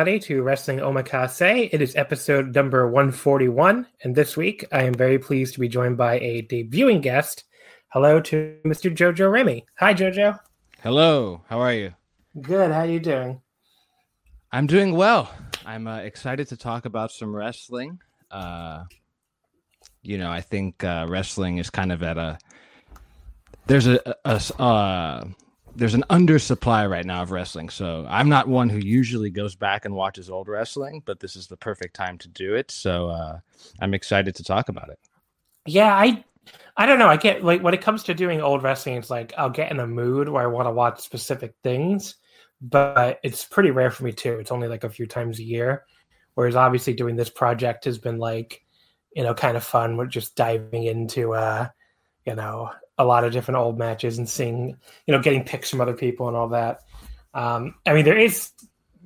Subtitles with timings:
[0.00, 1.68] Everybody, to Wrestling Omakase.
[1.70, 5.98] It is episode number 141, and this week I am very pleased to be joined
[5.98, 7.44] by a debuting guest.
[7.88, 8.90] Hello to Mr.
[8.90, 9.66] Jojo Remy.
[9.78, 10.38] Hi, Jojo.
[10.82, 11.42] Hello.
[11.50, 11.92] How are you?
[12.40, 12.72] Good.
[12.72, 13.42] How are you doing?
[14.50, 15.30] I'm doing well.
[15.66, 18.00] I'm uh, excited to talk about some wrestling.
[18.30, 18.84] Uh,
[20.00, 22.38] you know, I think uh, wrestling is kind of at a
[23.66, 25.24] there's a, a, a uh,
[25.80, 27.70] there's an undersupply right now of wrestling.
[27.70, 31.46] So I'm not one who usually goes back and watches old wrestling, but this is
[31.46, 32.70] the perfect time to do it.
[32.70, 33.38] So uh,
[33.80, 34.98] I'm excited to talk about it.
[35.64, 36.22] Yeah, I
[36.76, 37.08] I don't know.
[37.08, 39.80] I get like when it comes to doing old wrestling, it's like I'll get in
[39.80, 42.16] a mood where I want to watch specific things,
[42.60, 44.34] but it's pretty rare for me too.
[44.34, 45.84] It's only like a few times a year.
[46.34, 48.62] Whereas obviously doing this project has been like,
[49.16, 49.96] you know, kind of fun.
[49.96, 51.68] We're just diving into uh,
[52.26, 55.80] you know, a lot of different old matches and seeing, you know, getting picks from
[55.80, 56.82] other people and all that.
[57.32, 58.50] Um, I mean, there is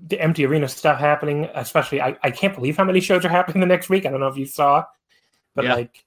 [0.08, 2.00] the empty arena stuff happening, especially.
[2.00, 4.04] I, I can't believe how many shows are happening the next week.
[4.04, 4.84] I don't know if you saw,
[5.54, 5.74] but Yeah.
[5.74, 6.04] like,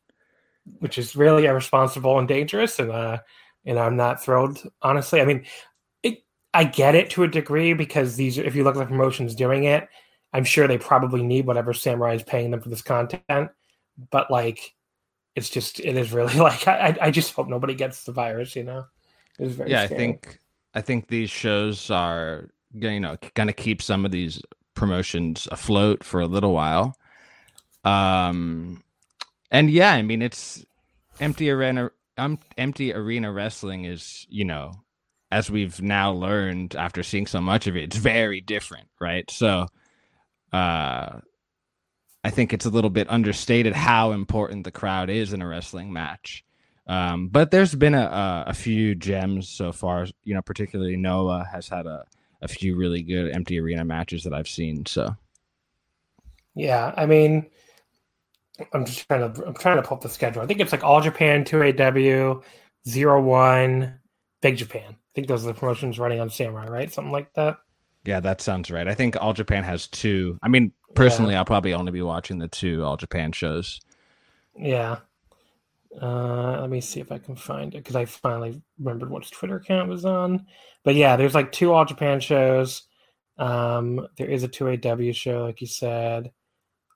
[0.79, 2.77] which is really irresponsible and dangerous.
[2.77, 3.19] And, uh,
[3.63, 5.21] you know, I'm not thrilled, honestly.
[5.21, 5.45] I mean,
[6.03, 9.33] it, I get it to a degree because these, if you look at the promotions
[9.33, 9.87] doing it,
[10.33, 13.49] I'm sure they probably need whatever Samurai is paying them for this content.
[14.11, 14.75] But like,
[15.37, 18.63] it's just, it is really like, I, I- just hope nobody gets the virus, you
[18.63, 18.85] know?
[19.39, 20.39] It was very yeah, I think
[20.73, 24.41] I think these shows are you know going to keep some of these
[24.73, 26.95] promotions afloat for a little while.
[27.83, 28.83] Um,
[29.51, 30.65] and yeah, I mean it's
[31.19, 31.91] empty arena.
[32.17, 34.71] Um, empty arena wrestling is you know
[35.31, 39.29] as we've now learned after seeing so much of it, it's very different, right?
[39.29, 39.67] So,
[40.53, 41.19] uh,
[42.27, 45.93] I think it's a little bit understated how important the crowd is in a wrestling
[45.93, 46.43] match.
[46.85, 50.07] Um, but there's been a, a few gems so far.
[50.25, 52.03] You know, particularly Noah has had a
[52.41, 54.85] a few really good empty arena matches that I've seen.
[54.85, 55.15] So
[56.53, 57.45] Yeah, I mean,
[58.73, 60.41] I'm just trying to I'm trying to pull up the schedule.
[60.41, 62.41] I think it's like All Japan, Two AW,
[62.85, 64.01] Zero One,
[64.41, 64.89] Big Japan.
[64.89, 66.91] I think those are the promotions running on Samurai, right?
[66.91, 67.59] Something like that.
[68.07, 68.87] Yeah, that sounds right.
[68.87, 70.39] I think All Japan has two.
[70.41, 73.81] I mean, personally, I'll probably only be watching the two All Japan shows.
[74.57, 74.99] Yeah.
[76.01, 79.57] Uh, let me see if I can find it because I finally remembered which Twitter
[79.57, 80.45] account was on.
[80.85, 82.83] But yeah, there's like two All Japan shows.
[83.37, 86.31] Um, there is a two AW show, like you said.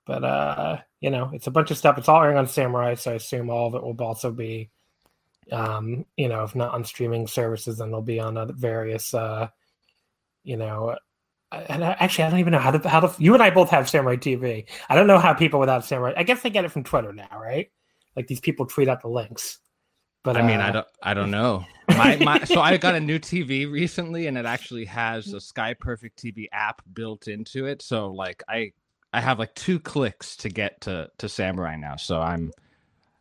[0.06, 1.98] But uh, you know, it's a bunch of stuff.
[1.98, 4.70] It's all airing on Samurai, so I assume all of it will also be,
[5.52, 9.50] um, you know, if not on streaming services, then they'll be on other various, uh,
[10.44, 10.96] you know.
[11.52, 13.14] And I, actually, I don't even know how to how to.
[13.22, 14.66] You and I both have Samurai TV.
[14.90, 16.14] I don't know how people without Samurai.
[16.16, 17.70] I guess they get it from Twitter now, right?
[18.16, 19.60] Like these people tweet out the links.
[20.24, 21.66] But I mean, I uh, don't, I don't know.
[21.90, 25.74] My, my, so I got a new TV recently, and it actually has a Sky
[25.74, 27.82] Perfect TV app built into it.
[27.82, 28.72] So like, I,
[29.14, 31.96] I have like two clicks to get to to Samurai now.
[31.96, 32.52] So I'm,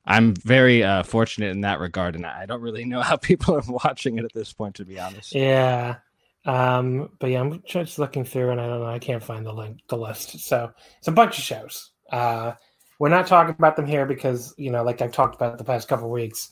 [0.05, 3.62] I'm very uh, fortunate in that regard, and I don't really know how people are
[3.84, 5.34] watching it at this point, to be honest.
[5.34, 5.96] Yeah.
[6.44, 9.52] Um, but yeah, I'm just looking through and I don't know, I can't find the
[9.52, 10.40] link, the list.
[10.40, 11.90] So it's a bunch of shows.
[12.10, 12.52] Uh,
[12.98, 15.88] we're not talking about them here because, you know, like I've talked about the past
[15.88, 16.50] couple weeks,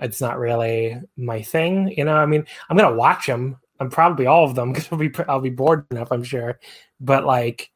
[0.00, 1.92] it's not really my thing.
[1.96, 3.56] You know, I mean, I'm going to watch them.
[3.80, 6.58] I'm probably all of them because I'll be, I'll be bored enough, I'm sure.
[7.00, 7.70] But like,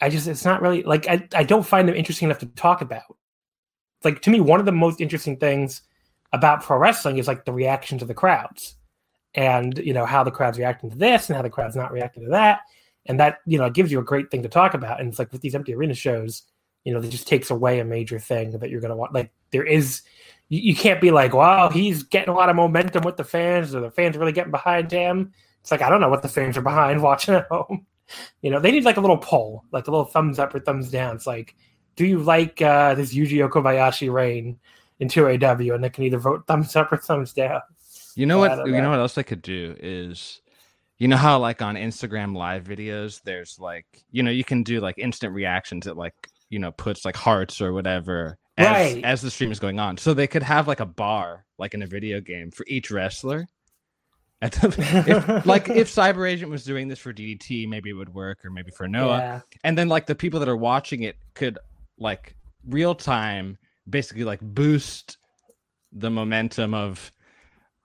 [0.00, 2.80] I just, it's not really like, I, I don't find them interesting enough to talk
[2.80, 3.16] about.
[4.02, 5.82] Like to me, one of the most interesting things
[6.32, 8.76] about pro wrestling is like the reaction to the crowds
[9.34, 12.24] and you know how the crowd's reacting to this and how the crowd's not reacting
[12.24, 12.60] to that.
[13.06, 15.00] And that you know gives you a great thing to talk about.
[15.00, 16.42] And it's like with these empty arena shows
[16.84, 19.14] you know it just takes away a major thing that you're going to want.
[19.14, 20.02] Like there is
[20.48, 23.74] you, you, can't be like wow he's getting a lot of momentum with the fans.
[23.74, 25.32] Or the fans really getting behind him?
[25.60, 27.86] It's like i don't know what the fans are behind watching at home.
[28.42, 30.90] You know they need like a little poll like a little thumbs up or thumbs
[30.90, 31.16] down.
[31.16, 31.54] It's like
[31.96, 34.58] do you like uh, this Yuji Okabayashi reign
[35.00, 35.74] in 2AW?
[35.74, 37.60] And they can either vote thumbs up or thumbs down.
[38.16, 38.66] You know what?
[38.66, 40.40] You know what else I could do is,
[40.98, 44.80] you know how like on Instagram live videos, there's like you know you can do
[44.80, 46.14] like instant reactions that like
[46.48, 49.04] you know puts like hearts or whatever as, right.
[49.04, 49.96] as the stream is going on.
[49.96, 53.46] So they could have like a bar like in a video game for each wrestler.
[54.42, 58.50] if, like if Cyber Agent was doing this for DDT, maybe it would work, or
[58.50, 59.18] maybe for Noah.
[59.18, 59.40] Yeah.
[59.64, 61.58] And then like the people that are watching it could
[61.98, 62.34] like
[62.66, 63.58] real time
[63.88, 65.18] basically like boost
[65.92, 67.12] the momentum of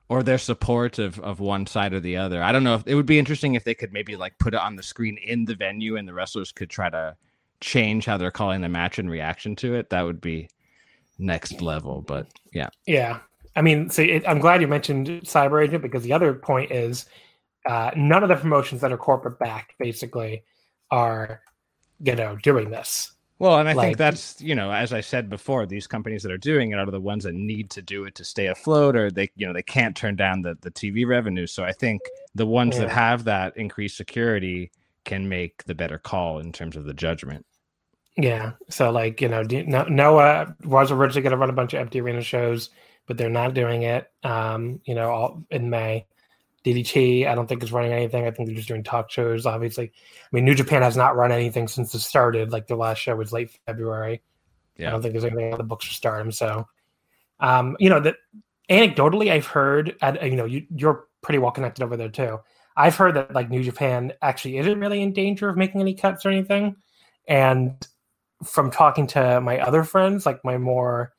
[0.07, 2.43] or their support of of one side or the other.
[2.43, 4.59] I don't know if it would be interesting if they could maybe like put it
[4.59, 7.15] on the screen in the venue and the wrestlers could try to
[7.61, 9.89] change how they're calling the match in reaction to it.
[9.89, 10.49] That would be
[11.17, 12.69] next level, but yeah.
[12.85, 13.19] Yeah.
[13.55, 17.05] I mean, see, it, I'm glad you mentioned Cyber Agent because the other point is
[17.65, 20.43] uh, none of the promotions that are corporate backed basically
[20.91, 21.41] are,
[22.01, 23.11] you know, doing this.
[23.37, 26.31] Well, and I like, think that's you know, as I said before, these companies that
[26.31, 29.11] are doing it are the ones that need to do it to stay afloat, or
[29.11, 31.45] they you know they can't turn down the the TV revenue.
[31.45, 32.01] So I think
[32.33, 32.81] the ones yeah.
[32.81, 34.71] that have that increased security
[35.03, 37.45] can make the better call in terms of the judgment.
[38.15, 38.53] Yeah.
[38.69, 42.21] So like you know, Noah was originally going to run a bunch of empty arena
[42.21, 42.69] shows,
[43.05, 44.09] but they're not doing it.
[44.23, 46.05] Um, you know, all in May.
[46.65, 48.25] DDT, I don't think is running anything.
[48.25, 49.45] I think they're just doing talk shows.
[49.45, 52.51] Obviously, I mean, New Japan has not run anything since it started.
[52.51, 54.21] Like the last show was late February.
[54.77, 54.87] Yeah.
[54.87, 56.31] I don't think there's anything on the books for Stardom.
[56.31, 56.67] So,
[57.39, 58.15] um, you know, that
[58.69, 62.39] anecdotally, I've heard, you know, you, you're pretty well connected over there too.
[62.75, 66.25] I've heard that like New Japan actually isn't really in danger of making any cuts
[66.25, 66.75] or anything.
[67.27, 67.87] And
[68.43, 71.13] from talking to my other friends, like my more,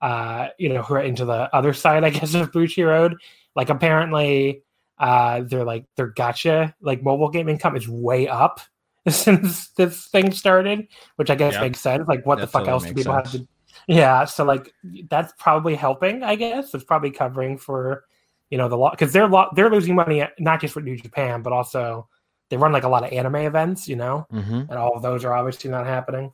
[0.00, 3.14] uh, you know, who are into the other side, I guess, of Bushiroad,
[3.56, 4.62] like apparently
[5.00, 8.60] uh, they're like their gacha like mobile game income is way up
[9.08, 10.86] since this thing started,
[11.16, 11.62] which I guess yep.
[11.62, 12.06] makes sense.
[12.06, 13.32] Like, what that the fuck else do people sense.
[13.32, 13.48] have to?
[13.88, 14.72] Yeah, so like
[15.08, 16.22] that's probably helping.
[16.22, 18.04] I guess it's probably covering for
[18.50, 21.40] you know the lot because they're lo- they're losing money not just with New Japan
[21.40, 22.08] but also
[22.50, 24.52] they run like a lot of anime events, you know, mm-hmm.
[24.52, 26.32] and all of those are obviously not happening.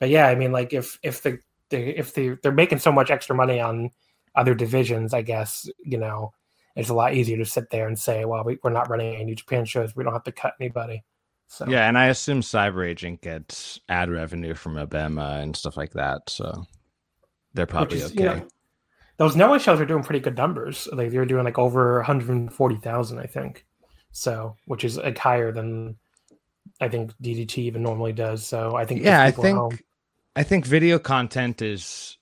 [0.00, 1.38] But yeah, I mean, like if if the,
[1.70, 3.90] the if they they're making so much extra money on
[4.34, 6.32] other divisions, I guess you know
[6.78, 9.24] it's a lot easier to sit there and say, well, we, are not running any
[9.24, 9.96] New Japan shows.
[9.96, 11.02] We don't have to cut anybody.
[11.48, 15.94] So yeah, and I assume Cyber Agent gets ad revenue from Abema and stuff like
[15.94, 16.30] that.
[16.30, 16.66] So
[17.52, 18.22] they're probably is, okay.
[18.22, 18.48] You know,
[19.16, 20.88] those Noah shows are doing pretty good numbers.
[20.92, 23.66] Like they're doing like over 140,000, I think.
[24.12, 25.96] So, which is like higher than
[26.80, 28.46] I think DDT even normally does.
[28.46, 29.84] So I think yeah, I think
[30.36, 32.18] I think video content is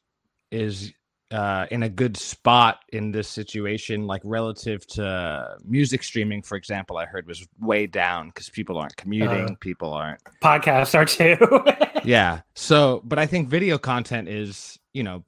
[0.50, 0.94] is
[1.30, 6.98] uh, in a good spot in this situation, like relative to music streaming, for example,
[6.98, 12.00] I heard was way down because people aren't commuting, uh, people aren't podcasts are too.
[12.04, 12.42] yeah.
[12.54, 15.24] So, but I think video content is, you know,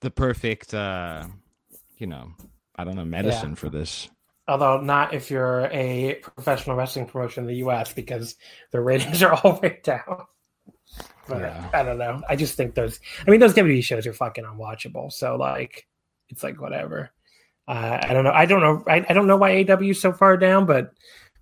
[0.00, 1.26] the perfect, uh,
[1.96, 2.32] you know,
[2.76, 3.56] I don't know, medicine yeah.
[3.56, 4.10] for this.
[4.46, 7.94] Although not if you're a professional wrestling promotion in the U.S.
[7.94, 8.36] because
[8.72, 10.26] the ratings are all way down.
[11.28, 11.70] But yeah.
[11.72, 12.22] I don't know.
[12.28, 13.00] I just think those.
[13.26, 15.12] I mean, those WWE shows are fucking unwatchable.
[15.12, 15.86] So like,
[16.28, 17.10] it's like whatever.
[17.66, 18.32] Uh, I don't know.
[18.32, 18.84] I don't know.
[18.86, 20.92] I, I don't know why AEW so far down, but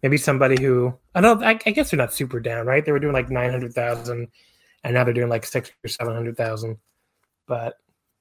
[0.02, 1.42] maybe somebody who I don't.
[1.42, 2.84] I, I guess they're not super down, right?
[2.84, 4.28] They were doing like nine hundred thousand,
[4.84, 6.78] and now they're doing like six or seven hundred thousand.
[7.48, 7.74] But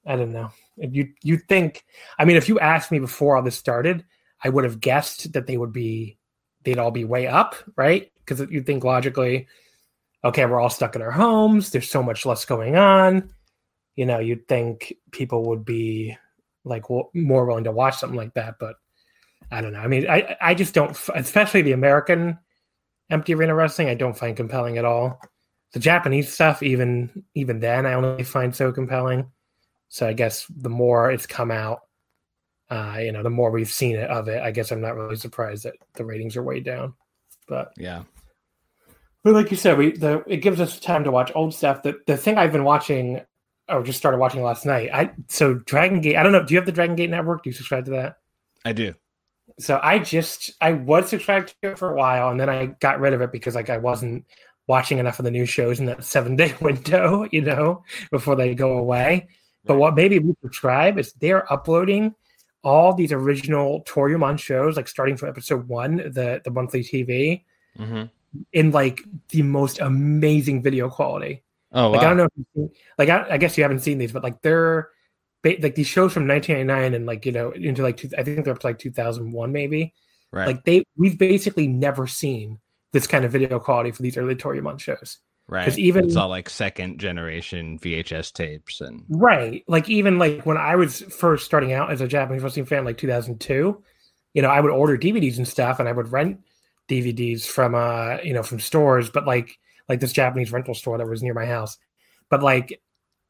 [0.06, 0.50] I don't know.
[0.78, 1.84] If you you think,
[2.18, 4.04] I mean, if you asked me before all this started,
[4.42, 6.18] I would have guessed that they would be,
[6.64, 8.10] they'd all be way up, right?
[8.24, 9.46] Because you think logically,
[10.24, 11.70] okay, we're all stuck in our homes.
[11.70, 13.30] There's so much less going on.
[13.96, 16.16] You know, you'd think people would be
[16.64, 18.76] like w- more willing to watch something like that, but
[19.50, 19.80] I don't know.
[19.80, 22.38] I mean, I I just don't, especially the American
[23.10, 23.88] empty arena wrestling.
[23.88, 25.20] I don't find compelling at all.
[25.72, 29.30] The Japanese stuff, even even then, I only find so compelling.
[29.88, 31.80] So I guess the more it's come out,
[32.70, 34.42] uh, you know, the more we've seen it of it.
[34.42, 36.94] I guess I'm not really surprised that the ratings are way down.
[37.46, 38.04] But yeah,
[39.24, 41.82] but like you said, we the it gives us time to watch old stuff.
[41.82, 43.20] The the thing I've been watching
[43.68, 44.90] or just started watching last night.
[44.92, 46.16] I so Dragon Gate.
[46.16, 46.44] I don't know.
[46.44, 47.42] Do you have the Dragon Gate network?
[47.42, 48.16] Do you subscribe to that?
[48.64, 48.94] I do.
[49.58, 53.00] So I just I was subscribed to it for a while, and then I got
[53.00, 54.24] rid of it because like I wasn't
[54.66, 58.54] watching enough of the new shows in that seven day window, you know, before they
[58.54, 59.28] go away.
[59.64, 62.14] But what maybe we subscribe is they're uploading
[62.64, 67.44] all these original Toryumon shows, like starting from episode one, the the monthly TV,
[67.76, 68.04] hmm
[68.52, 71.42] in like the most amazing video quality.
[71.72, 73.98] Oh, Like I don't know, if you've seen, like I, I guess you haven't seen
[73.98, 74.90] these, but like they're
[75.44, 78.54] like these shows from 1999 and like you know into like two, I think they're
[78.54, 79.92] up to like 2001 maybe.
[80.32, 80.46] right.
[80.46, 82.58] Like they we've basically never seen
[82.92, 85.18] this kind of video quality for these early Toryumon shows.
[85.48, 85.64] Right.
[85.64, 89.64] Because even- it's all like second generation VHS tapes and Right.
[89.66, 92.98] Like even like when I was first starting out as a Japanese wrestling fan, like
[92.98, 93.82] 2002,
[94.34, 96.40] you know, I would order DVDs and stuff, and I would rent
[96.88, 99.58] DVDs from uh, you know, from stores, but like
[99.88, 101.78] like this Japanese rental store that was near my house.
[102.28, 102.80] But like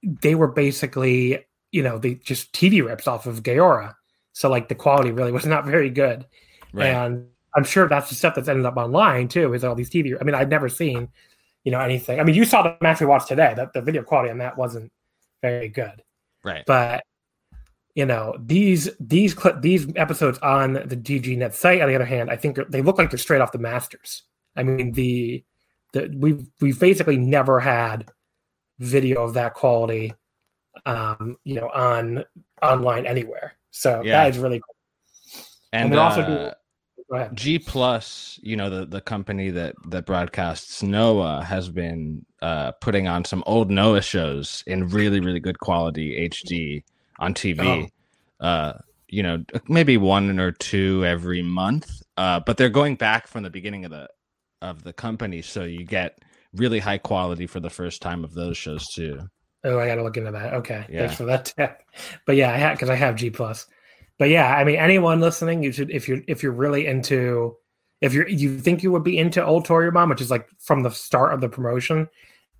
[0.02, 3.94] they were basically, you know, they just TV rips off of Gaora.
[4.32, 6.26] So like the quality really was not very good.
[6.72, 6.86] right.
[6.86, 10.16] And I'm sure that's the stuff that's ended up online too, is all these TV.
[10.18, 11.08] I mean, I'd never seen,
[11.64, 12.18] you know, anything.
[12.18, 13.52] I mean, you saw the match we watched today.
[13.54, 14.90] That the video quality on that wasn't
[15.42, 16.02] very good.
[16.44, 16.64] right.
[16.66, 17.04] But
[17.94, 22.30] you know, these these clip these episodes on the DGNet site, on the other hand,
[22.30, 24.22] I think they look like they're straight off the masters.
[24.56, 25.44] I mean, the
[25.92, 28.10] the we've we've basically never had
[28.78, 30.14] video of that quality
[30.86, 32.24] um, you know, on
[32.62, 33.54] online anywhere.
[33.70, 34.22] So Yeah.
[34.24, 35.44] that is really cool.
[35.72, 40.82] and then also uh, do- G Plus, you know, the, the company that that broadcasts
[40.82, 46.26] Noah has been uh, putting on some old Noah shows in really, really good quality
[46.28, 46.82] HD
[47.22, 47.88] on TV.
[48.40, 48.74] Uh,
[49.08, 52.02] you know, maybe one or two every month.
[52.16, 54.08] Uh, but they're going back from the beginning of the
[54.60, 56.18] of the company, so you get
[56.54, 59.18] really high quality for the first time of those shows too.
[59.64, 60.54] Oh, I got to look into that.
[60.54, 61.00] Okay, Yeah.
[61.00, 61.82] thanks for that tip.
[62.26, 63.66] But yeah, I have because I have G plus.
[64.18, 67.56] But yeah, I mean, anyone listening, you should if you're if you're really into
[68.00, 70.90] if you're you think you would be into old Toryumon, which is like from the
[70.90, 72.08] start of the promotion,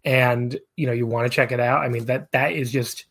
[0.04, 1.82] and you know you want to check it out.
[1.82, 3.04] I mean that that is just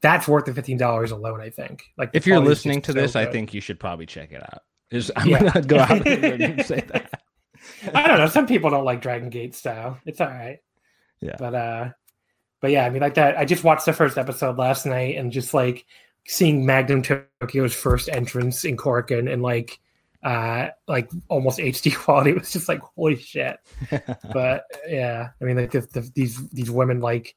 [0.00, 1.40] that's worth the fifteen dollars alone.
[1.40, 1.84] I think.
[1.96, 4.62] Like If you're listening to so this, I think you should probably check it out.
[4.90, 5.42] Is- I'm Yeah.
[5.50, 7.20] gonna go out on a limb and say that.
[7.92, 8.26] I don't know.
[8.28, 9.98] Some people don't like Dragon Gate style.
[10.06, 10.58] It's all right.
[11.20, 11.36] Yeah.
[11.38, 11.88] But uh
[12.60, 15.30] but yeah, I mean like that I just watched the first episode last night and
[15.32, 15.84] just like
[16.26, 19.78] seeing Magnum Tokyo's first entrance in Korakuen and like
[20.22, 23.58] uh like almost HD quality was just like holy shit.
[24.32, 27.34] But yeah, I mean like the, the, these these women like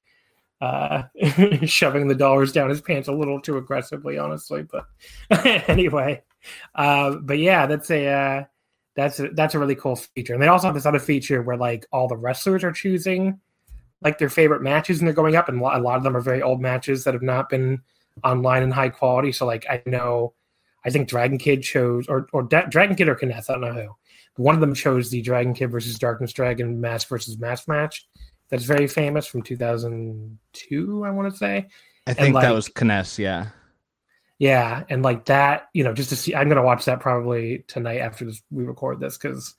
[0.61, 1.03] uh
[1.65, 4.85] shoving the dollars down his pants a little too aggressively honestly but
[5.67, 6.21] anyway
[6.75, 8.43] uh but yeah that's a uh
[8.95, 10.33] that's a, that's a really cool feature.
[10.33, 13.39] And they also have this other feature where like all the wrestlers are choosing
[14.01, 16.41] like their favorite matches and they're going up, and a lot of them are very
[16.41, 17.81] old matches that have not been
[18.23, 19.31] online in high quality.
[19.31, 20.33] So like I know,
[20.83, 23.95] I think Dragon Kid chose or or Dragon Kid or K-ness, I don't know who.
[24.41, 28.07] One of them chose the Dragon Kid versus Darkness Dragon mask versus mask match.
[28.51, 31.69] That's very famous from 2002, I want to say.
[32.05, 33.47] I think that was K-ness, yeah.
[34.39, 37.99] Yeah, and like that, you know, just to see, I'm gonna watch that probably tonight
[37.99, 39.55] after this we record this because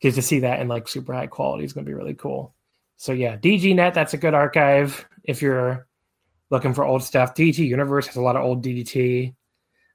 [0.00, 2.54] because to see that in like super high quality is gonna be really cool.
[2.96, 5.88] So yeah, DGNet, that's a good archive if you're
[6.50, 7.34] looking for old stuff.
[7.34, 9.34] DDT Universe has a lot of old DDT.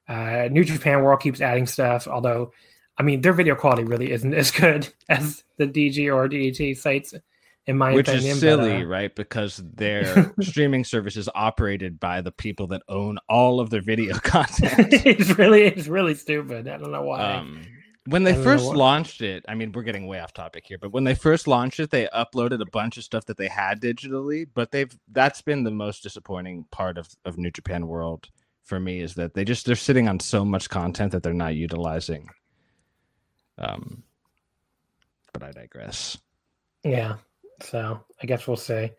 [0.10, 2.52] Uh, New Japan World keeps adding stuff, although
[2.98, 7.14] I mean their video quality really isn't as good as the DG or DDT sites,
[7.68, 8.32] in my Which opinion.
[8.32, 9.14] is but, silly, uh, right?
[9.14, 14.16] Because their streaming service is operated by the people that own all of their video
[14.24, 14.94] content.
[15.06, 16.68] it's really it's really stupid.
[16.68, 17.34] I don't know why.
[17.36, 17.62] um,
[18.06, 21.04] when they first launched it, I mean, we're getting way off topic here, but when
[21.04, 24.72] they first launched it, they uploaded a bunch of stuff that they had digitally, but
[24.72, 28.30] they've that's been the most disappointing part of, of New Japan World
[28.64, 31.56] for me is that they just they're sitting on so much content that they're not
[31.56, 32.30] utilizing.
[33.58, 34.04] Um,
[35.34, 36.18] but I digress.
[36.84, 37.16] Yeah.
[37.62, 38.92] So I guess we'll see.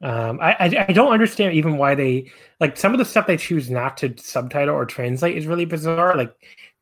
[0.00, 3.36] Um, I, I I don't understand even why they like some of the stuff they
[3.36, 6.16] choose not to subtitle or translate is really bizarre.
[6.16, 6.34] Like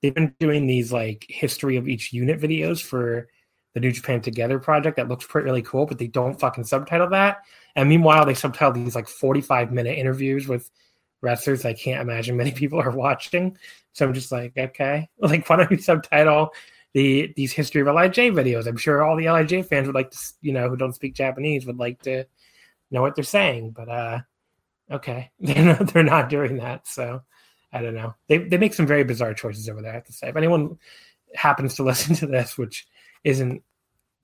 [0.03, 3.29] they've been doing these like history of each unit videos for
[3.73, 7.09] the New Japan Together project that looks pretty really cool, but they don't fucking subtitle
[7.11, 7.39] that.
[7.75, 10.71] And meanwhile, they subtitle these like forty five minute interviews with
[11.23, 13.57] wrestlers I can't imagine many people are watching.
[13.93, 16.53] So I'm just like, okay, like why don't you subtitle
[16.97, 18.67] the these history of Lij videos?
[18.67, 21.67] I'm sure all the Lij fans would like to, you know, who don't speak Japanese
[21.67, 22.25] would like to
[22.91, 23.73] know what they're saying.
[23.73, 24.21] But uh,
[24.91, 26.89] okay, they're not, they're not doing that.
[26.89, 27.21] So
[27.71, 28.15] I don't know.
[28.29, 29.93] They they make some very bizarre choices over there.
[29.93, 30.79] I have to say, if anyone
[31.35, 32.87] happens to listen to this, which
[33.25, 33.63] isn't,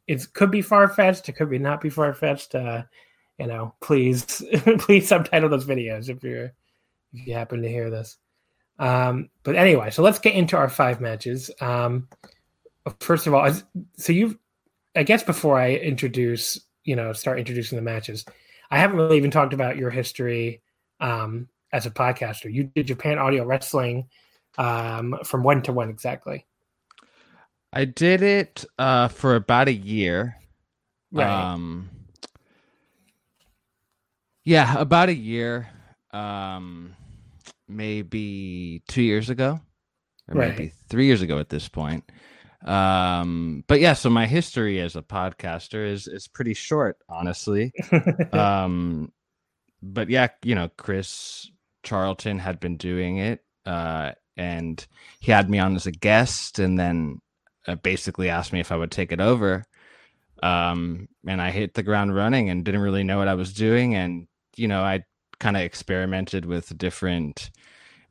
[0.07, 1.29] it could be far fetched.
[1.29, 2.55] It could be not be far fetched.
[2.55, 2.85] Uh,
[3.39, 4.25] you know, please
[4.79, 6.55] please subtitle those videos if you're
[7.13, 8.17] if you happen to hear this.
[8.79, 11.51] Um, but anyway, so let's get into our five matches.
[11.61, 12.09] Um,
[13.01, 13.51] first of all,
[13.97, 14.37] so you've,
[14.97, 18.25] I guess before I introduce, you know, start introducing the matches,
[18.71, 20.63] I haven't really even talked about your history
[21.01, 22.53] um, as a podcaster?
[22.53, 24.09] You did Japan Audio Wrestling
[24.59, 26.47] um, from when to when exactly?
[27.73, 30.37] I did it uh, for about a year.
[31.11, 31.31] Right.
[31.31, 31.91] Um,
[34.45, 35.71] yeah, about a year.
[36.13, 36.95] Um,
[37.69, 39.61] maybe two years ago,
[40.29, 40.57] or Right.
[40.57, 42.05] maybe three years ago at this point.
[42.65, 47.73] Um, but yeah, so my history as a podcaster is is pretty short, honestly.
[48.33, 49.13] um,
[49.83, 51.51] but yeah, you know, Chris
[51.83, 54.87] Charlton had been doing it, uh, and
[55.21, 57.21] he had me on as a guest, and then
[57.67, 59.65] uh, basically asked me if I would take it over.
[60.43, 63.95] Um, and I hit the ground running and didn't really know what I was doing,
[63.95, 65.05] and you know, I
[65.41, 67.51] kind of experimented with different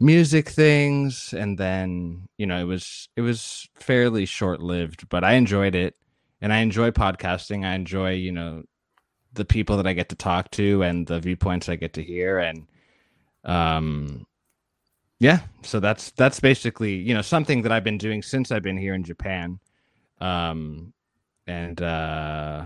[0.01, 5.33] music things and then you know it was it was fairly short lived but i
[5.33, 5.95] enjoyed it
[6.41, 7.63] and i enjoy podcasting.
[7.63, 8.63] I enjoy you know
[9.33, 12.39] the people that i get to talk to and the viewpoints i get to hear
[12.39, 12.65] and
[13.45, 14.25] um
[15.19, 18.77] yeah so that's that's basically you know something that i've been doing since i've been
[18.77, 19.59] here in japan.
[20.19, 20.93] Um
[21.47, 22.65] and uh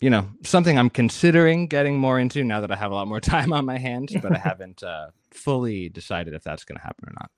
[0.00, 3.20] you know something i'm considering getting more into now that i have a lot more
[3.34, 7.08] time on my hands but i haven't uh fully decided if that's going to happen
[7.08, 7.30] or not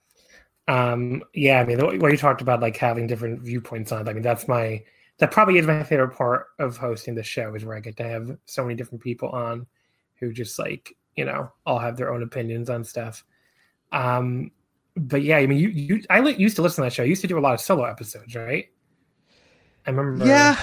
[0.66, 4.12] Um, yeah, I mean, way you talked about like having different viewpoints on it, I
[4.12, 4.82] mean, that's my
[5.18, 8.04] that probably is my favorite part of hosting the show is where I get to
[8.04, 9.66] have so many different people on
[10.20, 13.24] who just like you know all have their own opinions on stuff.
[13.92, 14.50] Um,
[14.96, 17.04] but yeah, I mean, you you I li- used to listen to that show.
[17.04, 18.68] I used to do a lot of solo episodes, right?
[19.88, 20.26] I remember.
[20.26, 20.54] yeah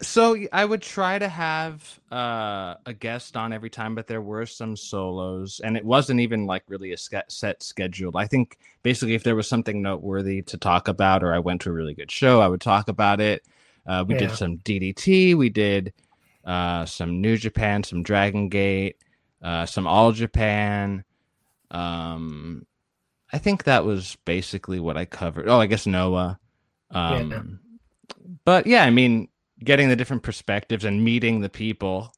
[0.00, 4.46] so I would try to have uh a guest on every time but there were
[4.46, 9.24] some solos and it wasn't even like really a set schedule i think basically if
[9.24, 12.40] there was something noteworthy to talk about or i went to a really good show
[12.40, 13.44] i would talk about it.
[13.86, 15.92] Uh, we did some ddt we did
[16.46, 18.96] uh some new japan some dragon gate
[19.42, 21.04] uh some all japan.
[21.70, 22.64] Um
[23.32, 25.46] i think that was basically what i covered.
[25.48, 26.38] Oh i guess noah.
[26.90, 27.42] Um Yeah.
[28.44, 29.28] But yeah i mean
[29.62, 32.12] getting the different perspectives and meeting the people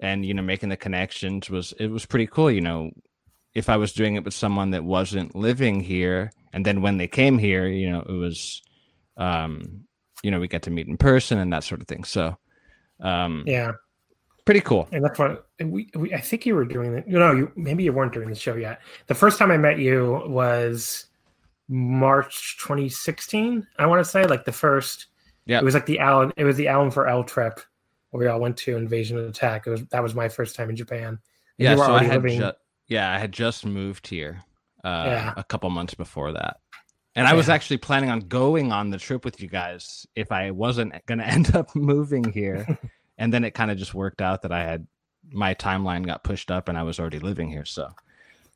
[0.00, 2.90] and you know making the connections was it was pretty cool you know
[3.54, 7.08] if i was doing it with someone that wasn't living here and then when they
[7.08, 8.62] came here you know it was
[9.16, 9.82] um
[10.22, 12.36] you know we get to meet in person and that sort of thing so
[13.00, 13.72] um Yeah,
[14.44, 17.04] pretty cool and that's what we, we I think you were doing it.
[17.06, 18.80] You know, you maybe you weren't doing the show yet.
[19.06, 21.06] The first time I met you was
[21.68, 23.66] March 2016.
[23.78, 25.06] I want to say like the first.
[25.46, 25.58] Yeah.
[25.60, 26.32] It was like the Alan.
[26.36, 27.60] It was the Alan for L trip
[28.10, 29.66] where we all went to Invasion and Attack.
[29.66, 31.08] It was that was my first time in Japan.
[31.08, 31.18] And
[31.58, 32.52] yeah so i had living- ju-
[32.86, 34.42] yeah i had just moved here
[34.84, 35.34] uh Yeah.
[35.38, 36.58] a couple months before that
[37.14, 40.50] and i was actually planning on going on the trip with you guys if i
[40.50, 42.78] wasn't going to end up moving here
[43.18, 44.86] and then it kind of just worked out that i had
[45.32, 47.88] my timeline got pushed up and i was already living here so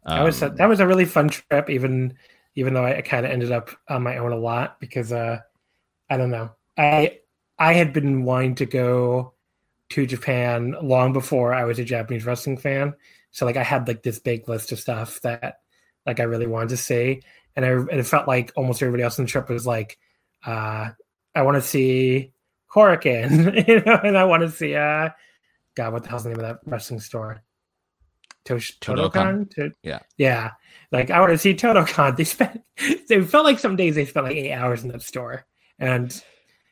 [0.04, 1.70] that was a, um, that was a really fun trip.
[1.70, 2.14] Even
[2.54, 5.38] even though I kind of ended up on my own a lot because uh,
[6.10, 6.50] I don't know.
[6.80, 7.18] I
[7.58, 9.34] I had been wanting to go
[9.90, 12.94] to Japan long before I was a Japanese wrestling fan.
[13.32, 15.60] So like I had like this big list of stuff that
[16.06, 17.22] like I really wanted to see,
[17.54, 19.98] and I and it felt like almost everybody else on the trip was like,
[20.46, 20.90] uh,
[21.34, 22.32] I want to see
[22.72, 25.10] Hurricane, you know, and I want to see uh,
[25.74, 27.42] God, what the hell's the name of that wrestling store?
[28.46, 29.10] Tosh- Todokan.
[29.12, 29.50] Todokan?
[29.56, 29.98] To- Yeah.
[30.16, 30.52] yeah.
[30.92, 32.16] Like I want to see Todokan.
[32.16, 32.62] They spent.
[33.08, 35.46] They felt like some days they spent like eight hours in that store,
[35.78, 36.10] and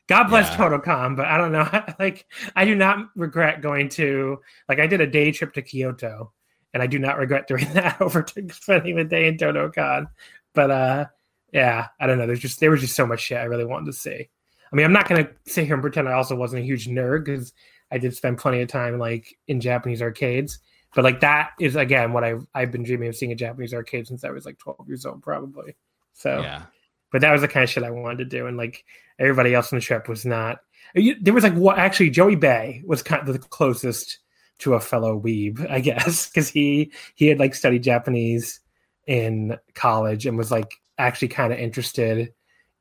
[0.09, 0.57] God bless Yeah.
[0.57, 1.17] Todokan.
[1.17, 1.69] But I don't know.
[1.99, 4.41] Like I do not regret going to.
[4.69, 6.33] Like I did a day trip to Kyoto,
[6.75, 10.07] and I do not regret doing that over to spending the day in Todokan.
[10.55, 11.07] But uh,
[11.53, 12.27] yeah, I don't know.
[12.27, 14.29] There's just there was just so much shit I really wanted to see.
[14.71, 17.25] I mean, I'm not gonna sit here and pretend I also wasn't a huge nerd
[17.25, 17.53] because
[17.91, 20.59] I did spend plenty of time like in Japanese arcades.
[20.95, 24.07] But like that is again what I've I've been dreaming of seeing a Japanese arcade
[24.07, 25.77] since I was like 12 years old, probably.
[26.15, 26.63] So, yeah
[27.11, 28.85] but that was the kind of shit I wanted to do, and like
[29.19, 30.61] everybody else on the trip was not.
[30.95, 34.19] There was like what actually Joey Bay was kind of the closest
[34.61, 38.61] to a fellow weeb, I guess, because he he had like studied Japanese
[39.07, 42.33] in college and was like actually kind of interested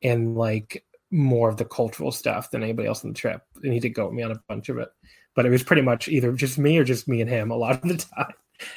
[0.02, 3.80] in like more of the cultural stuff than anybody else on the trip, and he
[3.80, 4.90] did go with me on a bunch of it.
[5.36, 7.76] But it was pretty much either just me or just me and him a lot
[7.76, 8.34] of the time.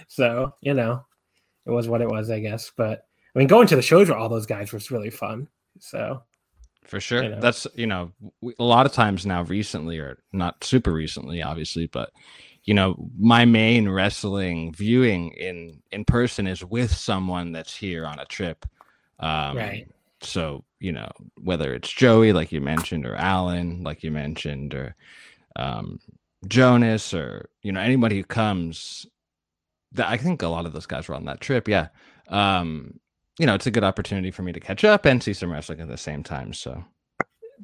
[0.08, 1.04] So you know,
[1.66, 2.70] it was what it was, I guess.
[2.76, 5.48] But I mean, going to the shows with all those guys was really fun.
[5.78, 6.22] So
[6.84, 7.40] for sure you know.
[7.40, 11.86] that's you know we, a lot of times now recently or not super recently obviously
[11.86, 12.10] but
[12.64, 18.18] you know my main wrestling viewing in in person is with someone that's here on
[18.18, 18.64] a trip
[19.20, 19.86] um Right.
[20.22, 21.08] so you know
[21.40, 24.96] whether it's joey like you mentioned or alan like you mentioned or
[25.56, 26.00] um
[26.48, 29.06] jonas or you know anybody who comes
[29.92, 31.68] that I think a lot of those guys were on that trip.
[31.68, 31.88] Yeah.
[32.28, 33.00] Um,
[33.38, 35.80] you know, it's a good opportunity for me to catch up and see some wrestling
[35.80, 36.52] at the same time.
[36.52, 36.84] So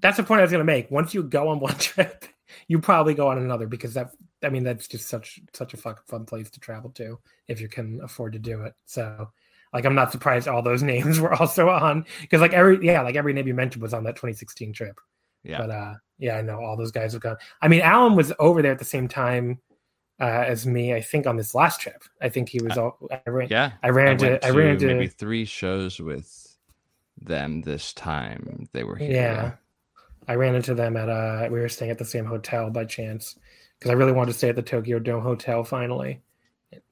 [0.00, 0.90] that's the point I was going to make.
[0.90, 2.24] Once you go on one trip,
[2.68, 4.11] you probably go on another because that
[4.42, 7.68] I mean that's just such such a fucking fun place to travel to if you
[7.68, 8.74] can afford to do it.
[8.85, 9.31] So
[9.72, 13.16] like I'm not surprised all those names were also on because like every yeah like
[13.16, 15.00] every name you mentioned was on that 2016 trip.
[15.42, 17.37] yeah, But uh yeah, I know all those guys have gone.
[17.61, 19.61] I mean, Alan was over there at the same time
[20.20, 20.94] uh, as me.
[20.94, 22.02] I think on this last trip.
[22.20, 22.79] I think he was.
[22.79, 23.48] all, I ran.
[23.50, 23.72] yeah.
[23.83, 24.46] I ran went into.
[24.46, 24.87] I ran into.
[24.87, 26.57] maybe three shows with
[27.20, 28.68] them this time.
[28.72, 29.11] They were here.
[29.11, 29.52] Yeah.
[30.29, 33.37] I ran into them at uh we were staying at the same hotel by chance
[33.79, 36.20] because I really wanted to stay at the Tokyo Dome Hotel finally.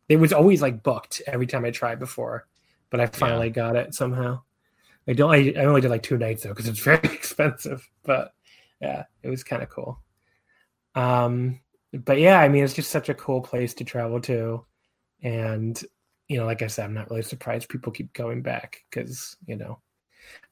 [0.08, 2.46] It was always like booked every time I tried before,
[2.90, 4.42] but I finally got it somehow.
[5.08, 8.32] I don't I, I only did like two nights though because it's very expensive, but
[8.80, 10.00] yeah, it was kind of cool.
[10.94, 11.60] Um
[12.04, 14.64] but yeah, I mean it's just such a cool place to travel to
[15.22, 15.82] and
[16.28, 19.56] you know, like I said, I'm not really surprised people keep going back because, you
[19.56, 19.80] know,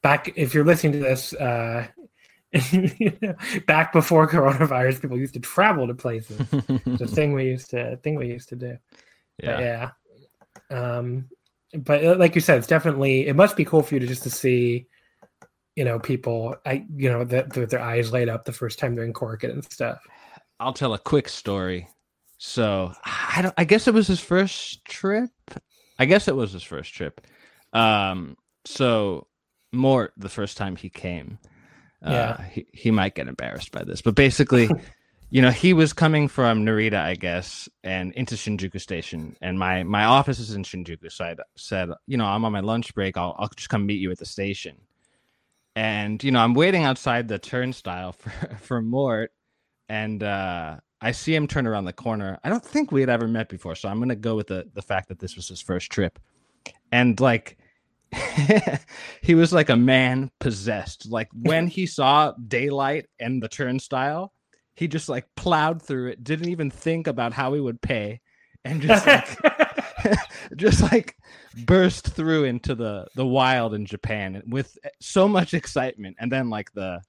[0.01, 1.87] back if you're listening to this uh
[3.67, 6.39] back before coronavirus, people used to travel to places.
[6.85, 8.77] It's a thing we used to thing we used to do.
[9.39, 9.89] But yeah.
[10.69, 10.77] yeah.
[10.97, 11.29] Um,
[11.75, 14.23] but uh, like you said, it's definitely it must be cool for you to just
[14.23, 14.87] to see,
[15.75, 18.93] you know, people I you know that with their eyes light up the first time
[18.93, 20.05] they're in Korakuen stuff.
[20.63, 21.87] I'll tell a quick story.
[22.37, 23.53] So I don't.
[23.57, 25.29] I guess it was his first trip.
[25.99, 27.21] I guess it was his first trip.
[27.71, 28.37] Um.
[28.65, 29.27] So
[29.71, 31.39] Mort, the first time he came,
[32.05, 32.43] uh, Yeah.
[32.51, 34.69] he he might get embarrassed by this, but basically,
[35.29, 39.83] you know, he was coming from Narita, I guess, and into Shinjuku Station, and my
[39.83, 43.15] my office is in Shinjuku, so I said, you know, I'm on my lunch break.
[43.17, 44.75] I'll I'll just come meet you at the station.
[45.75, 49.31] And you know, I'm waiting outside the turnstile for for Mort,
[49.89, 52.39] and uh, I see him turn around the corner.
[52.43, 54.81] I don't think we had ever met before, so I'm gonna go with the the
[54.81, 56.19] fact that this was his first trip,
[56.91, 57.57] and like.
[59.23, 61.09] he was like a man possessed.
[61.09, 64.31] Like when he saw daylight and the turnstile,
[64.75, 68.21] he just like plowed through it, didn't even think about how he would pay,
[68.65, 69.37] and just like
[70.55, 71.15] just like
[71.65, 76.15] burst through into the the wild in Japan with so much excitement.
[76.19, 77.01] And then like the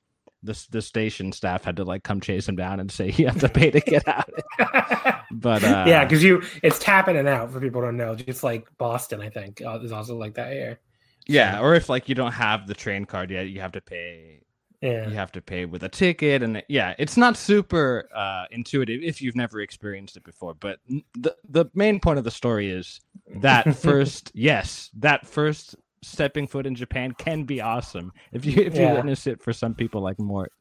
[0.44, 3.40] the the station staff had to like come chase him down and say you have
[3.40, 4.28] to pay to get out.
[5.30, 8.14] But uh, yeah, because you it's tapping and out for people who don't know.
[8.14, 10.80] Just like Boston, I think uh, is also like that here.
[11.26, 14.42] yeah, or if like you don't have the train card yet, you have to pay
[14.80, 19.02] Yeah, you have to pay with a ticket and yeah it's not super uh intuitive
[19.02, 20.78] if you've never experienced it before but
[21.14, 23.00] the the main point of the story is
[23.40, 28.75] that first yes that first stepping foot in japan can be awesome if you if
[28.75, 28.95] you Yeah.
[28.95, 30.53] witness it for some people like mort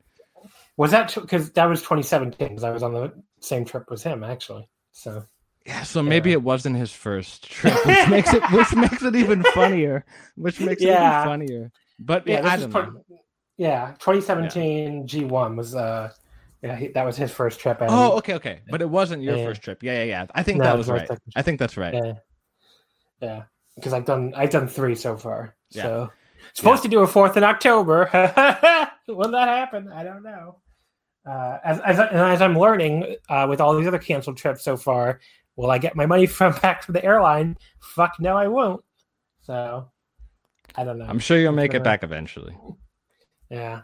[0.76, 2.48] was that because that was 2017?
[2.50, 4.68] Because I was on the same trip with him actually.
[4.92, 5.24] So
[5.66, 6.38] yeah so maybe Yeah.
[6.38, 10.04] it wasn't his first trip which makes it which makes it even funnier
[10.36, 13.02] which makes it even funnier but yeah, yeah, i don't part- know
[13.56, 16.12] yeah, 2017 G1 was uh,
[16.64, 17.80] yeah, he, that was his first trip.
[17.82, 19.46] And, oh okay okay but it wasn't your Yeah.
[19.46, 21.60] first trip yeah yeah yeah i think No, that was was right second i think
[21.60, 21.94] that's right
[23.22, 23.44] Yeah.
[23.76, 23.82] Yeah.
[23.82, 25.56] Because I've done I've done three so far.
[25.72, 25.84] Yeah.
[25.84, 26.12] So
[26.54, 28.10] supposed to do a fourth in October.
[29.08, 29.92] Will that happen?
[29.92, 30.60] I don't know.
[31.26, 34.76] Uh, as as and as I'm learning uh, with all these other canceled trips so
[34.78, 35.20] far,
[35.56, 37.58] will I get my money from back from the airline?
[37.80, 38.84] Fuck no, I won't.
[39.42, 39.90] So
[40.76, 41.06] I don't know.
[41.06, 42.58] i'm sure you'll make it back eventually
[43.50, 43.82] Yeah.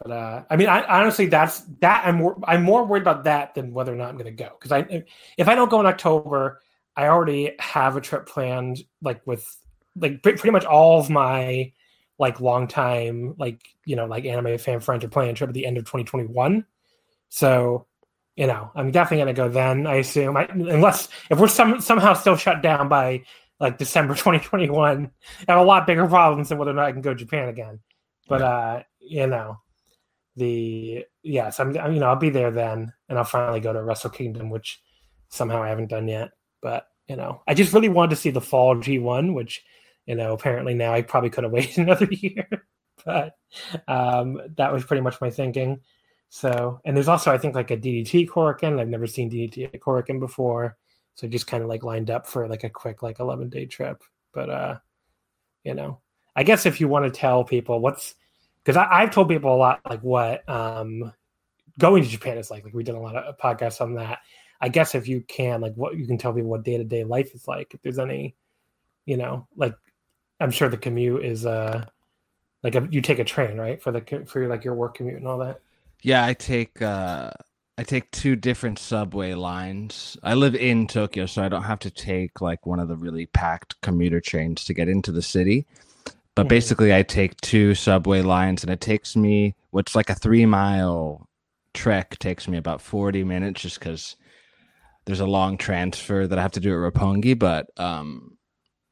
[0.00, 2.06] But uh, I mean, I honestly, that's that.
[2.06, 4.50] I'm more, I'm more worried about that than whether or not I'm going to go.
[4.58, 5.04] Because I,
[5.36, 6.62] if I don't go in October,
[6.98, 9.46] I already have a trip planned, like with
[9.94, 11.72] like pretty much all of my
[12.18, 15.54] like long time, like you know, like anime fan friends are planning a trip at
[15.54, 16.66] the end of 2021.
[17.28, 17.86] So,
[18.34, 19.86] you know, I'm definitely going to go then.
[19.86, 23.22] I assume, I, unless if we're some somehow still shut down by
[23.60, 25.08] like December 2021,
[25.46, 27.48] I have a lot bigger problems than whether or not I can go to Japan
[27.48, 27.78] again.
[28.26, 29.58] But uh, you know,
[30.34, 33.84] the yes, I'm, I'm you know I'll be there then, and I'll finally go to
[33.84, 34.82] Wrestle Kingdom, which
[35.28, 36.30] somehow I haven't done yet.
[36.60, 39.64] But you know, I just really wanted to see the fall G1, which
[40.06, 42.48] you know apparently now I probably could have waited another year,
[43.04, 43.36] but
[43.86, 45.80] um, that was pretty much my thinking.
[46.30, 48.80] So, and there's also I think like a DDT Korakuen.
[48.80, 50.76] I've never seen DDT at Korakuen before,
[51.14, 54.02] so just kind of like lined up for like a quick like 11 day trip.
[54.32, 54.78] But uh,
[55.64, 56.00] you know,
[56.36, 58.14] I guess if you want to tell people what's
[58.62, 61.12] because I've told people a lot like what um
[61.78, 62.64] going to Japan is like.
[62.64, 64.18] Like we did a lot of podcasts on that.
[64.60, 67.04] I guess if you can, like what you can tell people what day to day
[67.04, 67.74] life is like.
[67.74, 68.36] If there's any,
[69.06, 69.74] you know, like
[70.40, 71.86] I'm sure the commute is uh
[72.62, 75.28] like a, you take a train right for the for like your work commute and
[75.28, 75.60] all that.
[76.02, 77.30] Yeah, I take uh
[77.78, 80.16] I take two different subway lines.
[80.22, 83.26] I live in Tokyo, so I don't have to take like one of the really
[83.26, 85.66] packed commuter trains to get into the city.
[86.34, 86.48] But Mhm.
[86.48, 91.28] basically, I take two subway lines, and it takes me what's like a three mile
[91.74, 94.16] trek takes me about 40 minutes just because
[95.08, 97.36] there's a long transfer that I have to do at Roppongi.
[97.38, 98.36] But um,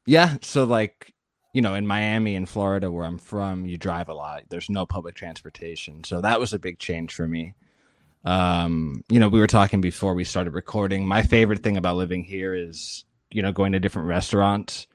[0.07, 1.13] yeah, so like
[1.53, 4.43] you know, in Miami and Florida, where I'm from, you drive a lot.
[4.49, 7.53] There's no public transportation, so that was a big change for me.
[8.25, 11.05] Um, you know, we were talking before we started recording.
[11.05, 14.87] My favorite thing about living here is you know going to different restaurants.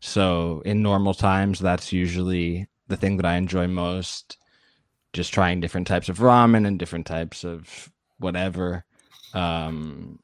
[0.00, 4.38] So in normal times, that's usually the thing that I enjoy most.
[5.12, 8.84] Just trying different types of ramen and different types of whatever.
[9.34, 10.18] Um,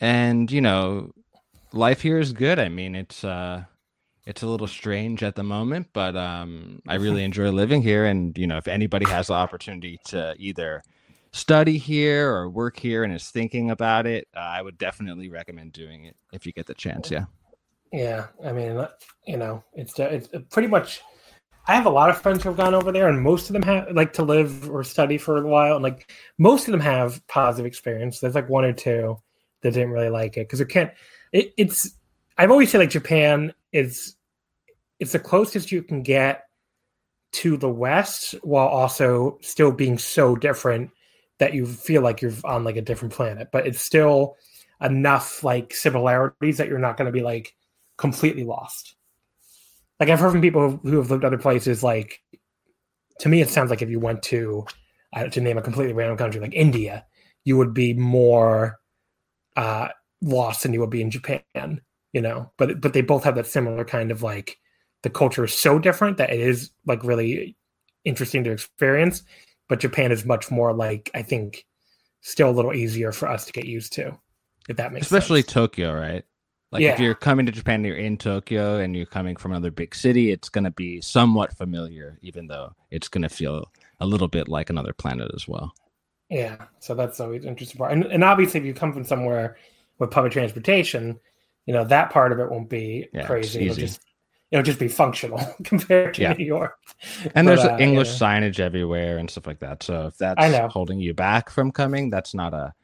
[0.00, 1.12] and you know,
[1.72, 2.58] life here is good.
[2.58, 3.64] I mean, it's uh,
[4.26, 8.06] it's a little strange at the moment, but um, I really enjoy living here.
[8.06, 10.82] And you know, if anybody has the opportunity to either
[11.32, 15.72] study here or work here and is thinking about it, uh, I would definitely recommend
[15.72, 17.10] doing it if you get the chance.
[17.10, 17.26] Yeah.
[17.92, 18.90] Yeah, I mean, uh,
[19.26, 21.00] you know, it's it's pretty much.
[21.68, 23.62] I have a lot of friends who have gone over there, and most of them
[23.62, 27.24] have like to live or study for a while, and like most of them have
[27.28, 28.18] positive experience.
[28.18, 29.18] There's like one or two
[29.66, 30.90] that didn't really like it because it can't.
[31.32, 31.96] It, it's
[32.38, 34.16] I've always said like Japan is
[34.98, 36.44] it's the closest you can get
[37.32, 40.90] to the West while also still being so different
[41.38, 44.36] that you feel like you're on like a different planet, but it's still
[44.80, 47.54] enough like similarities that you're not going to be like
[47.98, 48.94] completely lost.
[50.00, 51.82] Like I've heard from people who- have lived other places.
[51.82, 52.22] Like
[53.20, 54.66] to me, it sounds like if you went to
[55.12, 57.06] uh, to name a completely random country like India,
[57.44, 58.78] you would be more
[59.56, 59.88] uh,
[60.22, 61.80] lost than you would be in Japan.
[62.12, 64.58] You know, but but they both have that similar kind of like
[65.02, 67.56] the culture is so different that it is like really
[68.04, 69.22] interesting to experience.
[69.68, 71.66] But Japan is much more like I think
[72.22, 74.18] still a little easier for us to get used to,
[74.68, 75.12] if that makes sense.
[75.12, 75.52] especially sense.
[75.52, 76.24] Tokyo, right?
[76.72, 79.70] Like if you're coming to Japan, and you're in Tokyo, and you're coming from another
[79.70, 84.06] big city, it's going to be somewhat familiar, even though it's going to feel a
[84.06, 85.72] little bit like another planet as well.
[86.28, 87.92] Yeah, so that's always interesting part.
[87.92, 89.56] And, and obviously, if you come from somewhere
[89.98, 91.20] with public transportation,
[91.66, 93.62] you know that part of it won't be Yeah, crazy.
[93.64, 94.00] It'll just
[94.50, 96.34] it'll just be functional compared to Yeah.
[96.36, 96.78] New York.
[97.34, 98.18] And But, there's uh, English yeah.
[98.18, 99.82] signage everywhere and stuff like that.
[99.82, 100.74] So if that's I know.
[100.74, 102.74] holding you back from coming, that's not a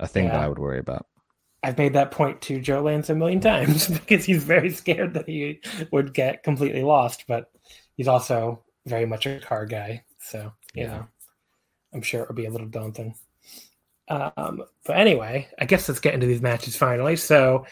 [0.00, 1.06] a thing that I would worry about.
[1.62, 5.28] I've made that point to Joe Lanza a million times because he's very scared that
[5.28, 7.50] he would get completely lost, but
[7.96, 10.04] he's also very much a car guy.
[10.20, 10.86] So, you Yeah.
[10.86, 11.08] know,
[11.96, 13.14] I'm sure it would be a little daunting.
[14.08, 17.16] Um, but anyway, I guess let's get into these matches finally.
[17.16, 17.66] So,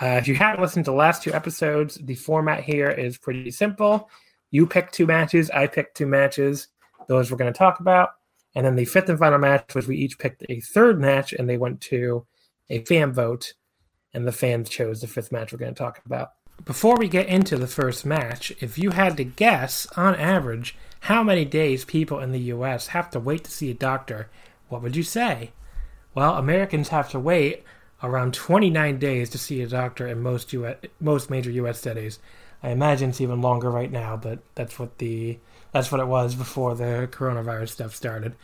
[0.00, 3.50] uh, if you haven't listened to the last two episodes, the format here is pretty
[3.50, 4.08] simple.
[4.50, 6.68] You pick two matches, I pick two matches.
[7.08, 8.10] Those we're going to talk about.
[8.54, 11.48] And then the fifth and final match was we each picked a third match, and
[11.48, 12.26] they went to
[12.68, 13.54] a fan vote,
[14.12, 16.32] and the fans chose the fifth match we're going to talk about.
[16.64, 21.24] Before we get into the first match, if you had to guess, on average, how
[21.24, 22.88] many days people in the U.S.
[22.88, 24.28] have to wait to see a doctor,
[24.68, 25.50] what would you say?
[26.14, 27.64] Well, Americans have to wait
[28.04, 31.80] around 29 days to see a doctor in most US, most major U.S.
[31.80, 32.20] studies.
[32.62, 35.38] I imagine it's even longer right now, but that's what the
[35.72, 38.36] that's what it was before the coronavirus stuff started.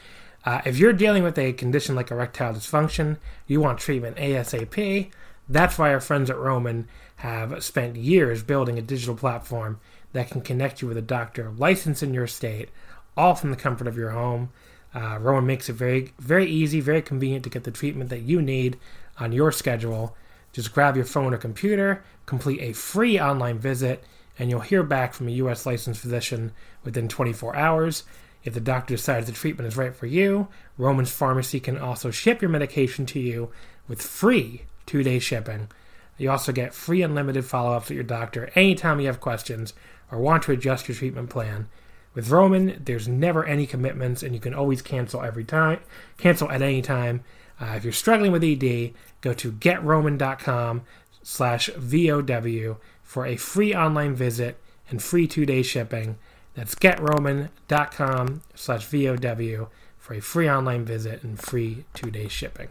[0.45, 5.13] Uh, if you're dealing with a condition like erectile dysfunction, you want treatment ASAP.
[5.49, 9.79] That's why our friends at Roman have spent years building a digital platform
[10.13, 12.71] that can connect you with a doctor licensed in your state,
[13.17, 14.51] all from the comfort of your home.
[14.95, 18.41] Uh, Roman makes it very, very easy, very convenient to get the treatment that you
[18.41, 18.79] need
[19.19, 20.17] on your schedule.
[20.53, 24.03] Just grab your phone or computer, complete a free online visit,
[24.39, 25.67] and you'll hear back from a U.S.
[25.67, 26.53] licensed physician
[26.85, 28.05] within 24 hours.
[28.45, 32.41] If the doctor decides the treatment is right for you, Roman's Pharmacy can also ship
[32.41, 33.51] your medication to you
[33.89, 35.69] with free two day shipping.
[36.17, 39.73] You also get free unlimited follow ups with your doctor anytime you have questions
[40.11, 41.69] or want to adjust your treatment plan.
[42.15, 45.81] With Roman, there's never any commitments and you can always cancel every time,
[46.17, 47.23] cancel at any time.
[47.61, 50.83] Uh, if you're struggling with ED, go to getroman.com
[51.23, 56.19] slash VOW for a free online visit and free two day shipping.
[56.55, 62.69] That's getroman.com slash VOW for a free online visit and free two day shipping.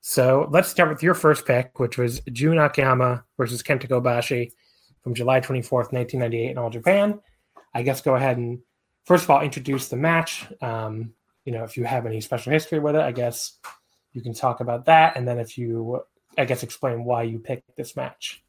[0.00, 4.52] So let's start with your first pick, which was Jun Akiyama versus Kenta Kobashi
[5.06, 7.20] from July 24th, 1998 in All Japan.
[7.72, 8.58] I guess go ahead and
[9.04, 10.44] first of all introduce the match.
[10.60, 11.12] Um,
[11.44, 13.56] you know, if you have any special history with it, I guess
[14.14, 15.16] you can talk about that.
[15.16, 16.00] And then if you,
[16.36, 18.42] I guess, explain why you picked this match.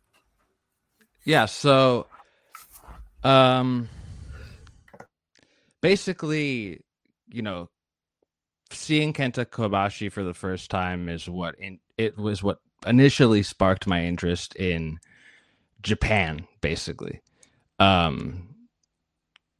[1.25, 2.07] Yeah, so
[3.23, 3.87] um
[5.83, 6.81] basically,
[7.29, 7.69] you know,
[8.71, 13.85] seeing Kenta Kobashi for the first time is what in, it was what initially sparked
[13.85, 14.97] my interest in
[15.81, 17.21] Japan, basically.
[17.79, 18.55] Um,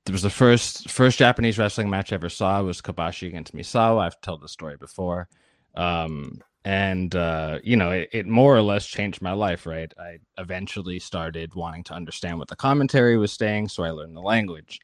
[0.06, 4.02] it was the first first Japanese wrestling match I ever saw was Kobashi against Misawa.
[4.02, 5.28] I've told the story before.
[5.76, 9.92] Um, and uh, you know, it, it more or less changed my life, right?
[10.00, 14.22] I eventually started wanting to understand what the commentary was saying, so I learned the
[14.22, 14.80] language.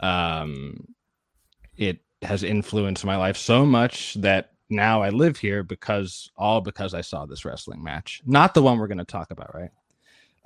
[0.00, 0.94] Um,
[1.76, 6.94] it has influenced my life so much that now I live here because all because
[6.94, 8.22] I saw this wrestling match.
[8.26, 9.70] Not the one we're going to talk about, right?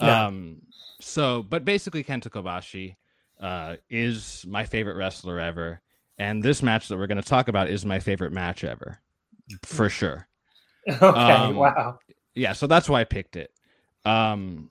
[0.00, 0.26] Yeah.
[0.26, 0.62] Um,
[1.00, 2.96] so, but basically, Kenta Kobashi
[3.40, 5.80] uh, is my favorite wrestler ever,
[6.18, 8.98] and this match that we're going to talk about is my favorite match ever,
[9.62, 10.26] for sure.
[10.88, 11.98] Okay, um, wow.
[12.34, 13.52] Yeah, so that's why I picked it.
[14.06, 14.70] Um,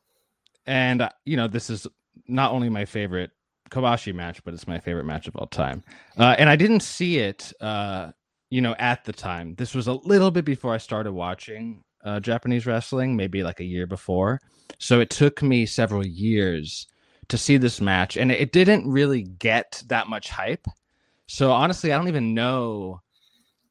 [0.66, 1.86] and uh, you know, this is
[2.28, 3.30] not only my favorite
[3.70, 5.84] Kobashi match, but it's my favorite match of all time.
[6.18, 8.12] Uh, and I didn't see it, uh,
[8.50, 9.56] you know, at the time.
[9.56, 13.66] This was a little bit before I started watching uh, Japanese wrestling, maybe like a
[13.66, 14.42] year before.
[14.78, 16.88] So it took me several years
[17.30, 20.66] to see this match, and it didn't really get that much hype.
[21.28, 23.02] So honestly, I don't even know.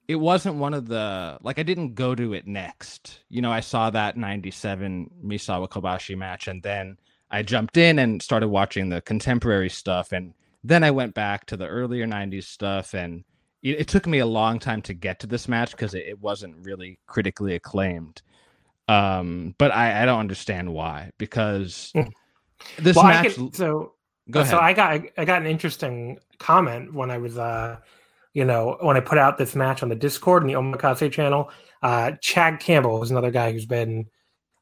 [0.06, 3.20] It wasn't one of the like I didn't go to it next.
[3.28, 6.98] You know, I saw that '97 Misawa Kobashi match, and then
[7.30, 10.34] I jumped in and started watching the contemporary stuff, and
[10.64, 13.24] then I went back to the earlier '90s stuff, and
[13.62, 16.20] it, it took me a long time to get to this match because it, it,
[16.20, 18.22] wasn't really critically acclaimed.
[18.88, 22.03] Um, but I, I don't understand why because hmm.
[22.79, 23.37] this well, match.
[23.53, 23.94] So
[24.31, 24.51] go ahead.
[24.51, 27.77] So I got I got an interesting comment when I was uh
[28.33, 31.51] you know when I put out this match on the Discord and the Omakase channel.
[31.83, 34.07] Uh, Chad Campbell was another guy who's been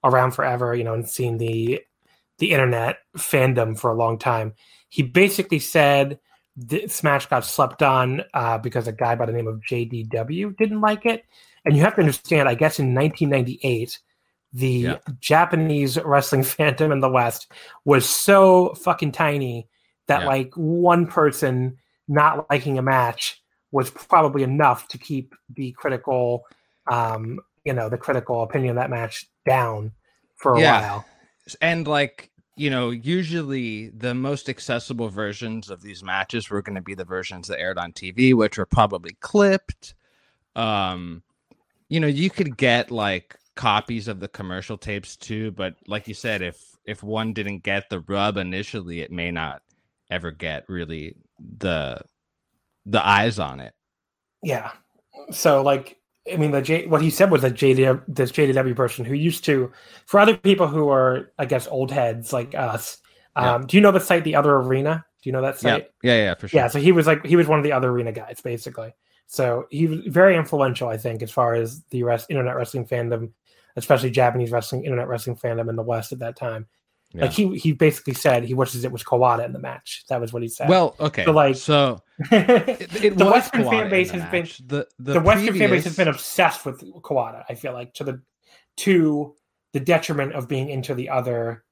[0.04, 1.80] around forever, you know, and seen the
[2.38, 4.54] the internet fandom for a long time.
[4.88, 6.18] He basically said
[6.56, 10.80] this match got slept on uh, because a guy by the name of JDW didn't
[10.80, 11.24] like it.
[11.64, 13.98] And you have to understand, I guess in 1998,
[14.52, 14.98] the yeah.
[15.20, 17.50] Japanese wrestling fandom in the West
[17.84, 19.68] was so fucking tiny
[20.06, 20.26] that yeah.
[20.26, 21.76] like one person
[22.08, 26.44] not liking a match was probably enough to keep the critical,
[26.86, 29.92] um, you know, the critical opinion of that match down
[30.36, 30.80] for a yeah.
[30.80, 31.06] while
[31.60, 36.82] and like you know usually the most accessible versions of these matches were going to
[36.82, 39.94] be the versions that aired on tv which were probably clipped
[40.56, 41.22] um
[41.88, 46.14] you know you could get like copies of the commercial tapes too but like you
[46.14, 49.62] said if if one didn't get the rub initially it may not
[50.10, 51.16] ever get really
[51.58, 52.00] the
[52.84, 53.74] the eyes on it
[54.42, 54.70] yeah
[55.30, 55.98] so like
[56.32, 59.44] I mean, the J, what he said was that JD, this JDW person who used
[59.44, 59.72] to,
[60.06, 62.98] for other people who are, I guess, old heads like us.
[63.36, 63.66] Um, yeah.
[63.66, 65.04] Do you know the site, the Other Arena?
[65.22, 65.90] Do you know that site?
[66.02, 66.60] Yeah, yeah, yeah, for sure.
[66.60, 68.94] Yeah, so he was like he was one of the Other Arena guys, basically.
[69.26, 73.32] So he was very influential, I think, as far as the rest, internet wrestling fandom,
[73.76, 76.66] especially Japanese wrestling, internet wrestling fandom in the West at that time.
[77.12, 77.22] Yeah.
[77.22, 80.04] Like he he basically said he wishes it was Kawada in the match.
[80.08, 80.68] That was what he said.
[80.68, 81.24] Well, okay.
[81.24, 84.58] So like so it, it the Western Kawada fan base has match.
[84.58, 85.60] been the, the, the Western previous...
[85.60, 88.22] fan base has been obsessed with Kawada, I feel like, to the
[88.78, 89.34] to
[89.72, 91.64] the detriment of being into the other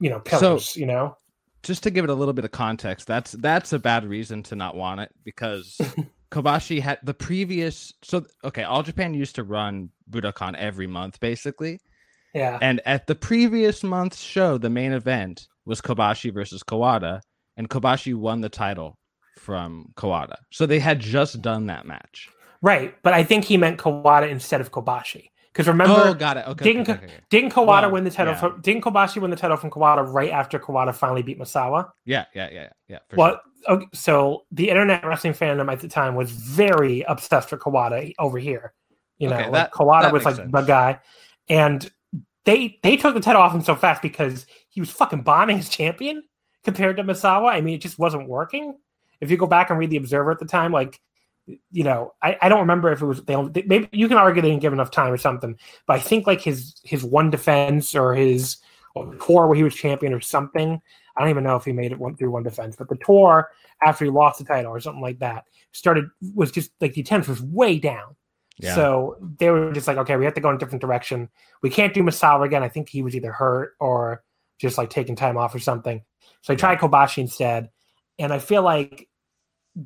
[0.00, 1.16] you know pillars, so, you know.
[1.62, 4.56] Just to give it a little bit of context, that's that's a bad reason to
[4.56, 5.78] not want it because
[6.30, 11.80] Kobashi had the previous so okay, All Japan used to run Budokan every month basically
[12.34, 12.58] yeah.
[12.60, 17.20] And at the previous month's show, the main event was Kobashi versus Kawada,
[17.56, 18.98] and Kobashi won the title
[19.38, 20.36] from Kawada.
[20.50, 22.28] So they had just done that match.
[22.60, 25.30] Right, but I think he meant Kawada instead of Kobashi.
[25.58, 26.46] Because remember, oh, got it.
[26.46, 28.32] Okay, didn't, okay, okay, didn't Kawada well, win the title?
[28.32, 28.38] Yeah.
[28.38, 31.90] From, didn't Kobashi win the title from Kawada right after Kawada finally beat Misawa?
[32.04, 32.98] Yeah, yeah, yeah, yeah.
[33.16, 33.74] well, sure.
[33.74, 38.38] okay, so the internet wrestling fandom at the time was very obsessed with Kawada over
[38.38, 38.72] here.
[39.18, 40.52] You know, okay, like Kawada was like sense.
[40.52, 41.00] the guy,
[41.48, 41.90] and
[42.44, 45.68] they they took the title off him so fast because he was fucking bombing his
[45.68, 46.22] champion
[46.62, 47.48] compared to Misawa.
[47.48, 48.76] I mean, it just wasn't working.
[49.20, 51.00] If you go back and read the Observer at the time, like
[51.70, 54.42] you know, I, I don't remember if it was they, only, maybe you can argue
[54.42, 55.56] they didn't give enough time or something,
[55.86, 58.58] but I think like his his one defense or his
[58.94, 60.80] or tour where he was champion or something.
[61.16, 63.48] I don't even know if he made it one through one defense, but the tour
[63.82, 67.28] after he lost the title or something like that started was just like the attempts
[67.28, 68.14] was way down.
[68.58, 68.74] Yeah.
[68.74, 71.28] So they were just like, okay, we have to go in a different direction.
[71.62, 72.62] We can't do Misawa again.
[72.62, 74.24] I think he was either hurt or
[74.58, 76.02] just like taking time off or something.
[76.42, 77.70] So I tried Kobashi instead.
[78.18, 79.08] And I feel like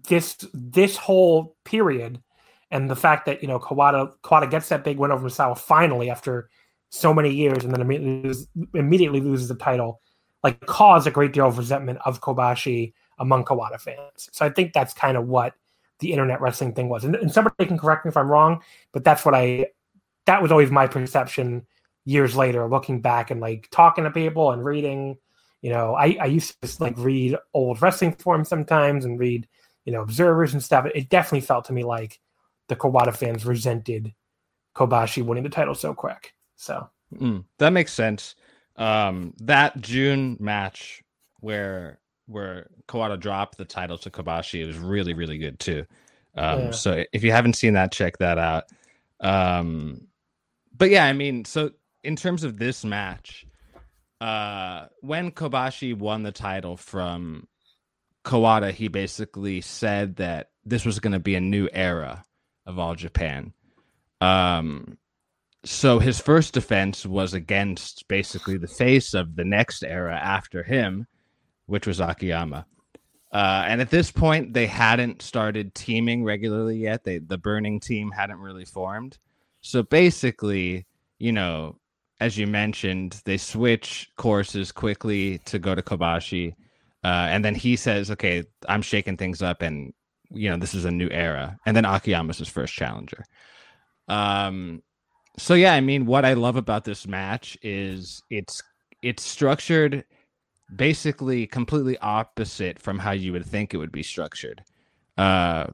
[0.09, 2.23] this this whole period
[2.71, 6.09] and the fact that, you know, Kawada Kawada gets that big win over Misawa finally
[6.11, 6.49] after
[6.89, 10.01] so many years and then immediately, loses, immediately loses the title,
[10.43, 14.29] like caused a great deal of resentment of Kobashi among Kawada fans.
[14.33, 15.55] So I think that's kind of what
[15.99, 17.05] the internet wrestling thing was.
[17.05, 18.63] And, and somebody can correct me if I'm wrong,
[18.93, 19.67] but that's what I
[20.27, 21.67] that was always my perception
[22.05, 25.19] years later, looking back and like talking to people and reading.
[25.61, 29.47] You know, I, I used to just like read old wrestling forums sometimes and read,
[29.85, 30.87] you know, observers and stuff.
[30.95, 32.21] It definitely felt to me like
[32.69, 34.15] the Kawada fans resented
[34.75, 36.35] Kobashi winning the title so quick.
[36.57, 38.35] So mm, that makes sense.
[38.77, 41.03] Um, that June match
[41.41, 45.85] where where Kawada dropped the title to Kobashi, it was really really good too.
[46.37, 46.71] Um, yeah.
[46.71, 48.65] So if you haven't seen that, check that out.
[49.21, 50.09] Um,
[50.77, 51.73] but yeah, I mean, so
[52.03, 53.47] in terms of this match,
[54.21, 57.47] uh, when Kobashi won the title from
[58.25, 62.25] Kawada, he basically said that this was going to be a new era
[62.67, 63.53] of All Japan.
[64.21, 64.99] Um,
[65.65, 71.07] so his first defense was against basically the face of the next era after him,
[71.67, 72.67] which was Akiyama.
[73.33, 77.03] Uh, and at this point, they hadn't started teaming regularly yet.
[77.03, 79.19] They the burning team hadn't really formed.
[79.63, 80.87] So basically,
[81.19, 81.77] you know,
[82.21, 86.55] as you mentioned, they switch courses quickly to go to Kobashi.
[87.05, 89.93] Uh, and then he says, okay, I'm shaking things up and,
[90.31, 91.59] you know, this is a new era.
[91.67, 93.25] And then Akiyama's his first challenger.
[94.09, 94.83] Um,
[95.39, 98.63] so yeah, I mean, what I love about this match is it's
[99.03, 100.05] it's structured
[100.77, 104.63] basically completely opposite from how you would think it would be structured.
[105.19, 105.67] Uh,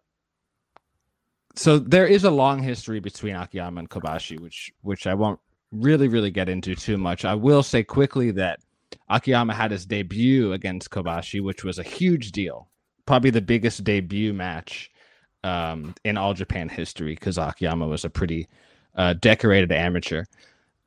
[1.54, 5.40] so there is a long history between Akiyama and Kobashi, which which I won't
[5.72, 7.24] really, really get into too much.
[7.24, 8.60] I will say quickly that
[9.10, 12.68] Akiyama had his debut against Kobashi, which was a huge deal,
[13.06, 14.90] probably the biggest debut match
[15.44, 18.48] um, in all Japan history because Akiyama was a pretty
[18.94, 20.24] uh, decorated amateur.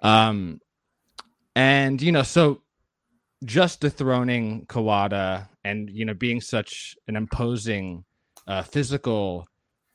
[0.01, 0.61] Um,
[1.55, 2.61] and you know, so
[3.43, 8.03] just dethroning Kawada and you know being such an imposing
[8.47, 9.47] uh, physical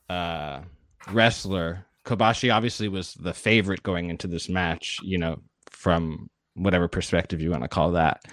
[0.09, 0.61] uh,
[1.11, 7.41] wrestler Kobashi obviously was the favorite going into this match, you know, from whatever perspective
[7.41, 8.25] you want to call that.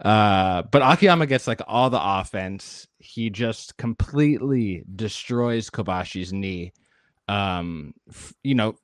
[0.00, 2.86] Uh, but Akiyama gets like all the offense.
[2.98, 6.72] He just completely destroys Kobashi's knee.
[7.28, 8.76] Um, f- you know,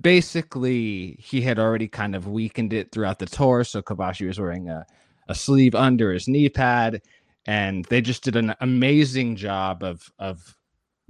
[0.00, 3.64] basically he had already kind of weakened it throughout the tour.
[3.64, 4.86] So Kobashi was wearing a,
[5.28, 7.02] a sleeve under his knee pad,
[7.46, 10.56] and they just did an amazing job of of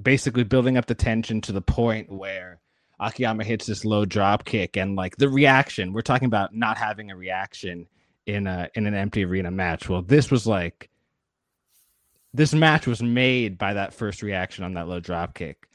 [0.00, 2.59] basically building up the tension to the point where
[3.00, 5.92] Akiyama hits this low drop kick and like the reaction.
[5.92, 7.86] We're talking about not having a reaction
[8.26, 9.88] in a in an empty arena match.
[9.88, 10.90] Well, this was like
[12.32, 15.66] this match was made by that first reaction on that low drop kick.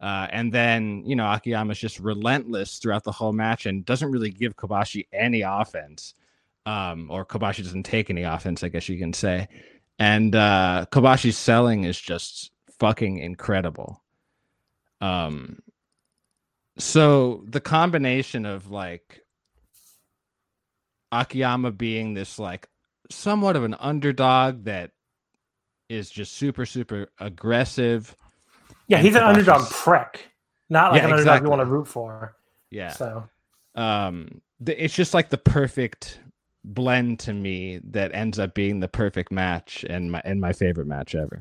[0.00, 4.30] Uh, and then, you know, Akiyama's just relentless throughout the whole match and doesn't really
[4.30, 6.14] give Kobashi any offense.
[6.64, 9.48] Um, or Kobashi doesn't take any offense, I guess you can say.
[9.98, 14.02] And uh, Kobashi's selling is just fucking incredible.
[15.00, 15.58] Um
[16.78, 19.22] so the combination of like
[21.12, 22.68] Akiyama being this like
[23.10, 24.92] somewhat of an underdog that
[25.88, 28.16] is just super super aggressive.
[28.86, 30.30] Yeah, he's an underdog prick,
[30.70, 31.30] not like yeah, an exactly.
[31.30, 32.36] underdog you want to root for.
[32.70, 32.92] Yeah.
[32.92, 33.28] So,
[33.74, 36.20] um, the, it's just like the perfect
[36.64, 40.86] blend to me that ends up being the perfect match and my and my favorite
[40.86, 41.40] match ever.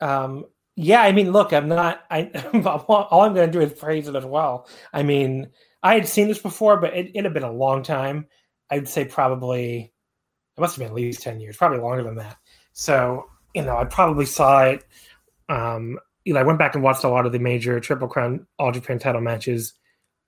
[0.00, 0.46] Um,
[0.76, 2.02] yeah, I mean, look, I'm not.
[2.10, 2.30] I
[2.64, 4.68] all I'm going to do is praise it as well.
[4.92, 5.48] I mean,
[5.82, 8.26] I had seen this before, but it, it had been a long time.
[8.70, 9.92] I'd say probably
[10.56, 12.36] it must have been at least ten years, probably longer than that.
[12.72, 14.84] So you know, I probably saw it.
[15.48, 18.46] Um, you know, I went back and watched a lot of the major Triple Crown
[18.58, 19.74] All Japan title matches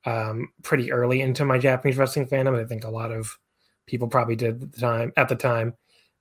[0.05, 2.61] um, pretty early into my Japanese wrestling fandom.
[2.61, 3.39] I think a lot of
[3.87, 5.13] people probably did at the time.
[5.17, 5.75] At the time,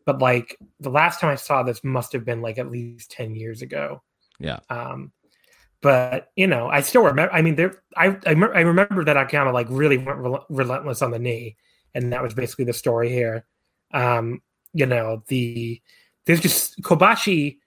[0.05, 3.35] but like the last time I saw this must have been like at least 10
[3.35, 4.03] years ago.
[4.41, 4.59] Yeah.
[4.69, 5.11] Um,
[5.81, 7.33] but you know, I still remember.
[7.33, 7.81] I mean, there.
[7.95, 11.57] I I, I remember that Akiyama like really went rel- relentless on the knee,
[11.95, 13.45] and that was basically the story here.
[13.93, 14.41] Um,
[14.73, 15.81] you know, the
[16.25, 17.57] there's just Kobashi.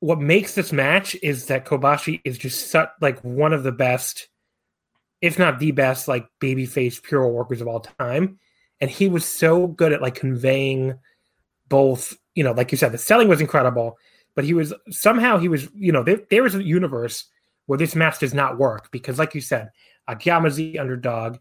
[0.00, 4.28] What makes this match is that Kobashi is just such like one of the best,
[5.20, 8.38] if not the best, like babyface pure workers of all time,
[8.80, 10.98] and he was so good at like conveying
[11.68, 13.98] both, you know, like you said, the selling was incredible,
[14.40, 17.26] but he was somehow he was, you know, there, there is a universe
[17.66, 19.68] where this match does not work because, like you said,
[20.08, 21.36] Akiyama's the underdog.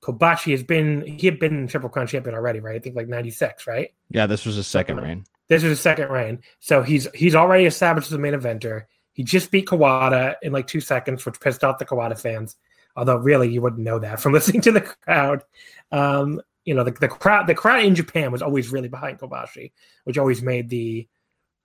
[0.00, 2.76] Kobashi has been he had been Triple Crown champion already, right?
[2.76, 3.92] I think like '96, right?
[4.08, 5.24] Yeah, this was his second reign.
[5.48, 8.84] This is his second reign, so he's he's already established as the main eventer.
[9.14, 12.54] He just beat Kawada in like two seconds, which pissed off the Kawada fans.
[12.94, 15.42] Although really, you wouldn't know that from listening to the crowd.
[15.90, 19.72] Um, you know the, the crowd the crowd in Japan was always really behind Kobashi,
[20.04, 21.08] which always made the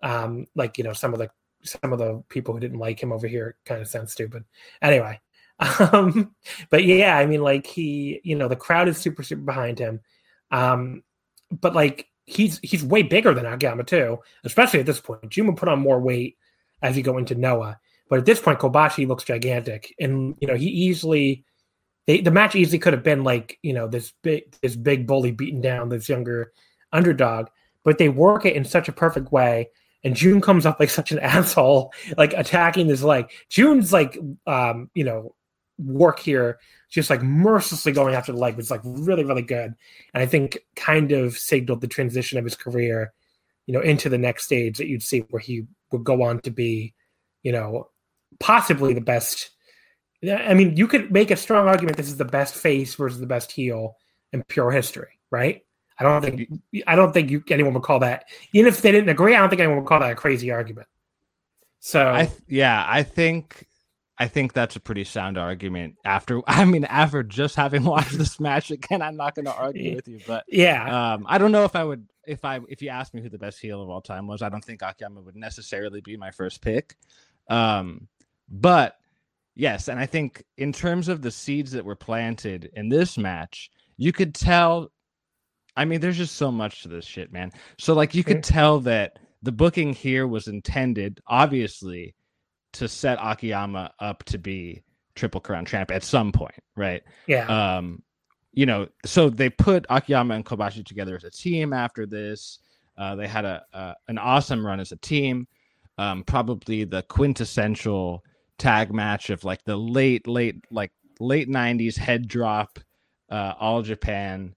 [0.01, 1.29] um like you know some of the
[1.63, 4.43] some of the people who didn't like him over here kind of sound stupid.
[4.81, 5.19] Anyway,
[5.91, 6.33] um,
[6.69, 9.99] but yeah, I mean, like he, you know, the crowd is super super behind him,
[10.51, 11.03] um,
[11.51, 15.29] but like he's he's way bigger than Akiyama too, especially at this point.
[15.29, 16.37] Juma put on more weight
[16.81, 17.79] as you go into Noah,
[18.09, 21.45] but at this point, Kobashi looks gigantic, and you know he easily.
[22.07, 25.31] They, the match easily could have been like you know this big this big bully
[25.31, 26.53] beating down this younger
[26.91, 27.47] underdog,
[27.83, 29.69] but they work it in such a perfect way
[30.03, 34.89] and June comes up like such an asshole, like attacking this like June's like, um,
[34.93, 35.35] you know,
[35.77, 39.73] work here, just like mercilessly going after the leg was like really, really good.
[40.13, 43.13] And I think kind of signaled the transition of his career,
[43.65, 46.51] you know, into the next stage that you'd see where he would go on to
[46.51, 46.93] be,
[47.43, 47.89] you know,
[48.39, 49.51] possibly the best.
[50.23, 53.25] I mean, you could make a strong argument this is the best face versus the
[53.25, 53.95] best heel
[54.33, 55.61] in pure history, right?
[55.99, 56.49] I don't think
[56.87, 59.35] I don't think you anyone would call that even if they didn't agree.
[59.35, 60.87] I don't think anyone would call that a crazy argument.
[61.79, 63.67] So I yeah, I think
[64.17, 65.95] I think that's a pretty sound argument.
[66.05, 69.95] After I mean, after just having watched this match again, I'm not going to argue
[69.95, 72.89] with you, but yeah, um, I don't know if I would if I if you
[72.89, 74.41] asked me who the best heel of all time was.
[74.41, 76.95] I don't think Akiyama would necessarily be my first pick.
[77.49, 78.07] Um,
[78.49, 78.97] but
[79.55, 83.71] yes, and I think in terms of the seeds that were planted in this match,
[83.97, 84.91] you could tell
[85.79, 87.53] I mean, there's just so much to this shit, man.
[87.77, 92.15] So like you could tell that the booking here was intended, obviously,
[92.73, 94.83] to set Akiyama up to be
[95.15, 97.01] Triple Crown champ at some point, right?
[97.27, 97.77] Yeah.
[97.77, 98.03] Um,
[98.51, 102.59] you know, so they put Akiyama and Kobashi together as a team after this.
[102.97, 105.47] Uh, they had a, a an awesome run as a team.
[105.97, 108.21] Um, probably the quintessential
[108.57, 112.79] tag match of like the late, late, like late '90s head drop,
[113.29, 114.55] uh, all Japan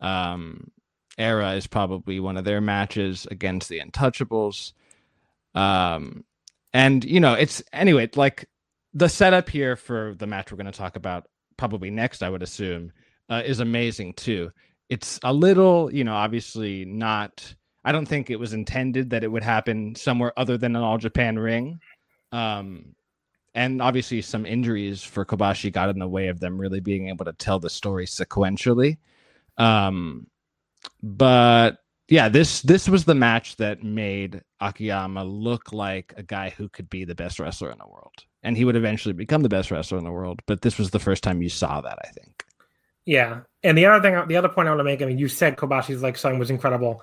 [0.00, 0.70] um,
[1.18, 4.72] era is probably one of their matches against the Untouchables.
[5.54, 6.24] Um,
[6.72, 8.48] and you know, it's anyway, like
[8.92, 12.42] the setup here for the match we're going to talk about probably next, I would
[12.42, 12.92] assume,
[13.28, 14.50] uh, is amazing too.
[14.88, 17.54] It's a little, you know, obviously not.
[17.84, 20.98] I don't think it was intended that it would happen somewhere other than an All
[20.98, 21.80] Japan ring.
[22.32, 22.94] Um,
[23.54, 27.24] and obviously, some injuries for Kobashi got in the way of them really being able
[27.24, 28.98] to tell the story sequentially.
[29.56, 30.26] Um,
[31.02, 31.78] but
[32.08, 36.90] yeah, this this was the match that made Akiyama look like a guy who could
[36.90, 39.98] be the best wrestler in the world, and he would eventually become the best wrestler
[39.98, 40.40] in the world.
[40.46, 42.44] But this was the first time you saw that, I think.
[43.06, 45.28] Yeah, and the other thing, the other point I want to make, I mean, you
[45.28, 47.02] said Kobashi's like song was incredible.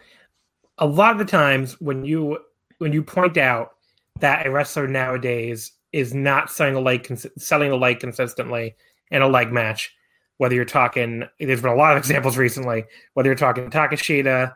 [0.77, 2.39] A lot of the times when you
[2.77, 3.71] when you point out
[4.19, 8.75] that a wrestler nowadays is not selling a leg selling a leg consistently
[9.09, 9.95] in a leg match,
[10.41, 12.83] whether you're talking, there's been a lot of examples recently,
[13.13, 14.51] whether you're talking Takeshita,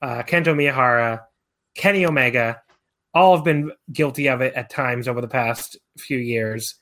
[0.00, 1.20] uh, Kento Miyahara,
[1.74, 2.62] Kenny Omega,
[3.12, 6.76] all have been guilty of it at times over the past few years.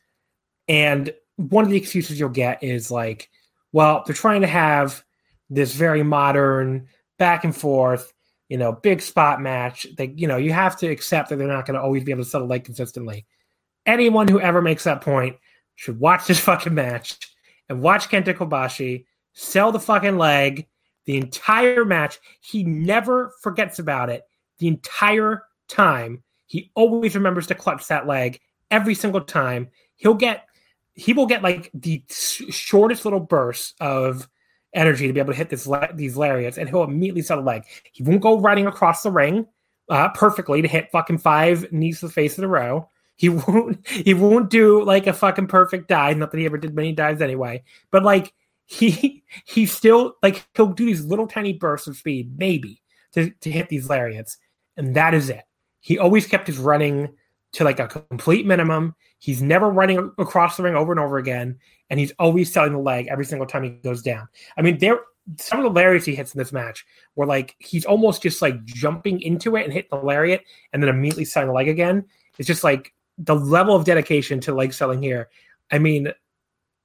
[0.68, 3.28] And one of the excuses you'll get is like,
[3.72, 5.02] well, they're trying to have
[5.50, 6.86] this very modern
[7.18, 8.12] back and forth,
[8.48, 9.84] you know, big spot match.
[9.98, 12.22] They, you know, you have to accept that they're not going to always be able
[12.22, 13.26] to settle like consistently.
[13.84, 15.38] Anyone who ever makes that point
[15.74, 17.18] should watch this fucking match
[17.68, 20.66] and watch Kenta Kobashi sell the fucking leg
[21.06, 22.18] the entire match.
[22.40, 24.22] He never forgets about it
[24.58, 26.22] the entire time.
[26.46, 28.40] He always remembers to clutch that leg
[28.70, 29.68] every single time.
[29.96, 30.46] He'll get
[30.94, 34.28] he will get like the shortest little bursts of
[34.74, 37.64] energy to be able to hit this these lariats, and he'll immediately sell the leg.
[37.92, 39.46] He won't go running across the ring
[39.88, 42.88] uh, perfectly to hit fucking five knees to the face in a row.
[43.16, 46.16] He won't he won't do like a fucking perfect dive.
[46.16, 47.62] Not that he ever did many dives anyway.
[47.90, 48.32] But like
[48.66, 53.50] he he still like he'll do these little tiny bursts of speed, maybe, to, to
[53.50, 54.38] hit these lariats.
[54.76, 55.44] And that is it.
[55.80, 57.14] He always kept his running
[57.52, 58.94] to like a complete minimum.
[59.18, 61.58] He's never running across the ring over and over again,
[61.88, 64.28] and he's always selling the leg every single time he goes down.
[64.56, 65.00] I mean, there
[65.38, 66.84] some of the lariats he hits in this match
[67.16, 70.42] were like he's almost just like jumping into it and hitting the lariat
[70.72, 72.04] and then immediately selling the leg again.
[72.38, 75.28] It's just like the level of dedication to leg selling here.
[75.70, 76.08] I mean,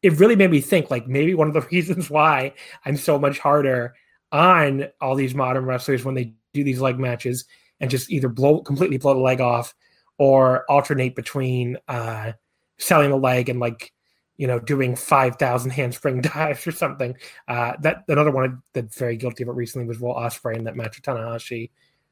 [0.02, 2.54] it really made me think like maybe one of the reasons why
[2.86, 3.96] I'm so much harder
[4.32, 7.46] on all these modern wrestlers when they do these leg matches
[7.80, 9.74] and just either blow completely blow the leg off
[10.18, 12.32] or alternate between uh
[12.78, 13.92] selling a leg and like
[14.38, 17.16] you know doing 5000 handspring dives or something
[17.48, 20.76] uh that another one that's very guilty of it recently was Will Ospreay in that
[20.76, 21.72] match with Tanahashi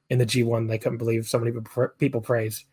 [0.09, 1.51] in the G1 they couldn't believe so many
[1.99, 2.65] people praised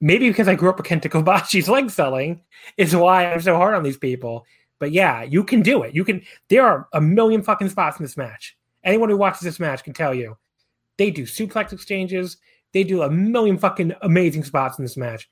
[0.00, 2.42] maybe because I grew up with Kenta Kobashi's leg selling
[2.76, 4.44] is why I'm so hard on these people.
[4.78, 5.94] But yeah, you can do it.
[5.94, 6.22] You can.
[6.48, 8.56] There are a million fucking spots in this match.
[8.84, 10.36] Anyone who watches this match can tell you
[10.98, 12.36] they do suplex exchanges.
[12.72, 15.30] They do a million fucking amazing spots in this match,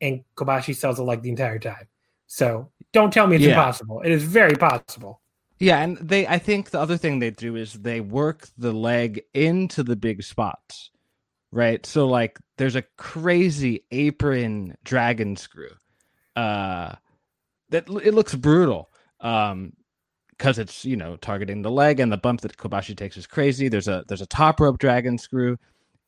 [0.00, 1.88] and Kobashi sells it like the entire time.
[2.26, 3.52] So don't tell me it's Yeah.
[3.52, 4.02] impossible.
[4.02, 5.20] It is very possible.
[5.58, 9.22] Yeah, and they I think the other thing they do is they work the leg
[9.32, 10.90] into the big spots.
[11.52, 11.84] Right?
[11.86, 15.70] So like there's a crazy apron dragon screw.
[16.34, 16.94] Uh
[17.70, 18.90] that it looks brutal.
[19.20, 19.74] Um
[20.30, 23.68] because it's, you know, targeting the leg and the bump that Kobashi takes is crazy.
[23.68, 25.56] There's a there's a top rope dragon screw.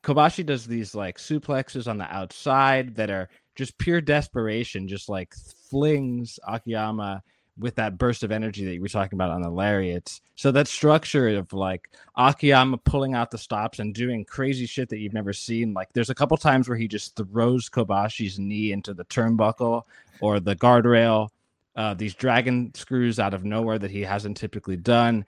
[0.03, 5.33] Kobashi does these like suplexes on the outside that are just pure desperation, just like
[5.69, 7.23] flings Akiyama
[7.57, 10.21] with that burst of energy that you were talking about on the lariats.
[10.35, 14.97] So that structure of like Akiyama pulling out the stops and doing crazy shit that
[14.97, 15.73] you've never seen.
[15.73, 19.83] Like there's a couple times where he just throws Kobashi's knee into the turnbuckle
[20.19, 21.29] or the guardrail.
[21.75, 25.25] Uh, these dragon screws out of nowhere that he hasn't typically done.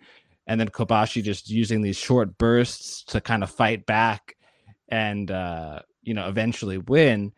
[0.47, 4.37] And then Kobashi just using these short bursts to kind of fight back
[4.89, 7.33] and uh, you know eventually win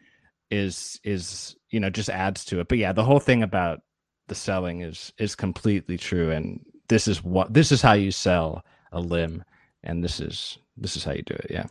[0.51, 2.67] is is you know just adds to it.
[2.67, 3.81] But yeah, the whole thing about
[4.29, 8.63] the selling is is completely true and this is what this is how you sell
[8.93, 9.43] a limb
[9.83, 11.65] and this is this is how you do it yeah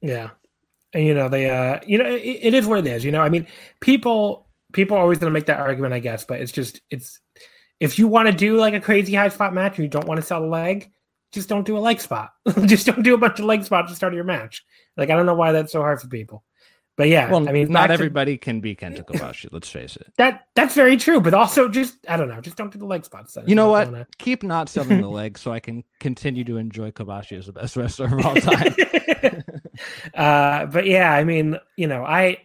[0.00, 0.30] Yeah.
[0.92, 3.20] And you know, they uh you know, it, it is what it is, you know.
[3.20, 3.46] I mean,
[3.80, 7.20] people people are always gonna make that argument, I guess, but it's just it's
[7.80, 10.20] if you want to do like a crazy high spot match and you don't want
[10.20, 10.90] to sell a leg,
[11.32, 12.30] just don't do a leg spot.
[12.64, 14.64] just don't do a bunch of leg spots to start your match.
[14.96, 16.44] Like I don't know why that's so hard for people.
[16.96, 19.96] But yeah, well I mean not back to- everybody can be kenta kobashi let's face
[19.96, 22.86] it that that's very true, but also just I don't know, just don't do the
[22.86, 23.34] leg spots.
[23.34, 23.44] Then.
[23.46, 26.90] you know what don't keep not selling the leg so i can continue to enjoy
[26.90, 28.74] kobashi as the best wrestler of all time
[30.14, 32.38] uh, but yeah, I mean, you know, I,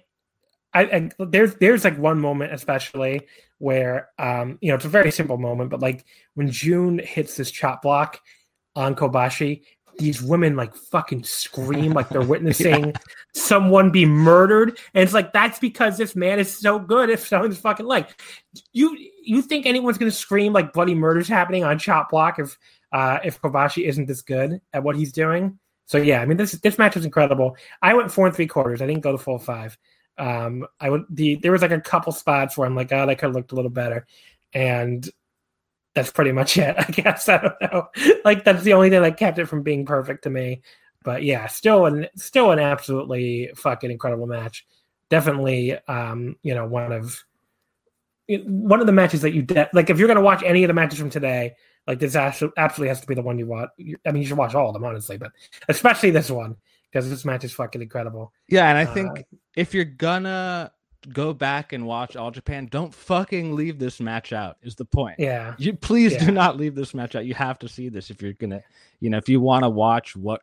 [0.74, 3.28] I, I, there's there's like one moment especially
[3.58, 7.52] where, um, you know, it's a very simple moment, but like when June hits this
[7.52, 8.20] chop block
[8.76, 9.64] on Kobashi,
[10.02, 12.94] these women like fucking scream like they're witnessing
[13.34, 17.58] someone be murdered, and it's like that's because this man is so good if someone's
[17.58, 18.22] fucking like
[18.74, 22.58] You you think anyone's gonna scream like bloody murder's happening on chop block if
[22.92, 25.58] uh, if Kobashi isn't this good at what he's doing?
[25.86, 27.56] So yeah, I mean this this match was incredible.
[27.82, 28.82] I went four and three quarters.
[28.82, 29.78] I didn't go the full five.
[30.18, 33.18] Um, I would the there was like a couple spots where I'm like, oh, that
[33.18, 34.06] could have looked a little better,
[34.54, 35.10] and
[35.94, 36.76] that's pretty much it.
[36.78, 37.88] I guess I don't know.
[38.26, 40.62] Like that's the only thing that kept it from being perfect to me.
[41.04, 44.66] But yeah, still an still an absolutely fucking incredible match.
[45.10, 47.24] Definitely, um, you know, one of
[48.46, 49.90] one of the matches that you de- like.
[49.90, 51.56] If you're gonna watch any of the matches from today,
[51.88, 53.70] like this absolutely has to be the one you watch.
[54.06, 55.32] I mean, you should watch all of them, honestly, but
[55.68, 56.56] especially this one
[56.92, 58.32] because this match is fucking incredible.
[58.50, 59.26] yeah and i Uh, think
[59.56, 60.72] if you're gonna
[61.14, 65.16] go back and watch all japan don't fucking leave this match out is the point
[65.18, 66.26] Yeah, You please Yeah.
[66.26, 67.26] do not leave this match out.
[67.26, 68.62] You have to see this if you're gonna,
[69.00, 70.42] you know, if you want to watch what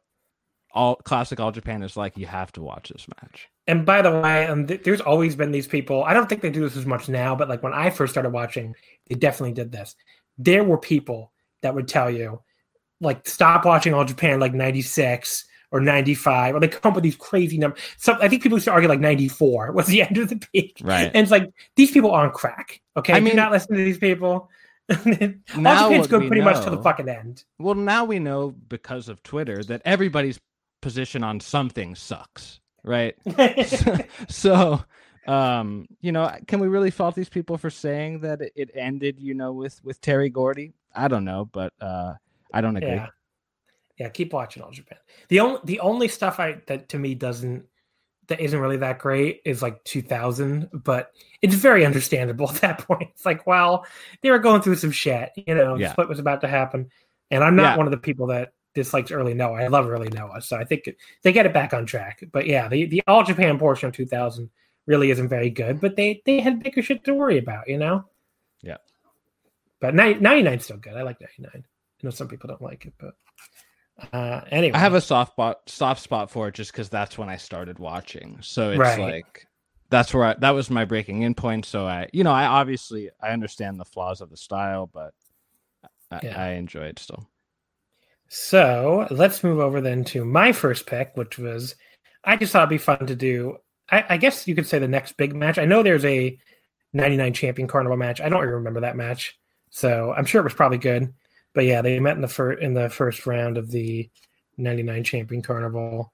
[0.73, 3.49] all classic All Japan is like, you have to watch this match.
[3.67, 6.05] And by the way, um, th- there's always been these people.
[6.05, 8.31] I don't think they do this as much now, but like when I first started
[8.31, 8.75] watching,
[9.09, 9.95] they definitely did this.
[10.37, 11.33] There were people
[11.63, 12.43] that would tell you,
[13.01, 17.17] like, stop watching All Japan like 96 or 95, or they come up with these
[17.17, 17.81] crazy numbers.
[17.99, 20.79] So I think people used to argue like 94 was the end of the peak.
[20.83, 21.11] Right.
[21.15, 22.81] And it's like, these people are on crack.
[22.97, 23.13] Okay.
[23.13, 24.49] I mean- not listen to these people.
[24.91, 24.97] All
[25.61, 27.45] Now Japan's we pretty much to the fucking end.
[27.59, 30.41] Well, now we know because of Twitter that everybody's
[30.81, 33.15] position on something sucks, right?
[34.29, 34.83] so,
[35.27, 39.21] um, you know, can we really fault these people for saying that it- it ended,
[39.21, 40.73] you know, with with Terry Gordy?
[40.95, 42.15] I don't know, but uh,
[42.55, 42.93] I don't agree.
[42.93, 43.09] Yeah.
[43.99, 44.99] Yeah, keep watching All Japan.
[45.29, 47.65] The only the only stuff I that to me doesn't
[48.29, 53.09] that isn't really that great is like 2000, but it's very understandable at that point.
[53.15, 53.87] It's like, well,
[54.23, 55.93] they were going through some shit, you know, Yeah.
[55.93, 56.91] split was about to happen.
[57.31, 57.77] And I'm not Yeah.
[57.79, 59.63] one of the people that dislikes early Noah.
[59.63, 60.43] I love early Noah.
[60.43, 60.91] So I think
[61.23, 62.23] they get it back on track.
[62.31, 64.51] But yeah, the, the All Japan portion of 2000
[64.87, 68.05] really isn't very good, but they they had bigger shit to worry about, you know?
[68.63, 68.77] Yeah.
[69.81, 70.95] But 90, 99 's still good.
[70.95, 71.51] I like 99.
[71.55, 71.61] I
[72.03, 73.15] know some people don't like it, but
[74.13, 74.73] uh anyway.
[74.73, 77.79] I have a soft spot, soft spot for it just because that's when I started
[77.79, 78.39] watching.
[78.43, 78.99] So it's Right.
[78.99, 79.47] like
[79.91, 81.65] that's where I, that was my breaking in point.
[81.67, 85.15] So I, you know, I obviously I understand the flaws of the style, but
[86.11, 86.35] I, Yeah.
[86.35, 87.29] I enjoy it still.
[88.29, 91.75] So let's move over then to my first pick, which was
[92.25, 93.59] I just thought it'd be fun to do.
[93.91, 95.59] I, I guess you could say the next big match.
[95.59, 96.39] I know there's a
[96.93, 98.21] 99 champion carnival match.
[98.21, 99.39] I don't even remember that match,
[99.71, 101.15] so I'm sure it was probably good.
[101.55, 104.09] But yeah, they met in the first in the first round of the
[104.57, 106.13] 99 champion carnival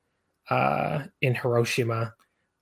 [0.51, 2.15] uh, in Hiroshima.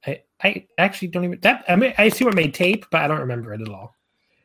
[0.07, 3.09] I, I actually don't even that I mean I see what made tape, but I
[3.09, 3.95] don't remember it at all.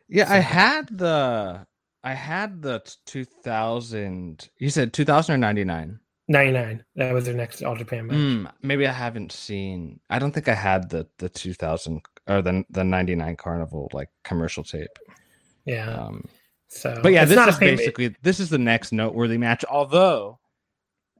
[0.07, 1.65] Yeah, I had the
[2.03, 4.49] I had the 2000.
[4.59, 5.99] You said 2000 or 99?
[6.29, 6.83] 99.
[6.95, 8.17] That was their next All Japan match.
[8.17, 9.99] Mm, maybe I haven't seen.
[10.09, 14.63] I don't think I had the the 2000 or the the 99 Carnival like commercial
[14.63, 14.97] tape.
[15.65, 15.89] Yeah.
[15.89, 16.25] Um,
[16.67, 19.63] so, but yeah, this is basically this is the next noteworthy match.
[19.65, 20.39] Although,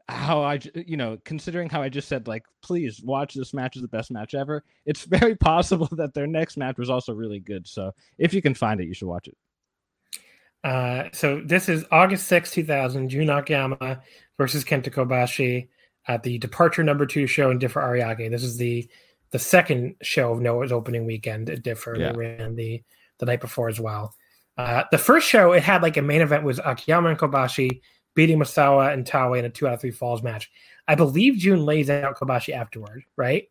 [0.10, 3.82] how I you know considering how I just said like please watch this match is
[3.82, 4.64] the best match ever.
[4.86, 7.68] It's very possible that their next match was also really good.
[7.68, 9.38] So if you can find it, you should watch it.
[10.64, 14.02] Uh, so this is August 6, 2000, Jun Akiyama
[14.38, 15.68] versus Kenta Kobashi
[16.08, 18.30] at the Departure Number Two show in Differ Ariake.
[18.30, 18.90] This is the
[19.32, 21.96] the second show of Noah's opening weekend at Differ.
[21.96, 22.12] Yeah.
[22.12, 22.84] They ran the
[23.20, 24.14] the night before as well.
[24.58, 27.82] Uh, the first show it had like a main event was Akiyama and Kobashi
[28.16, 30.52] beating Misawa and Taue in a two out of three falls match.
[30.88, 33.48] I believe June lays out Kobashi afterward, right?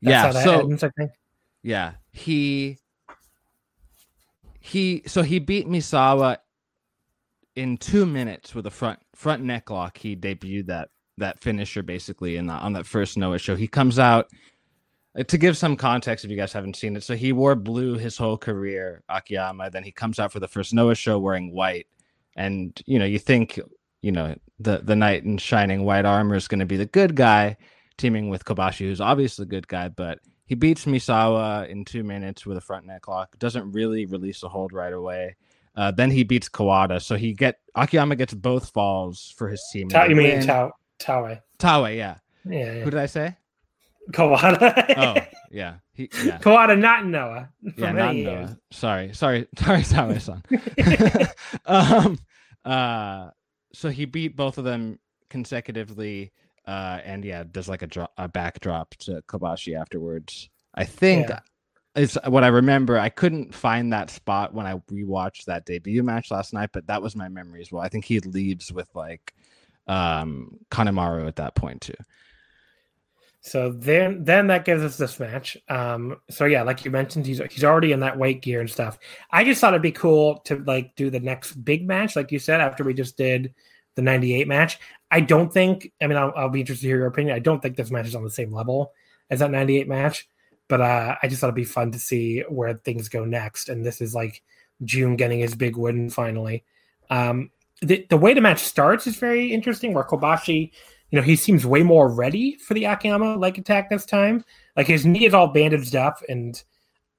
[0.00, 0.22] yeah.
[0.22, 1.12] how that So ends, I think.
[1.62, 2.78] Yeah, he
[4.60, 6.38] he so he beat Misawa
[7.56, 9.98] in two minutes with a front front neck lock.
[9.98, 13.56] He debuted that that finisher basically in the, on that first Noah show.
[13.56, 14.30] He comes out
[15.24, 17.02] to give some context if you guys haven't seen it.
[17.02, 19.70] So he wore blue his whole career, Akiyama.
[19.70, 21.86] Then he comes out for the first Noah show wearing white,
[22.36, 23.58] and you know you think
[24.02, 27.14] you know the the knight in shining white armor is going to be the good
[27.14, 27.56] guy,
[27.96, 32.46] teaming with Kobashi, who's obviously the good guy, but he beats Misawa in two minutes
[32.46, 33.38] with a front neck lock.
[33.38, 35.36] Doesn't really release the hold right away.
[35.76, 39.88] Uh, then he beats Kawada, so he get Akiyama gets both falls for his team.
[39.88, 40.72] Ta- you mean Taue?
[41.58, 42.16] Taue, yeah.
[42.44, 42.82] Yeah, yeah.
[42.82, 43.36] Who did I say?
[44.12, 44.94] Kawada.
[44.96, 45.16] Oh,
[45.50, 45.74] yeah.
[45.92, 46.38] He, yeah.
[46.38, 47.50] Kawada, not Noah.
[47.76, 48.48] Yeah, not years.
[48.50, 48.58] Noah.
[48.70, 50.42] Sorry, sorry, sorry, Taue son.
[51.66, 52.18] um,
[52.64, 53.30] uh,
[53.72, 54.98] so he beat both of them
[55.30, 56.32] consecutively,
[56.66, 60.48] uh, and yeah, does like a drop, a backdrop to Kobashi afterwards.
[60.74, 61.40] I think Yeah.
[61.96, 62.98] it's what I remember.
[62.98, 67.02] I couldn't find that spot when I rewatched that debut match last night, but that
[67.02, 67.82] was my memory as well.
[67.82, 69.34] I think he leaves with like
[69.86, 71.94] um Kanemaru at that point too.
[73.48, 75.56] So then, then that gives us this match.
[75.68, 78.98] Um, so yeah, like you mentioned, he's he's already in that weight gear and stuff.
[79.30, 82.38] I just thought it'd be cool to like do the next big match, like you
[82.38, 83.54] said, after we just did
[83.94, 84.78] the '98 match.
[85.10, 85.90] I don't think.
[86.00, 87.34] I mean, I'll, I'll be interested to hear your opinion.
[87.34, 88.92] I don't think this match is on the same level
[89.30, 90.28] as that '98 match,
[90.68, 93.70] but uh, I just thought it'd be fun to see where things go next.
[93.70, 94.42] And this is like
[94.84, 96.64] June getting his big win finally.
[97.08, 99.94] Um, the the way the match starts is very interesting.
[99.94, 100.72] Where Kobashi
[101.10, 104.44] you know, he seems way more ready for the Akiyama leg attack this time.
[104.76, 106.62] Like his knee is all bandaged up, and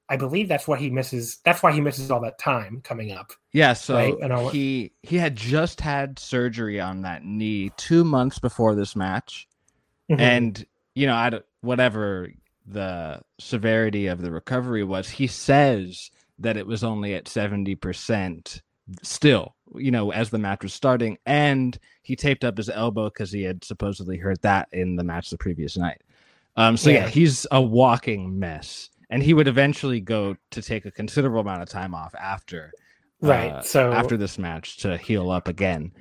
[0.08, 1.40] I believe that's what he misses.
[1.44, 3.32] That's why he misses all that time coming up.
[3.52, 8.04] Yeah, so Right, and I'll- he he had just had surgery on that knee two
[8.04, 9.48] months before this match,
[10.10, 10.20] Mhm.
[10.20, 10.66] and
[10.96, 12.30] you know, I whatever
[12.66, 18.62] the severity of the recovery was, he says that it was only at seventy percent
[19.04, 19.56] still.
[19.76, 23.44] You know, as the match was starting, and he taped up his elbow because he
[23.44, 26.02] had supposedly hurt that in the match the previous night.
[26.56, 27.10] Um, so yeah, Yeah.
[27.10, 31.70] he's a walking mess, and he would eventually go to take a considerable amount of
[31.70, 32.72] time off after
[33.22, 33.52] right.
[33.52, 35.92] uh, so after this match to heal up again.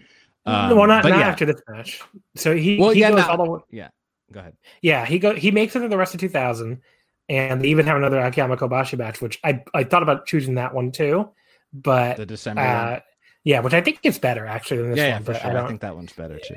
[0.47, 2.01] well, not, not yeah, after this match.
[2.37, 3.61] So he, Well, he yeah, goes no- all the way.
[3.71, 3.89] yeah.
[4.33, 4.57] Go ahead.
[4.83, 6.81] Yeah, he go he makes it to the rest of 2000,
[7.29, 10.75] and they even have another Akiyama Kobashi match, which I I thought about choosing that
[10.75, 11.29] one too,
[11.75, 12.61] but The December.
[12.63, 13.01] uh,
[13.49, 15.23] yeah, which I think is better actually than this yeah, one.
[15.23, 15.59] yeah, for sure.
[15.59, 16.57] I I, think that one's better too.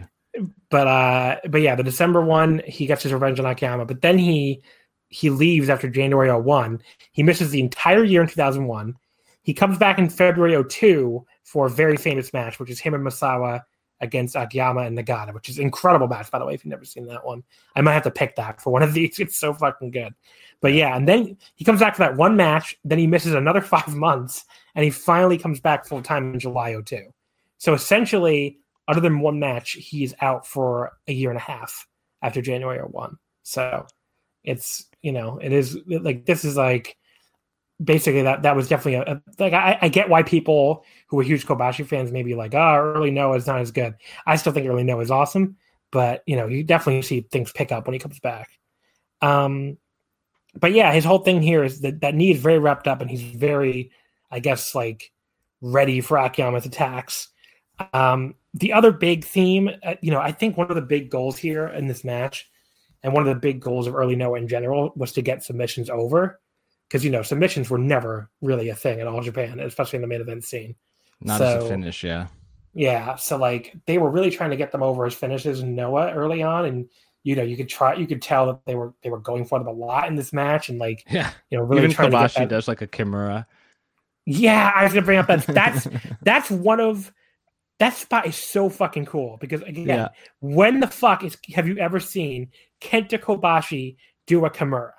[0.69, 4.17] but uh but yeah the december one he gets his revenge on akiyama but then
[4.17, 4.61] he
[5.07, 6.81] he leaves after january 01
[7.11, 8.95] he misses the entire year in 2001
[9.41, 13.05] he comes back in february 02 for a very famous match which is him and
[13.05, 13.61] misawa
[13.99, 16.85] against akiyama and nagata which is an incredible match by the way if you've never
[16.85, 17.43] seen that one
[17.75, 20.13] i might have to pick that for one of these it's so fucking good
[20.61, 23.61] but yeah and then he comes back for that one match then he misses another
[23.75, 24.45] five months
[24.75, 27.01] and he finally comes back full time in july 02
[27.57, 28.57] so essentially
[28.87, 31.87] other than one match, he's out for a year and a half
[32.21, 33.17] after January 1.
[33.43, 33.85] So
[34.43, 36.97] it's, you know, it is like this is like
[37.83, 41.23] basically that that was definitely a, a like I, I get why people who are
[41.23, 43.95] huge Kobashi fans may be like, oh, early Noah is not as good.
[44.25, 45.55] I still think early Noah is awesome,
[45.91, 48.49] but you know, you definitely see things pick up when he comes back.
[49.21, 49.77] Um
[50.59, 53.09] but yeah, his whole thing here is that that knee is very wrapped up and
[53.09, 53.91] he's very,
[54.31, 55.11] I guess, like
[55.61, 57.29] ready for Akiyama's attacks.
[57.93, 61.37] Um, the other big theme, uh, you know, I think one of the big goals
[61.37, 62.49] here in this match,
[63.03, 65.89] and one of the big goals of early Noah in general, was to get submissions
[65.89, 66.39] over,
[66.87, 70.07] because you know submissions were never really a thing in all Japan, especially in the
[70.07, 70.75] main event scene.
[71.21, 72.27] Not as a finish, yeah.
[72.73, 76.11] Yeah, so like they were really trying to get them over as finishes in Noah
[76.13, 76.89] early on, and
[77.23, 79.59] you know you could try, you could tell that they were they were going for
[79.59, 81.31] them a lot in this match, and like Yeah.
[81.49, 83.45] you know really Even trying to get Kobashi does like a Kimura.
[84.25, 85.45] Yeah, I was gonna bring up that.
[85.47, 85.87] That's
[86.21, 87.11] that's one of
[87.79, 90.07] that spot is so fucking cool because again, Yeah.
[90.39, 92.49] when the fuck is have you ever seen
[92.79, 93.95] Kenta Kobashi
[94.27, 94.91] do a Kimura?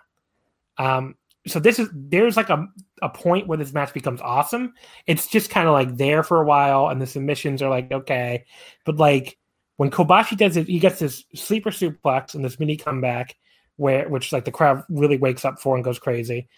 [0.78, 1.14] Um,
[1.46, 2.66] so this is there's like a
[3.02, 4.74] a point where this match becomes awesome.
[5.06, 8.44] It's just kind of like there for a while, and the submissions are like okay,
[8.84, 9.38] but like
[9.76, 13.36] when Kobashi does it, he gets this sleeper suplex and this mini comeback
[13.76, 16.48] where which like the crowd really wakes up for and goes crazy.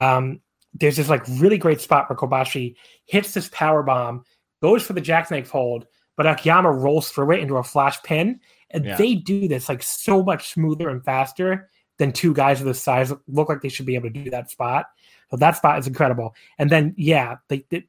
[0.00, 0.40] Um,
[0.74, 2.74] there's this like really great spot where Kobashi
[3.06, 4.24] hits this power bomb,
[4.62, 8.84] goes for the jackknife hold, but Akiyama rolls through it into a flash pin, and
[8.84, 8.96] Yeah.
[8.96, 13.12] they do this like so much smoother and faster than two guys of this size
[13.28, 14.86] look like they should be able to do that spot.
[15.30, 16.34] So that spot is incredible.
[16.58, 17.84] And then yeah, they, they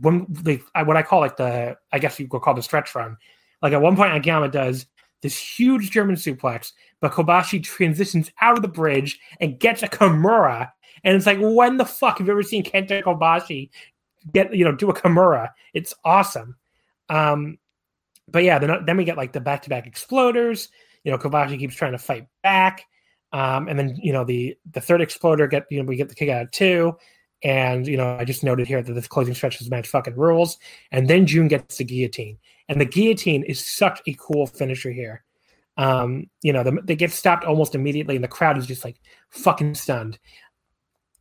[0.00, 3.16] when they what I call like the I guess you could call the stretch run.
[3.60, 4.86] Like at one point Akiyama does
[5.20, 10.70] this huge German suplex, but Kobashi transitions out of the bridge and gets a Kimura.
[11.04, 13.70] And it's like, when the fuck have you ever seen Kenta Kobashi
[14.32, 15.50] get you know do a Kimura?
[15.74, 16.56] It's awesome.
[17.08, 17.58] Um,
[18.28, 20.68] but yeah, then then we get like the back to back exploders.
[21.04, 22.84] You know, Kobashi keeps trying to fight back,
[23.32, 26.14] um, and then you know the the third exploder get you know we get the
[26.14, 26.96] kick out of two,
[27.42, 30.58] and you know I just noted here that this closing stretch of match fucking rules.
[30.92, 32.38] And then June gets the guillotine,
[32.68, 35.24] and the guillotine is such a cool finisher here.
[35.76, 39.00] Um, you know, the, they get stopped almost immediately, and the crowd is just like
[39.30, 40.18] fucking stunned.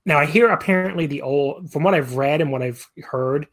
[0.06, 3.48] Now I hear apparently the old, from what I've read and what I've heard,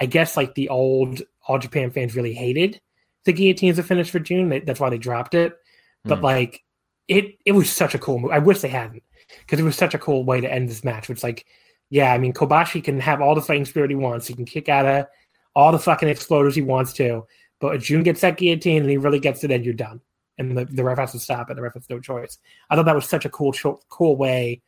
[0.00, 2.80] I guess like the old All Japan fans really hated
[3.24, 4.48] the guillotine as a finish for June.
[4.48, 5.56] They, that's why they dropped it.
[6.04, 6.24] But Hmm.
[6.24, 6.64] like
[7.08, 8.30] it, it was such a cool move.
[8.30, 9.02] I wish they hadn't
[9.40, 11.10] because it was such a cool way to end this match.
[11.10, 11.44] It's like,
[11.90, 14.26] yeah, I mean, Kobashi can have all the fighting spirit he wants.
[14.26, 15.06] He can kick out of
[15.54, 17.26] all the fucking exploders he wants to.
[17.60, 20.00] But if June gets that guillotine and he really gets it, then you're done.
[20.38, 21.56] And the, the ref has to stop it.
[21.56, 22.38] The ref has no choice.
[22.70, 23.52] I thought that was such a cool,
[23.88, 24.62] cool way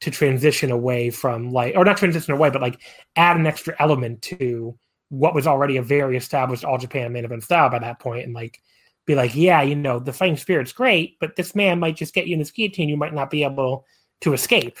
[0.00, 2.80] to transition away from like, or not transition away, but like
[3.16, 4.78] add an extra element to
[5.10, 8.34] what was already a very established All Japan main event style by that point, and
[8.34, 8.60] like
[9.06, 12.26] be like, yeah, you know, the fighting spirit's great, but this man might just get
[12.26, 12.88] you in this guillotine.
[12.88, 13.84] You might not be able
[14.20, 14.78] to escape.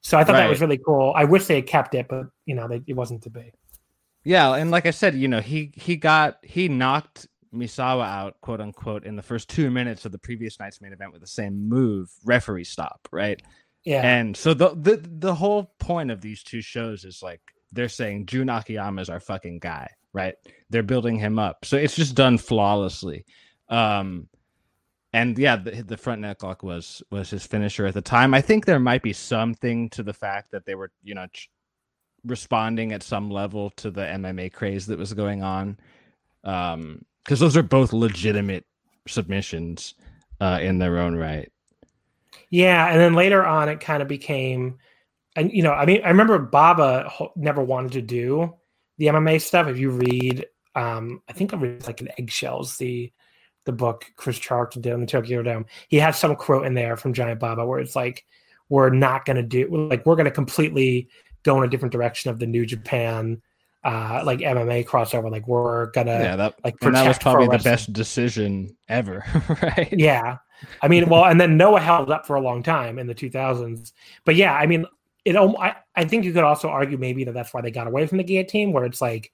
[0.00, 1.12] So I thought that was really cool.
[1.16, 3.52] I wish they had kept it, but you know, they, it wasn't to be.
[4.24, 8.60] Yeah, and like I said, you know, he he got he knocked Misawa out, quote
[8.60, 11.68] unquote, in the first two minutes of the previous night's main event with the same
[11.68, 13.40] move, referee stop, right?
[13.84, 17.40] Yeah, And so the the the whole point of these two shows is like
[17.72, 20.34] they're saying Jun Akiyama is our fucking guy, right?
[20.70, 23.24] They're building him up, so it's just done flawlessly.
[23.68, 24.28] Um,
[25.12, 28.34] and yeah, the, the front neck lock was was his finisher at the time.
[28.34, 31.50] I think there might be something to the fact that they were, you know, ch-
[32.24, 35.78] responding at some level to the MMA craze that was going on,
[36.44, 38.66] um, because those are both legitimate
[39.06, 39.94] submissions
[40.40, 41.50] uh, in their own right.
[42.50, 44.78] Yeah, and then later on, it kind of became,
[45.36, 48.54] and you know, I mean, I remember Baba never wanted to do
[48.96, 49.68] the MMA stuff.
[49.68, 53.12] If you read, um, I think I read like an eggshells the
[53.64, 55.66] the book Chris Charlton did on the Tokyo Dome.
[55.88, 58.24] He has some quote in there from Giant Baba where it's like,
[58.70, 61.08] "We're not going to do like we're going to completely
[61.42, 63.42] go in a different direction of the New Japan."
[63.84, 67.62] Uh, like MMA crossover, like we're gonna yeah, that like and that was probably the
[67.62, 69.24] best decision ever,
[69.62, 69.94] right?
[69.96, 70.38] Yeah.
[70.82, 73.92] I mean, well, and then Noah held up for a long time in the 2000s.
[74.24, 74.86] But yeah, I mean,
[75.24, 75.36] it.
[75.36, 78.18] I, I think you could also argue maybe that that's why they got away from
[78.18, 79.32] the guillotine, where it's like,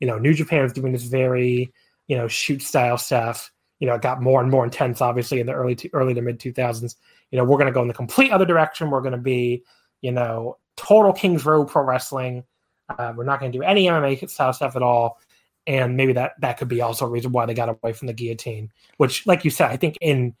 [0.00, 1.72] you know, New Japan is doing this very,
[2.08, 3.50] you know, shoot style stuff.
[3.78, 6.22] You know, it got more and more intense, obviously, in the early to, early to
[6.22, 6.96] mid 2000s.
[7.30, 8.90] You know, we're going to go in the complete other direction.
[8.90, 9.64] We're going to be,
[10.00, 12.44] you know, total Kings Road pro wrestling.
[12.88, 15.18] Uh, we're not going to do any MMA style stuff at all.
[15.66, 18.12] And maybe that that could be also a reason why they got away from the
[18.12, 18.70] guillotine.
[18.98, 20.36] Which, like you said, I think in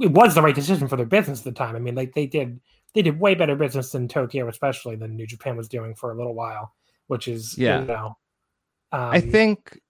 [0.00, 1.76] it was the right decision for their business at the time.
[1.76, 2.60] I mean, like they did
[2.94, 6.16] they did way better business in Tokyo, especially than New Japan was doing for a
[6.16, 6.74] little while,
[7.08, 7.80] which is Yeah.
[7.80, 8.16] you know.
[8.92, 9.80] Um, I think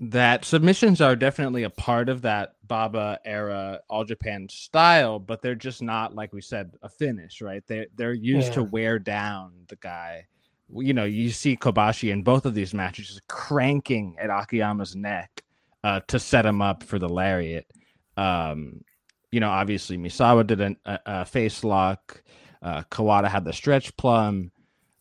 [0.00, 5.54] that submissions are definitely a part of that Baba era All Japan style, but they're
[5.54, 7.62] just not like we said a finish, right?
[7.66, 10.26] They they're used to wear down the guy.
[10.74, 15.42] You know, you see Kobashi in both of these matches cranking at Akiyama's neck
[15.84, 17.66] uh, to set him up for the lariat.
[18.16, 18.80] Um,
[19.32, 22.22] you know, obviously Misawa did an, a, a face lock.
[22.62, 24.52] Uh, Kawada had the stretch plum.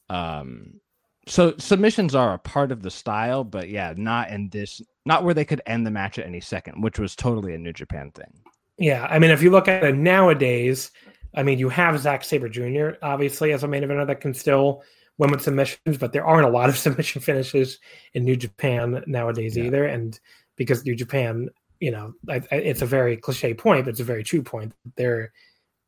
[0.09, 0.79] Um,
[1.27, 5.33] so submissions are a part of the style, but yeah, not in this, not where
[5.35, 8.33] they could end the match at any second, which was totally a New Japan thing.
[8.77, 10.91] Yeah, I mean, if you look at it nowadays,
[11.35, 12.97] I mean, you have Zack Sabre Jr.
[13.03, 14.81] obviously as a main eventer that can still
[15.19, 17.79] win with submissions, but there aren't a lot of submission finishes
[18.13, 19.65] in New Japan nowadays Yeah.
[19.65, 19.85] either.
[19.85, 20.19] And
[20.55, 21.49] because New Japan,
[21.81, 24.73] you know, I, I, it's a very cliche point, but it's a very true point.
[24.95, 25.33] They're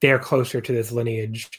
[0.01, 1.49] they're closer to this lineage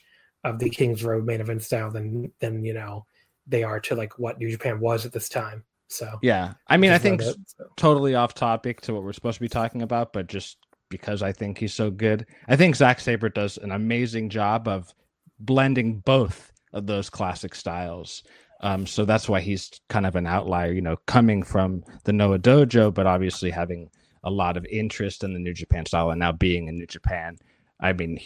[0.43, 3.07] of the Kings Road main event style than than you know
[3.47, 5.65] they are to like what New Japan was at this time.
[5.89, 7.65] So yeah, I mean, I think it, so.
[7.77, 10.59] totally off topic to what we're supposed to be talking about, but just
[10.91, 14.93] because I think he's so good, I think Zack Sabre does an amazing job of
[15.39, 18.25] blending both of those classic styles.
[18.61, 22.39] Um, so that's why he's kind of an outlier, you know, coming from the Noah
[22.39, 23.91] Dojo, but obviously having
[24.25, 27.39] a lot of interest in the New Japan style and now being in New Japan.
[27.79, 28.19] I mean,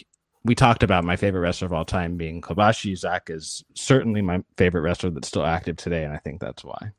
[0.43, 2.97] we talked about my favorite wrestler of all time being Kobashi.
[2.97, 6.91] Zack is certainly my favorite wrestler that's still active today, and I think that's why.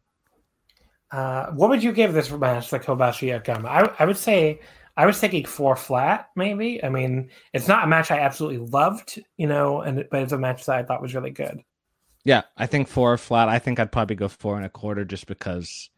[1.11, 3.69] Uh, what would you give this match, the Kobashi Akiyama?
[3.69, 4.61] I, I would say
[4.97, 6.85] I was thinking four flat, maybe.
[6.85, 10.39] I mean, it's not a match I absolutely loved, you know, and but it's a
[10.39, 11.65] match that I thought was really good.
[12.25, 13.49] Yeah, I think four flat.
[13.49, 15.89] I think I'd probably go four and a quarter just because,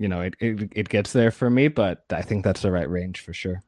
[0.00, 2.88] you know, it, it, it gets there for me, but I think that's the right
[2.88, 3.62] range for sure.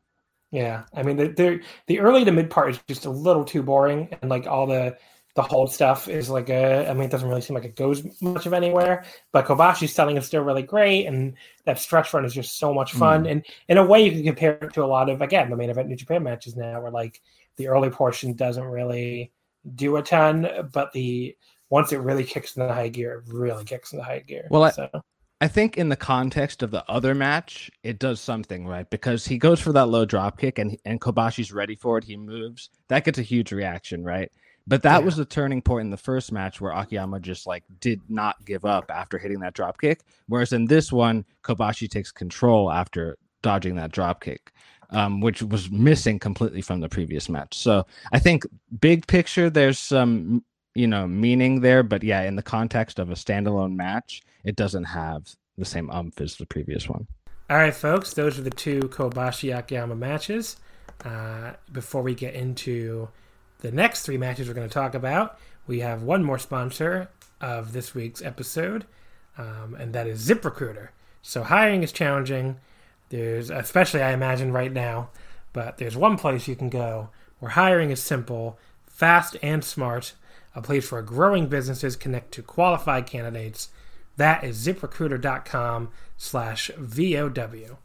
[0.50, 3.62] Yeah, I mean, the the, the early to mid part is just a little too
[3.62, 4.96] boring, and like all the
[5.34, 6.88] the hold stuff is like a.
[6.88, 9.04] I mean, it doesn't really seem like it goes much of anywhere.
[9.32, 12.92] But Kobashi's selling is still really great, and that stretch run is just so much
[12.92, 12.98] hmm.
[12.98, 13.26] fun.
[13.26, 15.70] And in a way, you can compare it to a lot of again the main
[15.70, 17.20] event New Japan matches now, where like
[17.56, 19.32] the early portion doesn't really
[19.74, 21.36] do a ton, but the
[21.68, 24.46] once it really kicks in the high gear, it really kicks in the high gear.
[24.50, 24.88] Well, I- so.
[25.42, 29.38] I think in the context of the other match, it does something right because he
[29.38, 32.04] goes for that low drop kick and and Kobashi's ready for it.
[32.04, 32.70] He moves.
[32.86, 34.30] That gets a huge reaction, right?
[34.68, 35.04] But that Yeah.
[35.04, 38.64] was the turning point in the first match where Akiyama just like did not give
[38.64, 40.02] up after hitting that drop kick.
[40.28, 44.52] Whereas in this one, Kobashi takes control after dodging that drop kick,
[44.90, 47.58] um, which was missing completely from the previous match.
[47.58, 48.44] So I think
[48.80, 50.44] big picture, there's some
[50.76, 54.84] you know meaning there, but yeah, in the context of a standalone match, it doesn't
[54.84, 57.06] have the same umph as the previous one.
[57.50, 60.56] All right, folks, those are the two Kobashi Akiyama matches.
[61.04, 63.08] Uh, before we get into
[63.60, 67.72] the next three matches we're going to talk about, we have one more sponsor of
[67.72, 68.86] this week's episode,
[69.36, 70.88] um, and that is ZipRecruiter.
[71.22, 72.58] So hiring is challenging.
[73.10, 75.10] There's, especially I imagine right now,
[75.52, 80.14] but there's one place you can go where hiring is simple, fast, and smart.
[80.54, 83.70] A place where growing businesses connect to qualified candidates.
[84.22, 87.78] That is ziprecruiter.com slash VOW.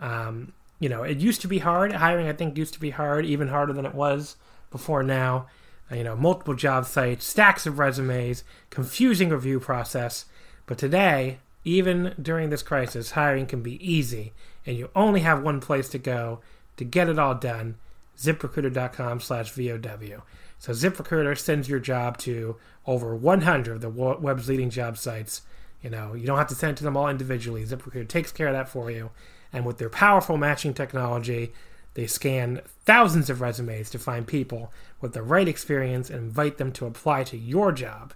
[0.00, 1.92] Um, you know, it used to be hard.
[1.92, 4.36] Hiring, I think, used to be hard, even harder than it was
[4.70, 5.46] before now.
[5.92, 10.24] Uh, you know, multiple job sites, stacks of resumes, confusing review process.
[10.64, 14.32] But today, even during this crisis, hiring can be easy,
[14.64, 16.40] and you only have one place to go
[16.78, 17.76] to get it all done
[18.16, 20.22] ziprecruiter.com slash VOW.
[20.58, 22.56] So ZipRecruiter sends your job to
[22.86, 25.42] over 100 of the web's leading job sites.
[25.84, 27.62] You know, you don't have to send it to them all individually.
[27.62, 29.10] ZipRecruiter takes care of that for you.
[29.52, 31.52] And with their powerful matching technology,
[31.92, 34.72] they scan thousands of resumes to find people
[35.02, 38.14] with the right experience and invite them to apply to your job.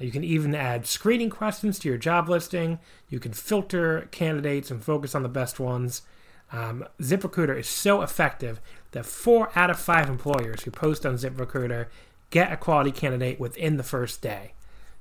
[0.00, 2.78] You can even add screening questions to your job listing.
[3.10, 6.02] You can filter candidates and focus on the best ones.
[6.52, 11.88] Um, ZipRecruiter is so effective that four out of five employers who post on ZipRecruiter
[12.30, 14.53] get a quality candidate within the first day.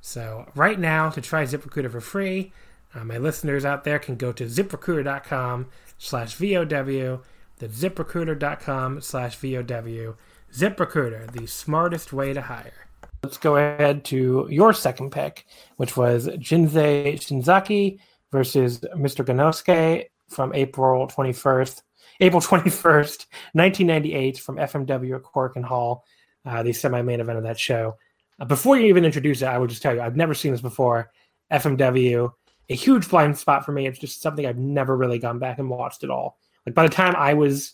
[0.06, 2.52] So, right now, to try ZipRecruiter for free,
[2.94, 7.22] uh, my listeners out there can go to ziprecruiter.com slash VOW.
[7.58, 10.16] That's ziprecruiter.com slash VOW.
[10.54, 12.90] ZipRecruiter, the smartest way to hire.
[13.24, 15.46] Let's go ahead to your second pick,
[15.78, 17.98] which was Jinsei Shinzaki
[18.30, 19.24] versus Mr.
[19.26, 21.82] Gannosuke from April 21st.
[22.20, 26.04] April 21st, 1998, from FMW at Korakuen Hall,
[26.46, 27.96] uh, the semi main event of that show.
[28.44, 30.62] Uh, before you even introduce it, I would just tell you, I've never seen this
[30.62, 31.12] before.
[31.52, 32.32] FMW,
[32.70, 33.88] a huge blind spot for me.
[33.88, 36.38] It's just something I've never really gone back and watched at all.
[36.66, 37.74] Like by the time I was,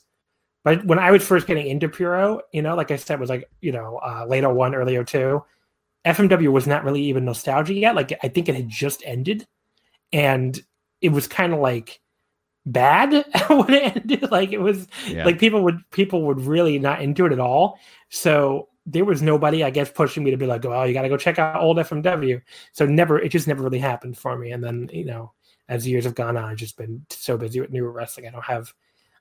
[0.64, 3.30] but when I was first getting into Puro, you know, like I said, it was
[3.30, 5.42] like you know uh, late 01, early 02,
[6.06, 7.96] FMW was not really even nostalgia yet.
[7.96, 9.48] Like I think it had just ended,
[10.12, 10.60] and
[11.02, 12.02] it was kind of like
[12.66, 13.12] bad
[13.50, 14.32] when it ended.
[14.32, 15.26] Like it was Yeah.
[15.26, 17.80] like people would people would really not into it at all.
[18.10, 21.10] So there was nobody, I guess, pushing me to be like, "Oh, you got to
[21.10, 24.52] go check out old FMW." So never, it just never really happened for me.
[24.52, 25.34] And then you know,
[25.68, 28.28] as years have gone on, I've just been so busy with newer wrestling.
[28.28, 28.74] I don't have,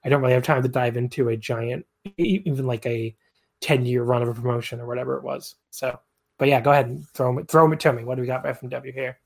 [0.05, 1.87] I don't really have time to dive into a giant,
[2.17, 3.15] even like a
[3.61, 5.57] ten year run of a promotion or whatever it was.
[5.71, 5.99] So,
[6.39, 8.05] but yeah, go ahead and throw me, throw it to me.
[8.05, 9.19] What do we got for FMW here?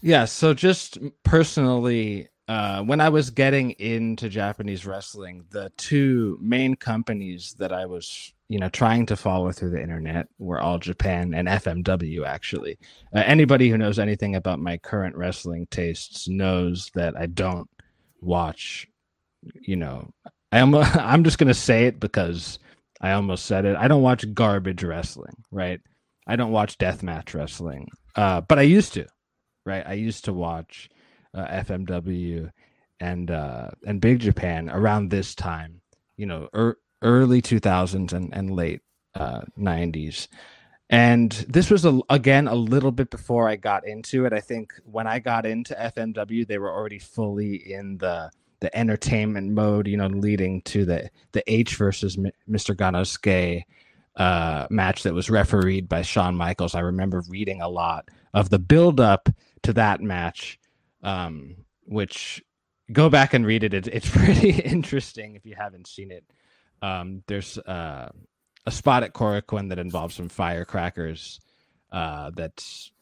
[0.00, 6.76] Yeah, so just personally, uh, when I was getting into Japanese wrestling, the two main
[6.76, 11.34] companies that I was, you know, trying to follow through the internet were All Japan
[11.34, 12.24] and FMW.
[12.26, 12.78] Actually,
[13.14, 17.68] uh, anybody who knows anything about my current wrestling tastes knows that I don't
[18.22, 18.88] watch.
[19.60, 20.10] You know,
[20.50, 20.74] I am.
[20.74, 22.58] I'm just gonna say it because
[23.00, 23.76] I almost said it.
[23.76, 25.80] I don't watch garbage wrestling, right?
[26.26, 29.06] I don't watch deathmatch wrestling, uh, but I used to
[29.68, 29.84] right?
[29.86, 30.88] I used to watch
[31.34, 32.50] uh, FMW
[33.00, 35.80] and uh, and Big Japan around this time,
[36.16, 38.80] you know, er, early 2000s and, and late
[39.14, 40.28] uh, 90s.
[40.90, 44.32] And this was a, again a little bit before I got into it.
[44.32, 49.52] I think when I got into FMW, they were already fully in the the entertainment
[49.52, 52.74] mode, you know, leading to the the H versus M- Mr.
[52.74, 53.64] Gannosuke
[54.16, 56.74] uh, match that was refereed by Shawn Michaels.
[56.74, 59.28] I remember reading a lot of the build up
[59.62, 60.58] to that match,
[61.02, 62.42] um, which
[62.92, 63.74] go back and read it.
[63.74, 63.86] it.
[63.88, 66.24] It's pretty interesting if you haven't seen it.
[66.80, 68.10] Um, there's uh,
[68.66, 71.40] a spot at Korakuen that involves some firecrackers.
[71.90, 72.92] Uh, that's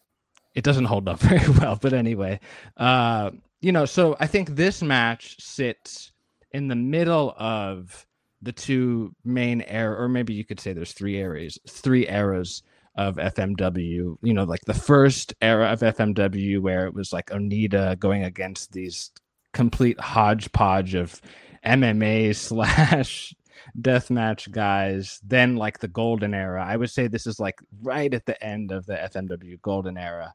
[0.54, 2.40] it doesn't hold up very well, but anyway,
[2.76, 3.30] uh,
[3.60, 3.84] you know.
[3.84, 6.12] So I think this match sits
[6.52, 8.06] in the middle of
[8.42, 12.62] the two main era, or maybe you could say there's three eras, three eras
[12.96, 14.16] of FMW.
[14.22, 18.72] You know, like the first era of FMW where it was like Onita going against
[18.72, 19.10] these
[19.52, 21.20] complete hodgepodge of
[21.64, 23.34] MMA slash
[23.80, 25.20] deathmatch guys.
[25.24, 26.64] Then like the golden era.
[26.66, 30.32] I would say this is like right at the end of the FMW golden era,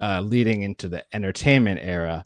[0.00, 2.24] uh, leading into the entertainment era.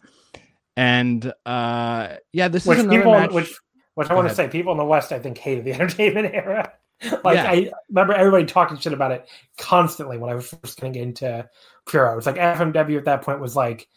[0.76, 3.32] And uh, yeah, this which is another people, match.
[3.32, 3.58] which
[3.94, 4.36] which I Go want ahead.
[4.36, 6.72] to say, people in the West, I think, hated the entertainment era.
[7.24, 7.50] like Yeah.
[7.50, 11.48] I remember everybody talking shit about it constantly when I was first getting into
[11.86, 12.12] Puro.
[12.12, 13.88] It was like FMW at that point was like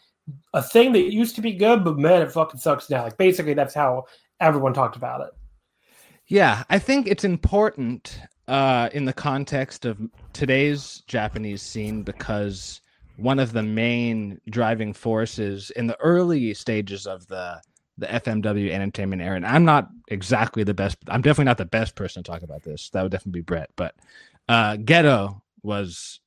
[0.54, 3.02] a thing that used to be good, but man, it fucking sucks now.
[3.02, 4.04] Like basically, that's how
[4.40, 5.30] everyone talked about it.
[6.26, 9.98] Yeah, I think it's important uh, in the context of
[10.32, 12.80] today's Japanese scene because
[13.16, 17.60] one of the main driving forces in the early stages of the
[18.02, 20.98] the FMW entertainment era, and I'm not exactly the best.
[21.06, 22.90] I'm definitely not the best person to talk about this.
[22.90, 23.94] That would definitely be Brett, but
[24.48, 26.20] uh, Gedo was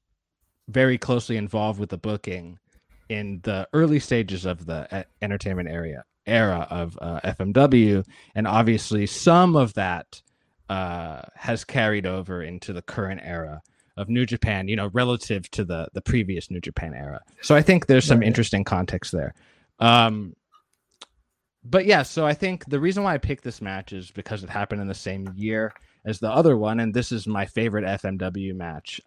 [0.69, 2.57] very closely involved with the booking
[3.09, 9.05] in the early stages of the uh, entertainment area era of uh, FMW, and obviously
[9.05, 10.21] some of that
[10.69, 13.61] uh, has carried over into the current era
[13.97, 14.69] of New Japan.
[14.69, 17.19] You know, relative to the the previous New Japan era.
[17.41, 19.33] So I think there's some interesting context there.
[19.79, 20.35] Um,
[21.65, 24.49] but yeah, so I think the reason why I picked this match is because it
[24.49, 25.73] happened in the same year
[26.05, 29.01] as the other one, and this is my favorite FMW match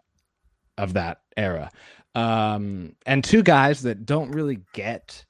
[0.77, 1.71] of that era.
[2.15, 5.25] Um, and two guys that don't really get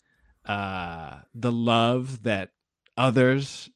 [0.46, 2.50] uh, the love that
[2.96, 3.68] others,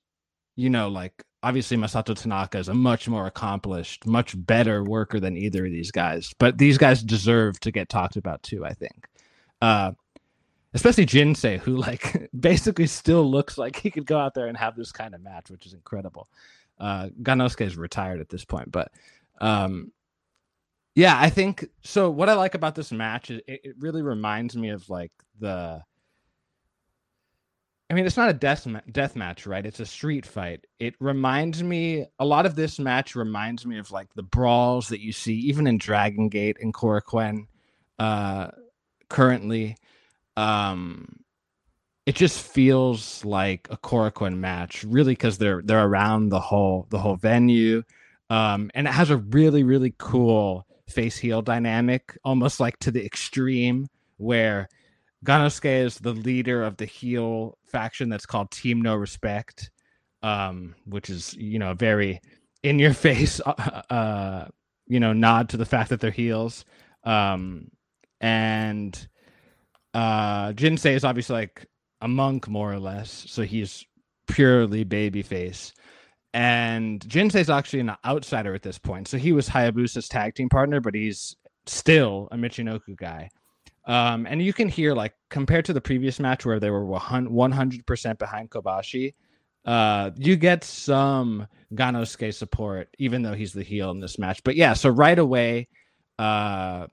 [0.57, 5.36] you know, like obviously Masato Tanaka is a much more accomplished, much better worker than
[5.36, 9.07] either of these guys, but these guys deserve to get talked about too, I think.
[9.61, 9.92] Uh,
[10.75, 14.77] especially Jinsei, who like basically still looks like he could go out there and have
[14.77, 16.29] this kind of match, which is incredible.
[16.79, 18.91] Uh, Gannosuke is retired at this point, but
[19.41, 19.93] um,
[20.95, 22.11] yeah, I think so.
[22.11, 25.83] What I like about this match is it, it really reminds me of like the.
[27.91, 29.64] I mean, it's not a death ma- death match, right?
[29.64, 30.66] It's a street fight.
[30.79, 35.01] It reminds me a lot of this match reminds me of like the brawls that
[35.01, 37.47] you see even in Dragon Gate and Korakuen,
[37.99, 38.49] uh,
[39.09, 39.77] currently.
[40.37, 41.22] Um,
[42.07, 46.99] it just feels like a Korakuen match, really, because they're they're around the whole the
[46.99, 47.83] whole venue,
[48.30, 53.05] um, and it has a really really cool face heel dynamic, almost like to the
[53.05, 54.68] extreme, where
[55.24, 59.70] Gannosuke is the leader of the heel faction that's called Team No Respect,
[60.22, 62.20] um, which is you know very
[62.62, 64.49] in your face, uh, uh,
[64.87, 66.64] you know, nod to the fact that they're heels,
[67.05, 67.70] um,
[68.20, 69.09] and
[69.94, 71.66] uh, Jinsei is obviously like
[72.01, 73.85] a monk more or less, so he's
[74.27, 75.73] purely babyface.
[76.35, 80.81] And Jinsei's actually an outsider at this point, so he was Hayabusa's tag team partner,
[80.81, 81.36] but he's
[81.66, 83.28] still a Michinoku guy.
[83.85, 87.52] Um, and you can hear like compared to the previous match where they were one
[87.52, 89.14] hundred percent behind Kobashi,
[89.64, 94.43] uh, you get some Gannosuke support, even though he's the heel in this match.
[94.44, 95.69] But yeah, so right away,
[96.19, 96.86] uh,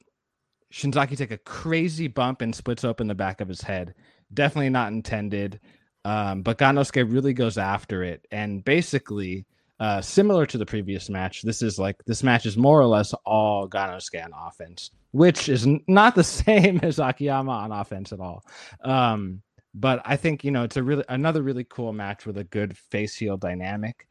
[0.71, 3.95] Shinzaki take a crazy bump and splits open the back of his head.
[4.33, 5.59] Definitely not intended.
[6.05, 8.25] Um, but Gannosuke really goes after it.
[8.31, 9.45] And basically,
[9.79, 13.13] uh, similar to the previous match, this is like this match is more or less
[13.25, 18.19] all Gannosuke on offense, which is n- not the same as Akiyama on offense at
[18.19, 18.43] all.
[18.83, 19.41] Um,
[19.73, 22.77] but I think you know it's a really another really cool match with a good
[22.77, 24.07] face heel dynamic.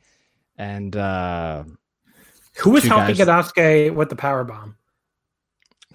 [0.56, 1.64] And uh
[2.58, 3.26] Who was helping guys.
[3.26, 4.77] Gannosuke with the power bomb?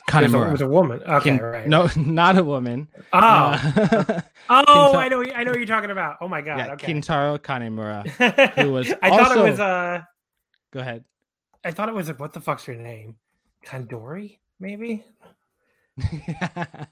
[0.10, 1.02] It was, a, it was a woman.
[1.04, 1.68] Okay, Kin- right.
[1.68, 2.88] No, not a woman.
[3.14, 3.58] Oh, Uh,
[4.50, 5.24] oh, Kinta- I know.
[5.24, 6.18] I know what you're talking about.
[6.22, 6.58] Oh my god.
[6.58, 6.94] yeah, okay.
[6.94, 8.08] Kintaro Kanemura.
[8.62, 10.02] who was I thought it was uh
[10.72, 11.04] Go ahead.
[11.64, 13.16] I thought it was like, what the fuck's your name?
[13.66, 15.06] Kandori, maybe?
[16.02, 16.88] I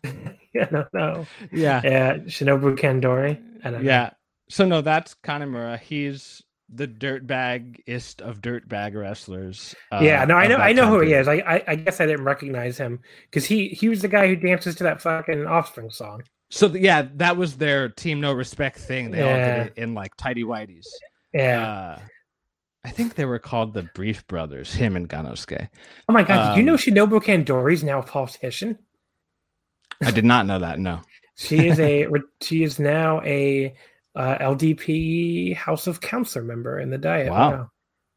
[0.54, 1.26] don't know.
[1.52, 1.82] Yeah.
[1.84, 3.42] Yeah, Shinobu Kandori.
[3.64, 3.80] Don't know.
[3.80, 4.12] Yeah.
[4.50, 5.80] So no, that's Kanemura.
[5.80, 9.76] He's the dirtbagist of dirtbag wrestlers.
[9.91, 11.27] uh, yeah, no, I know, I know who he is.
[11.27, 12.99] I, I, I guess I didn't recognize him
[13.30, 16.23] because he, he was the guy who dances to that fucking Offspring song.
[16.49, 19.11] So th- yeah, that was their team no respect thing.
[19.11, 20.88] They all did it in like tidy whities.
[21.34, 21.65] Yeah.
[21.65, 21.99] Uh,
[22.84, 24.73] I think they were called the Brief Brothers.
[24.73, 25.69] Him and Gannosuke.
[26.10, 28.80] oh my god, did you know um, Shinobu Kandori is now a politician?
[30.03, 30.80] I did not know that.
[30.80, 31.02] No.
[31.35, 32.07] She is a
[32.41, 33.73] she is now a
[34.16, 37.32] uh, LDP House of Councilor member in the Diet.
[37.32, 37.70] Wow.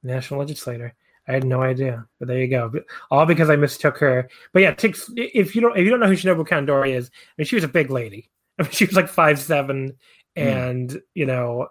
[0.03, 0.95] national legislator.
[1.27, 2.69] I had no idea, but there you go.
[2.69, 4.29] But- All because I mistook her.
[4.53, 7.33] But yeah, Tix, if you don't if you don't know who Shinobu Kandori is, I
[7.39, 8.31] mean, she was a big lady.
[8.59, 9.95] I mean, she was like five seven,
[10.37, 11.69] and you know,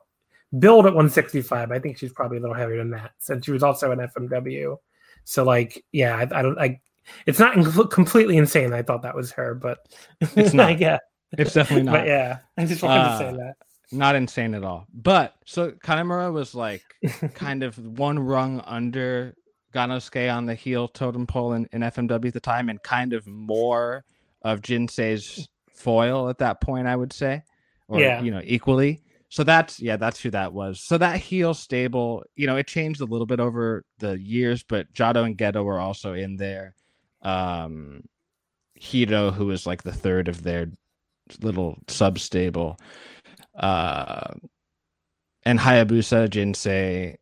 [0.58, 1.72] build at one sixty five.
[1.72, 4.78] I think she's probably a little heavier than that, since she was also an FMW.
[5.26, 6.58] So like, yeah, I, I don't.
[6.60, 6.80] I
[7.28, 8.74] it's not in- completely insane.
[8.74, 9.80] I thought that was her, but
[10.20, 10.80] It's not.
[10.80, 10.98] yeah,
[11.38, 11.91] It's definitely not.
[11.91, 13.54] but yeah, I just wanted to say Uh, that.
[13.94, 14.86] Not insane at all.
[14.94, 16.84] But so Kanemura was like
[17.36, 19.34] kind of one rung under
[19.74, 23.26] Gannosuke on the heel totem pole in, in FMW at the time, and kind of
[23.28, 24.03] more
[24.41, 27.44] of Jinsei's foil at that point, I would say,
[27.88, 28.22] or Yeah.
[28.22, 29.02] you know, equally.
[29.30, 30.80] So that's yeah, that's who that was.
[30.80, 34.94] So that heel stable, you know, it changed a little bit over the years, but
[34.94, 36.76] Jado and Gedo were also in there.
[37.24, 38.03] Um,
[38.76, 40.68] Hiro, who was like the third of their
[41.41, 42.78] little sub stable,
[43.55, 44.34] uh,
[45.43, 47.15] and Hayabusa, Jinsei,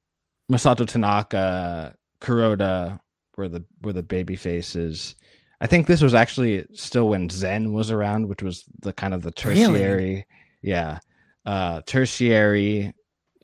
[0.52, 3.00] Masato Tanaka, Kuroda
[3.38, 5.16] were the were the baby faces.
[5.60, 9.22] I think this was actually still when Zen was around, which was the kind of
[9.22, 9.64] the Really?
[9.64, 10.26] tertiary,
[10.62, 11.00] yeah,
[11.46, 12.94] uh, tertiary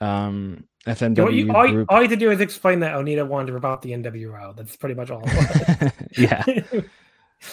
[0.01, 1.91] um, FMW you, all, you- group.
[1.91, 4.55] all you had to do is explain that Onita wanted to about the NWO.
[4.55, 5.23] That's pretty much all
[6.17, 6.43] yeah.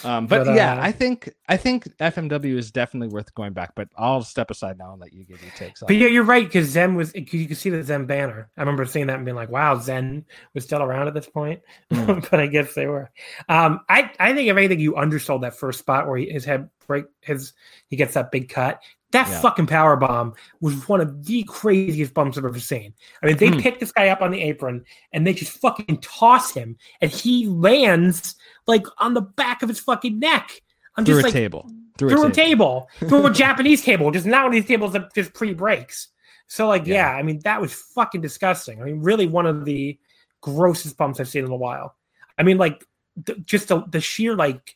[0.03, 3.73] um, but, But, yeah, uh, I think I think FMW is definitely worth going back.
[3.75, 5.81] But I'll step aside now and let you give your takes.
[5.81, 7.13] on but yeah, you're right because Zen was.
[7.15, 8.49] You could see the Zen banner.
[8.57, 11.61] I remember seeing that and being like, "Wow, Zen was still around at this point."
[11.91, 12.27] Mm.
[12.31, 13.11] but I guess they were.
[13.47, 16.69] Um, I I think if anything, you undersold that first spot where he, his head
[16.87, 17.53] break his
[17.89, 18.81] he gets that big cut.
[19.11, 19.39] That Yeah.
[19.41, 22.93] fucking power bomb was one of the craziest bumps I've ever seen.
[23.23, 23.59] I mean, they Hmm.
[23.59, 24.83] pick this guy up on the apron
[25.13, 28.35] and they just fucking toss him, and he lands
[28.67, 30.61] like on the back of his fucking neck.
[30.97, 32.87] I'm through just a like, table, through, through a a table.
[32.99, 36.09] table, through a Japanese table, just not one of these tables that just pre breaks.
[36.47, 37.11] So, like, Yeah.
[37.11, 37.17] yeah.
[37.17, 38.81] I mean, that was fucking disgusting.
[38.81, 39.97] I mean, really one of the
[40.41, 41.95] grossest bumps I've seen in a while.
[42.37, 42.85] I mean, like,
[43.17, 44.75] the, just the, the sheer, like,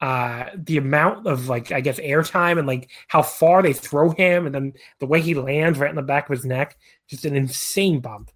[0.00, 4.46] uh the amount of like i guess airtime and like how far they throw him
[4.46, 7.36] and then the way he lands right in the back of his neck just an
[7.36, 8.30] insane bump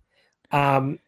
[0.53, 0.99] um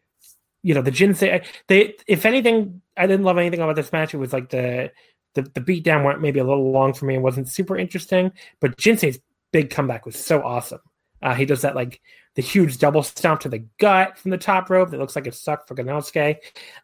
[0.67, 4.13] you know the jinsei they if anything i didn't love anything about this match.
[4.13, 4.91] It was like the
[5.35, 8.77] the, the beatdown went maybe a little long for me and wasn't super interesting but
[8.77, 9.19] jinsei's
[9.53, 10.81] big comeback was so awesome.
[11.21, 12.01] Uh he does that like
[12.37, 15.33] the huge double stomp to the gut from the top rope that looks like it
[15.33, 16.37] sucked for Gannosuke.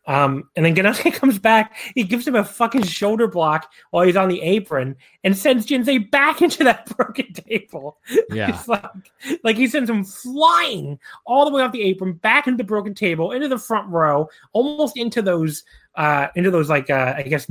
[0.08, 4.16] Um, and then Gannosuke comes back, he gives him a fucking shoulder block while he's
[4.16, 7.98] on the apron and sends Jinsei back into that broken table.
[8.34, 9.12] Yeah, like,
[9.44, 10.98] like he sends him flying
[11.28, 14.28] all the way off the apron, back into the broken table, into the front row,
[14.54, 15.64] almost into those,
[15.96, 17.48] uh, into those like, uh, I guess,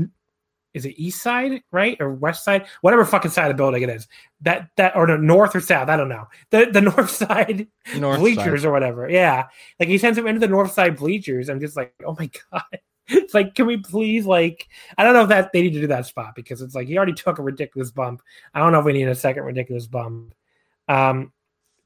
[0.74, 3.90] is it east side, right, or west side, whatever fucking side of the building it
[3.90, 4.08] is.
[4.40, 6.28] That that or the north or south, I don't know.
[6.50, 8.68] The the north side North bleachers side.
[8.68, 9.08] or whatever.
[9.08, 9.46] Yeah,
[9.78, 11.48] like he sends him into the north side bleachers.
[11.48, 12.62] I'm just like, oh my god.
[13.08, 14.68] It's like, can we please like?
[14.96, 16.96] I don't know if that they need to do that spot because it's like he
[16.96, 18.22] already took a ridiculous bump.
[18.54, 20.34] I don't know if we need a second ridiculous bump.
[20.88, 21.32] Um,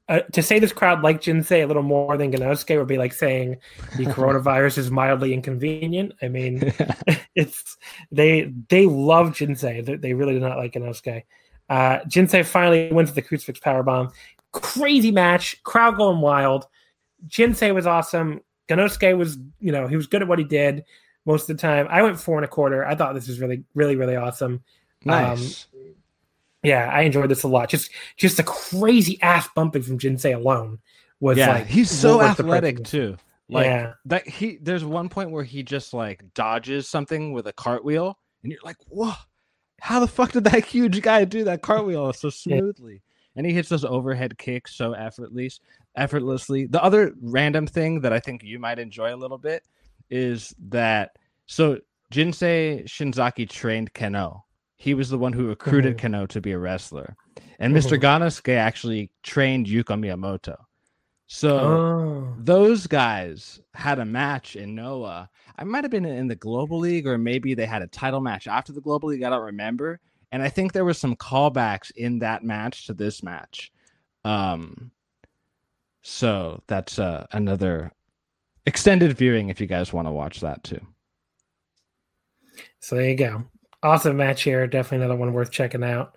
[0.09, 3.13] uh, to say this crowd like Jinsei a little more than Gannosuke would be like
[3.13, 3.57] saying
[3.97, 6.13] the coronavirus is mildly inconvenient.
[6.21, 6.73] I mean,
[7.35, 7.77] it's
[8.11, 9.85] they they love Jinsei.
[9.85, 11.23] They, they really do not like Gannosuke.
[11.69, 14.13] Uh, Jinsei finally wins the crucifix powerbomb.
[14.53, 16.65] Crazy match, crowd going wild.
[17.27, 18.41] Jinsei was awesome.
[18.69, 20.83] Gannosuke was, you know, he was good at what he did
[21.25, 21.87] most of the time.
[21.89, 22.85] I went four and a quarter.
[22.85, 24.63] I thought this was really, really, really awesome.
[25.03, 25.67] nice.
[26.63, 27.69] Yeah, I enjoyed this a lot.
[27.69, 30.79] Just, just a crazy ass bumping from Jinsei alone
[31.19, 33.17] was yeah, like he's so athletic too.
[33.49, 37.53] Like yeah, that he there's one point where he just like dodges something with a
[37.53, 39.13] cartwheel and you're like, whoa,
[39.79, 42.57] how the fuck did that huge guy do that cartwheel so Yeah.
[42.59, 43.01] smoothly?
[43.35, 45.59] And he hits those overhead kicks so effortless
[45.95, 46.65] effortlessly.
[46.65, 49.63] The other random thing that I think you might enjoy a little bit
[50.09, 51.79] is that so
[52.11, 54.41] Jinsei Shinzaki trained Kenoh.
[54.77, 55.99] He was the one who recruited Mhm.
[56.11, 57.15] Kenoh to be a wrestler.
[57.59, 57.99] And Mr.
[57.99, 60.55] Gannosuke actually trained Yuko Miyamoto.
[61.25, 65.29] So oh, those guys had a match in Noah.
[65.57, 68.47] I might have been in the Global League, or maybe they had a title match
[68.47, 69.23] after the Global League.
[69.23, 69.99] I don't remember.
[70.31, 73.71] and I think there was some callbacks in that match to this match.
[74.25, 74.91] Um,
[76.01, 77.93] so that's uh, another
[78.65, 80.81] extended viewing if you guys want to watch that too.
[82.81, 83.45] So there you go.
[83.87, 84.67] Awesome match here.
[84.67, 86.13] Definitely another one worth checking out.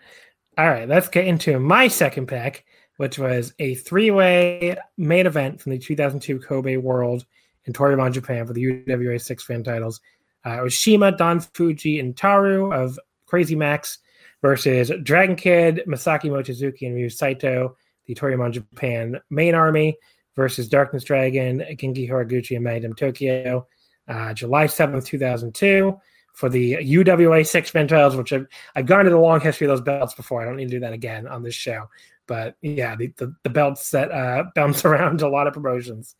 [0.58, 2.64] All right, let's get into my second pick,
[2.96, 7.24] which was a three-way main event from the 2002 Kobe World
[7.66, 10.00] in Toryumon, Japan for the UWA six fan titles.
[10.44, 13.98] Uh, it was CIMA, Don Fujii, and Taru of Crazy Max
[14.42, 17.76] versus Dragon Kid, Masaki Mochizuki, and Ryo Saito,
[18.06, 19.96] the Toryumon Japan main army
[20.34, 23.68] versus Darkness Dragon, Genki Horiguchi, and Magnum Tokyo.
[24.08, 25.96] Uh, July 7th, 2002
[26.34, 29.70] for the UWA six man titles, which I've, I've gone into the long history of
[29.70, 30.42] those belts before.
[30.42, 31.88] I don't need to do that again on this show.
[32.26, 36.14] But yeah, the, the, the belts that uh, bounce around a lot of promotions.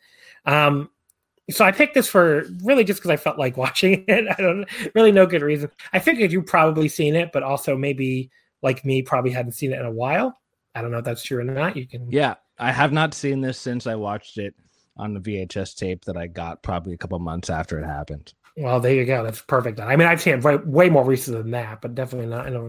[0.45, 0.91] Um,
[1.51, 4.27] so I picked this for really just because I felt like watching it.
[4.31, 5.71] I don't really no good reason.
[5.93, 8.31] I figured you probably seen it, but also maybe
[8.63, 10.39] like me, probably hadn't seen it in a while.
[10.75, 11.77] I don't know if that's true or not.
[11.77, 12.11] You can.
[12.11, 14.55] Yeah, I have not seen this since I watched it
[14.97, 18.35] on the VHS tape that I got probably a couple months after it happened.
[18.57, 19.23] Well, there you go.
[19.23, 19.81] That's perfect.
[19.81, 22.67] I mean, I've seen way, way more recent than that, but definitely not in a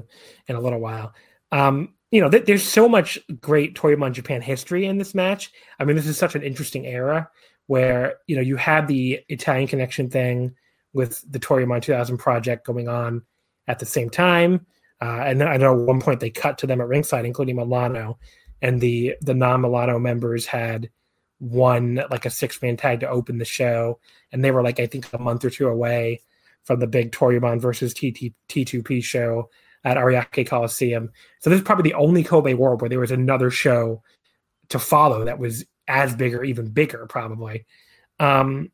[0.48, 1.14] in a little while.
[1.52, 5.52] Um, you know, th- there's so much great Toryumon Japan history in this match.
[5.80, 7.30] I mean, this is such an interesting era
[7.68, 10.56] where you know you had the Italian connection thing
[10.94, 13.24] with the Toryumon 2000 project going on
[13.68, 14.66] at the same time.
[15.02, 18.20] Uh, and I know at one point they cut to them at ringside, including Milano,
[18.62, 20.90] and the the non Milano members had
[21.41, 23.99] won like a six man tag to open the show,
[24.31, 26.22] and they were like I think a month or two away
[26.63, 29.49] from the big Toryumon versus TT, T2P show
[29.84, 31.11] at Ariake Coliseum.
[31.39, 34.03] So this is probably the only Kobe World where there was another show
[34.69, 37.65] to follow that was as big or even bigger, probably.
[38.19, 38.72] Um,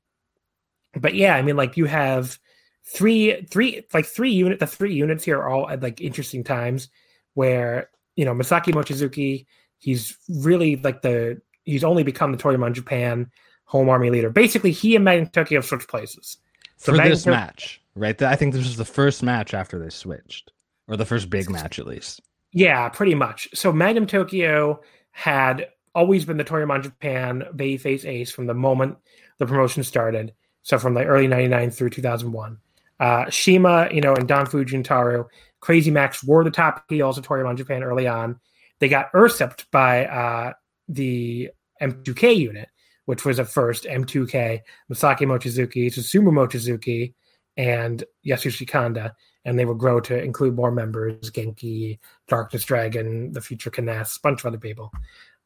[0.94, 2.38] but yeah, I mean, like you have
[2.86, 6.90] three, three, like three unit, the three units here are all at like interesting times
[7.34, 9.46] where you know Masaki Mochizuki,
[9.78, 13.30] he's really like the he's only become the Toryumon Japan
[13.66, 14.30] home army leader.
[14.30, 16.38] Basically, he and Magnum Tokyo have switched places.
[16.78, 18.20] So For this match, right?
[18.22, 20.52] I think this was the first match after they switched,
[20.88, 22.22] or the first big match at least.
[22.54, 23.50] Yeah, pretty much.
[23.54, 24.82] So Magnum Tokyo
[25.12, 28.98] had always been the Toryumon Japan babyface ace from the moment
[29.38, 30.34] the promotion started.
[30.64, 32.58] So from the early 99 through 2001.
[33.00, 35.26] Uh, CIMA, you know, and Don Fujintaru,
[35.60, 38.40] Crazy Max were the top heels of Toryumon Japan early on.
[38.80, 40.54] They got usurped by uh,
[40.88, 41.52] the
[41.82, 42.70] M2K unit,
[43.06, 47.14] which was at first M2K, Masaki Mochizuki, Susumu Mochizuki,
[47.56, 49.16] and Yasushi Kanda.
[49.46, 54.20] And they would grow to include more members Genki, Darkness Dragon, the future K-ness, a
[54.22, 54.92] bunch of other people.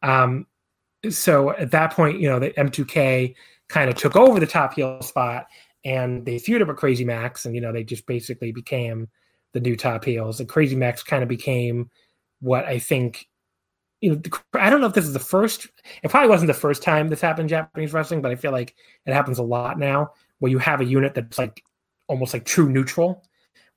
[0.01, 0.47] Um,
[1.09, 3.35] so at that point, you know, the M2K
[3.69, 5.47] kind of took over the top heel spot
[5.83, 9.07] and they feuded with Crazy Max, and you know, they just basically became
[9.53, 10.39] the new top heels.
[10.39, 11.89] And Crazy Max kind of became
[12.39, 13.27] what I think
[14.01, 14.21] you know,
[14.53, 15.67] I don't know if this is the first.
[16.03, 18.75] It probably wasn't the first time this happened in Japanese wrestling, but I feel like
[19.05, 21.63] it happens a lot now, where you have a unit that's like
[22.07, 23.23] almost like true neutral,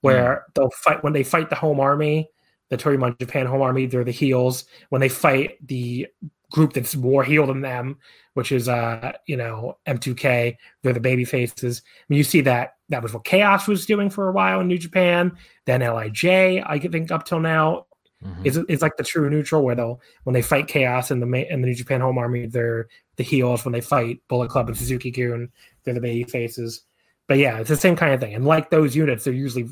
[0.01, 0.55] where mm.
[0.55, 2.29] they'll fight when they fight the home army,
[2.71, 3.87] the Toryumon Japan home army.
[3.87, 4.65] They're the heels.
[4.89, 6.09] When they fight the
[6.51, 7.99] group that's more heel than them,
[8.35, 10.57] which is uh, you know, M2K.
[10.83, 11.83] They're the baby faces.
[11.85, 14.69] I mean, you see that that was what Chaos was doing for a while in
[14.69, 15.37] New Japan.
[15.67, 16.25] Then LIJ,
[16.65, 17.87] I think up till now,
[18.25, 18.47] mm-hmm.
[18.47, 21.61] is is like the true neutral where they'll when they fight Chaos in the in
[21.61, 23.65] the New Japan Home Army, they're the heels.
[23.65, 25.51] When they fight Bullet Club and Suzuki Gun,
[25.85, 26.83] they're the baby faces.
[27.27, 28.35] But yeah, it's the same kind of thing.
[28.35, 29.69] And like those units, they're usually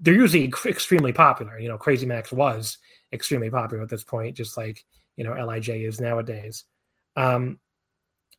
[0.00, 1.58] they're usually extremely popular.
[1.58, 2.78] You know, Crazy Max was
[3.12, 4.84] extremely popular at this point, just like
[5.16, 6.64] you know LIJ is nowadays.
[7.16, 7.58] Um,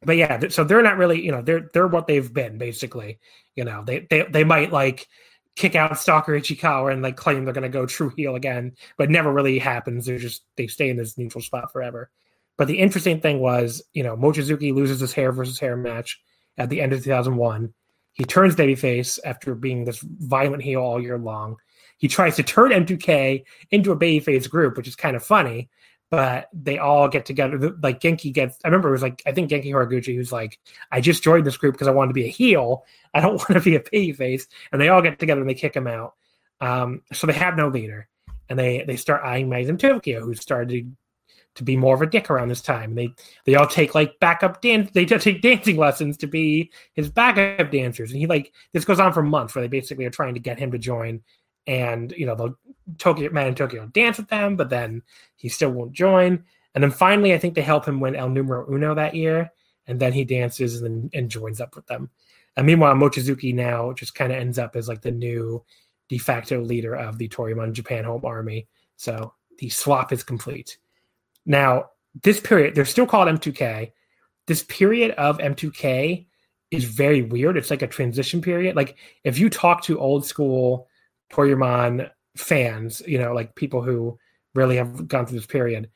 [0.02, 3.20] but yeah, so they're not really, you know, they're they're what they've been basically.
[3.56, 5.08] You know, they they they might like
[5.56, 9.32] kick out Stalker Ichikawa and like claim they're to go true heel again, but never
[9.32, 10.06] really happens.
[10.06, 12.10] They're just they stay in this neutral spot forever.
[12.58, 16.22] But the interesting thing was, you know, Mochizuki loses his hair versus hair match
[16.58, 17.74] at the end of 2001.
[18.14, 21.56] He turns babyface after being this violent heel all year long.
[21.98, 25.70] He tries to turn M2K into a babyface group, which is kind of funny
[26.10, 27.76] but they all get together.
[27.82, 30.60] Like Genki gets, I remember it was like I think Genki Horiguchi who's like,
[30.92, 32.86] I just joined this group because I wanted to be a heel.
[33.14, 34.48] I don't want to be a baby face.
[34.72, 36.16] And they all get together and they kick him out.
[36.62, 38.10] Um, so they have no leader,
[38.50, 40.94] and they they start eyeing Magnum Tokyo, who started
[41.56, 42.90] to be more of a dick around this time.
[42.90, 43.14] And they
[43.46, 44.92] they all take like backup dance.
[44.92, 49.14] They take dancing lessons to be his backup dancers, and he like this goes on
[49.14, 51.22] for months where they basically are trying to get him to join
[51.70, 52.54] and you know the
[52.98, 55.02] Tokyo man in Tokyo dance with them, but then
[55.36, 56.44] he still won't join.
[56.76, 59.52] And then finally, I think they help him win El Numero Uno that year,
[59.88, 62.10] and then he dances and, and joins up with them.
[62.56, 65.64] And meanwhile, Mochizuki now just kind of ends up as like the new
[66.10, 68.68] de facto leader of the Toryumon Japan Home Army.
[68.98, 70.78] So the swap is complete.
[71.46, 71.92] Now,
[72.24, 73.92] this period, they're still called M2K.
[74.48, 76.26] This period of M2K
[76.72, 77.58] is very weird.
[77.58, 78.76] It's like a transition period.
[78.76, 80.88] Like if you talk to old school
[81.32, 84.18] Toryumon fans, you know, like people who
[84.54, 85.90] really have gone through this period,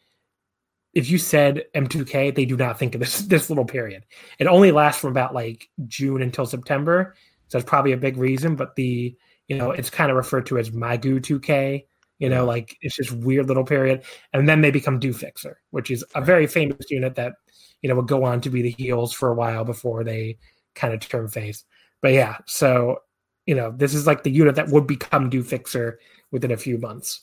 [0.93, 4.05] if you said M2K, they do not think of this this little period.
[4.39, 7.15] It only lasts from about like June until September,
[7.47, 8.55] so it's probably a big reason.
[8.55, 9.15] But the
[9.47, 11.85] you know it's kind of referred to as Magu 2K.
[12.19, 15.91] You know, like it's just weird little period, and then they become Do Fixer, which
[15.91, 17.33] is a very famous unit that
[17.81, 20.37] you know would go on to be the heels for a while before they
[20.75, 21.65] kind of turn face.
[22.01, 22.99] But yeah, so
[23.45, 25.99] you know this is like the unit that would become Do Fixer
[26.31, 27.21] within a few months.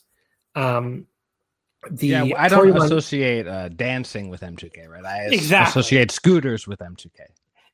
[0.55, 1.07] Um,
[1.91, 5.05] the yeah, I don't associate uh, dancing with M2K, right?
[5.05, 5.81] I exactly.
[5.81, 7.21] associate scooters with M2K.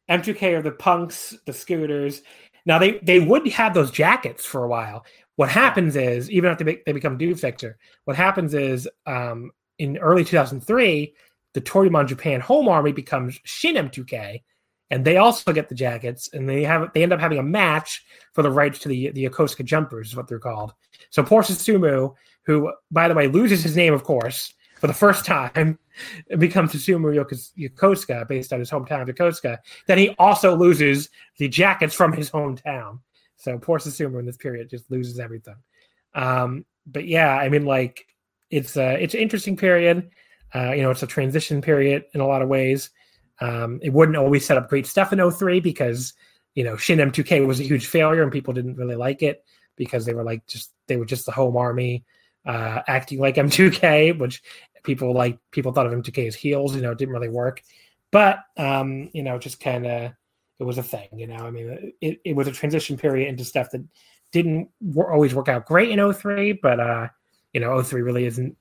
[0.08, 2.22] M2K are the punks, the scooters.
[2.66, 5.04] Now they they would have those jackets for a while.
[5.36, 9.98] What happens is even after they, they become Do Fixer, what happens is um, in
[9.98, 11.14] early 2003,
[11.52, 14.42] the Toryumon Japan home army becomes Shin M2K,
[14.90, 18.04] and they also get the jackets, and they have they end up having a match
[18.32, 20.72] for the rights to the the Yokosuka jumpers, is what they're called.
[21.10, 22.14] So Poor Susumu
[22.46, 25.78] who, by the way, loses his name, of course, for the first time,
[26.38, 27.12] becomes Susumu
[27.56, 29.58] Yokosuka, based on his hometown of Yokosuka.
[29.86, 33.00] Then he also loses the jackets from his hometown.
[33.36, 35.56] So poor Susumu in this period just loses everything.
[36.14, 38.06] Um, but yeah, I mean, like
[38.50, 40.10] it's a it's an interesting period.
[40.54, 42.90] Uh, you know, it's a transition period in a lot of ways.
[43.40, 46.14] Um, it wouldn't always set up great stuff in 03 because
[46.54, 49.44] you know Shin M2K was a huge failure and people didn't really like it
[49.76, 52.04] because they were like just they were just the home army
[52.46, 54.42] uh, acting like M2K, which
[54.82, 56.74] people like people thought of M2K as heels.
[56.74, 57.62] You know, it didn't really work,
[58.10, 60.12] but um, you know, just kind of
[60.58, 61.08] it was a thing.
[61.12, 63.84] You know, I mean, it, it was a transition period into stuff that
[64.32, 67.08] didn't always work out great in 03, but uh,
[67.52, 68.56] you know, 03 really isn't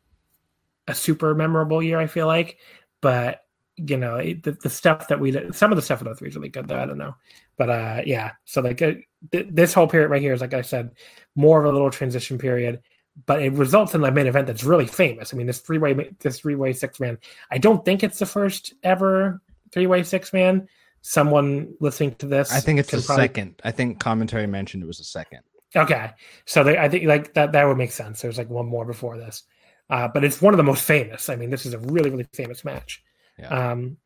[0.88, 2.00] a super memorable year.
[2.00, 2.58] I feel like,
[3.02, 3.45] but
[3.78, 6.36] you know, it, the, the stuff that we some of the stuff in 03 is
[6.36, 6.80] really good though.
[6.80, 7.16] I don't know,
[7.58, 8.32] but uh, yeah.
[8.46, 8.94] So like uh,
[9.32, 10.92] th- this whole period right here is like I said,
[11.36, 12.82] more of a little transition period
[13.26, 15.34] but it results in a main event that's really famous.
[15.34, 17.18] I mean, this three way, this three way six man.
[17.50, 19.42] I don't think it's the first ever
[19.72, 20.68] three way six man.
[21.02, 23.26] Someone listening to this, I think it's the probably...
[23.26, 23.62] second.
[23.64, 25.42] I think commentary mentioned it was the second.
[25.76, 26.12] Okay,
[26.46, 28.22] so they, I think like that that would make sense.
[28.22, 29.44] There's like one more before this,
[29.90, 31.30] uh, but it's one of the most famous.
[31.30, 33.04] I mean, this is a really really famous match.
[33.38, 33.48] Yeah.
[33.72, 33.98] Um,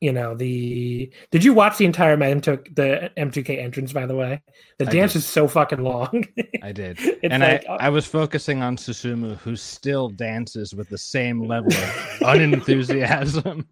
[0.00, 4.40] you know the did you watch the entire M2, the M2K entrance by the way
[4.78, 5.18] the I dance did.
[5.18, 6.24] is so fucking long
[6.62, 10.88] I did and like, I, uh, I was focusing on Susumu who still dances with
[10.88, 13.66] the same level of unenthusiasm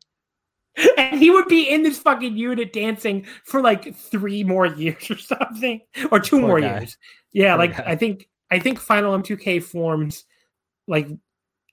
[0.99, 5.17] and he would be in this fucking unit dancing for like three more years or
[5.17, 5.81] something
[6.11, 6.81] or two Poor more guy.
[6.81, 6.99] years
[7.33, 7.85] yeah Poor like guy.
[7.87, 10.25] I think I think Final M2K forms
[10.87, 11.09] like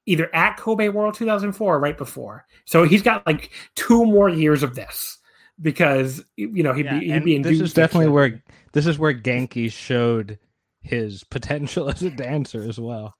[0.09, 2.45] either at Kobe World 2004 or right before.
[2.65, 5.19] So he's got like two more years of this
[5.61, 7.41] because you know he'd yeah, be he'd be in.
[7.43, 10.39] This is definitely where this is where Genki showed
[10.81, 13.15] his potential as a dancer as well.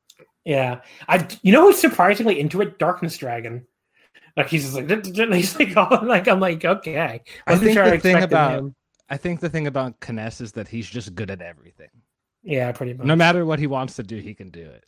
[0.46, 2.80] Yeah, I you know who's surprisingly into it?
[2.80, 3.66] Darkness Dragon.
[4.36, 7.22] Like he's just like he's like, oh, like I'm like okay.
[7.46, 8.76] I think sure the I thing about him.
[9.12, 11.90] I think the thing about K-ness is that he's just good at everything.
[12.44, 13.08] Yeah, pretty much.
[13.08, 14.88] No matter what he wants to do, he can do it.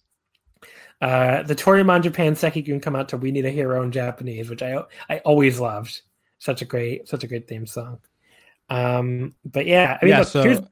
[1.02, 4.62] Uh, the Toryumon Japan Seikigun come out to "We Need a Hero" in Japanese, which
[4.62, 6.02] I I always loved.
[6.38, 8.00] Such a great, such a great theme song.
[8.70, 10.20] Um, but yeah, I mean, yeah.
[10.20, 10.68] Look, so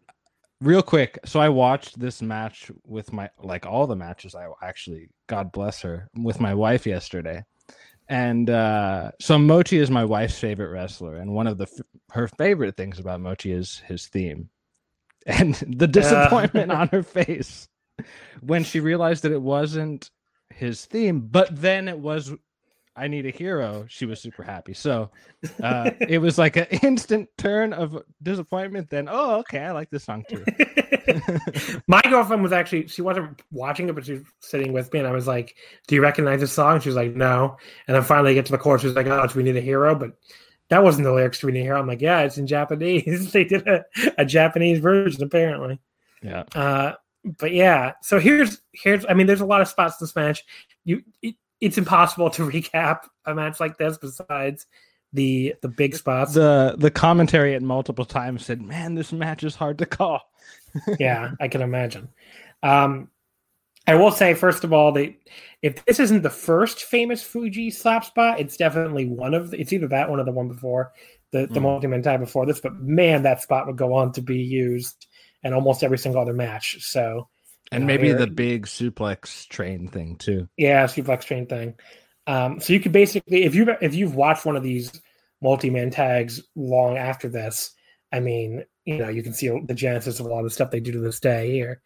[0.62, 4.36] real quick, so I watched this match with my like all the matches.
[4.36, 7.44] I actually, God bless her, with my wife yesterday.
[8.08, 11.68] And uh, so Mochi is my wife's favorite wrestler, and one of the
[12.12, 14.50] her favorite things about Mochi is his theme,
[15.26, 16.76] and the disappointment uh.
[16.76, 17.68] on her face
[18.42, 20.10] when she realized that it wasn't
[20.60, 22.34] his theme, but then it was
[23.00, 24.74] I Need a Hero, she was super happy.
[24.74, 25.10] So
[25.64, 28.90] uh, it was like an instant turn of disappointment.
[28.90, 30.44] Then, oh, okay, I like this song too.
[31.88, 35.00] My girlfriend was actually, she wasn't watching it, but she was sitting with me.
[35.00, 35.56] And I was like,
[35.88, 36.82] Do you recognize this song?
[36.82, 37.56] She was like, No.
[37.88, 38.82] And then finally I get to the chorus.
[38.82, 39.96] She was like, Oh, it's We Need a Hero.
[39.96, 40.12] But
[40.68, 41.80] that wasn't the lyrics to We Need a Hero.
[41.80, 43.32] I'm like, Yeah, it's in Japanese.
[43.32, 43.86] they did a,
[44.18, 45.80] a Japanese version, apparently.
[46.22, 46.44] Yeah.
[46.54, 46.94] Uh,
[47.24, 50.44] but yeah, so here's here's I mean, there's a lot of spots in this match.
[50.86, 54.66] You it, it's impossible to recap a match like this besides
[55.14, 56.34] the the big spots.
[56.34, 60.22] The the commentary at multiple times said, "Man, this match is hard to call."
[61.00, 62.10] yeah, I can imagine.
[62.64, 63.10] Um,
[63.88, 65.16] I will say first of all that
[65.62, 69.74] if this isn't the first famous Fujii slap spot, it's definitely one of the, it's
[69.74, 70.92] either that one or the one before
[71.32, 71.64] the the mm.
[71.64, 72.60] multi man tie before this.
[72.60, 75.08] But man, that spot would go on to be used
[75.44, 76.84] and almost every single other match.
[76.84, 77.30] So,
[77.72, 80.48] and maybe the big suplex train thing too.
[80.58, 81.76] yeah, suplex train thing.
[82.28, 85.02] Um, so you could basically, if you if you've watched one of these
[85.42, 87.74] multi-man tags long after this,
[88.12, 90.72] I mean, you know, you can see the genesis of a lot of the stuff
[90.72, 91.82] they do to this day here.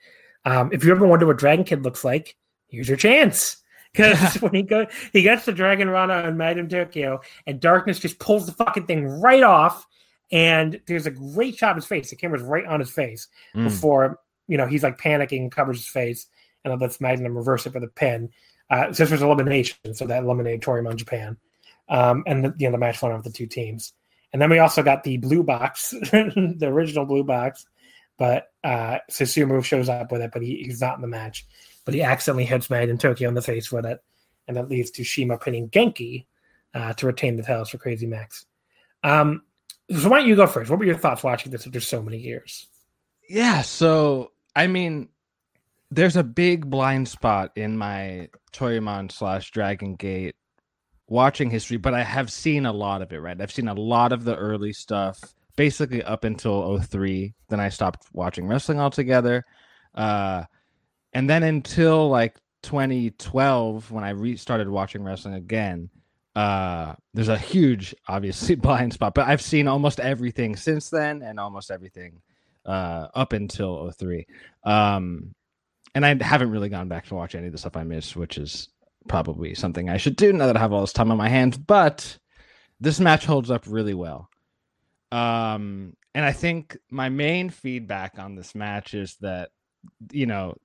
[0.46, 2.36] Um, if you ever wonder what Dragon Kid looks like,
[2.68, 3.58] here's your chance.
[3.94, 8.18] Because when he go, he gets the Dragon Rana and Magnum Tokyo, and Darkness just
[8.18, 9.86] pulls the fucking thing right off.
[10.32, 12.10] And there's a great shot of his face.
[12.10, 13.66] The camera's right on his face Mm.
[13.66, 16.28] before you know he's like panicking, covers his face,
[16.66, 18.30] and lets Magnum reverse it for the pin.
[18.70, 21.38] Uh, was elimination, so that eliminated Toryumon Japan,
[21.90, 23.94] um, and the, you know the match went with the two teams.
[24.32, 27.68] And then we also got the blue box, the original blue box,
[28.18, 31.46] but uh, Susumu shows up with it, but he, he's not in the match.
[31.86, 34.02] But he accidentally hits Magnum Tokyo in the face with it,
[34.48, 36.26] and that leads to CIMA pinning Genki
[36.74, 38.48] uh, to retain the titles for Crazy Max.
[39.04, 39.44] Um,
[39.98, 40.70] so why don't you go first?
[40.70, 42.68] What were your thoughts watching this after so many years?
[43.30, 45.10] Yeah, so I mean,
[45.92, 50.36] there's a big blind spot in my Toryumon slash Dragon Gate
[51.08, 53.40] watching history, but I have seen a lot of it, right?
[53.40, 55.20] I've seen a lot of the early stuff,
[55.56, 57.34] basically up until 03.
[57.50, 59.46] Then I stopped watching wrestling altogether.
[59.94, 60.44] Uh,
[61.14, 65.90] and then until like 2012, when I restarted watching wrestling again,
[66.36, 71.40] uh, there's a huge, obviously, blind spot, but I've seen almost everything since then and
[71.40, 72.22] almost everything
[72.66, 74.26] uh, up until 03.
[74.64, 75.36] Um,
[75.96, 78.38] and I haven't really gone back to watch any of the stuff I missed, which
[78.38, 78.70] is
[79.08, 81.58] probably something I should do now that I have all this time on my hands.
[81.58, 82.18] But
[82.80, 84.30] this match holds up really well.
[85.12, 89.52] Um, and I think my main feedback on this match is that,
[90.12, 90.56] you know,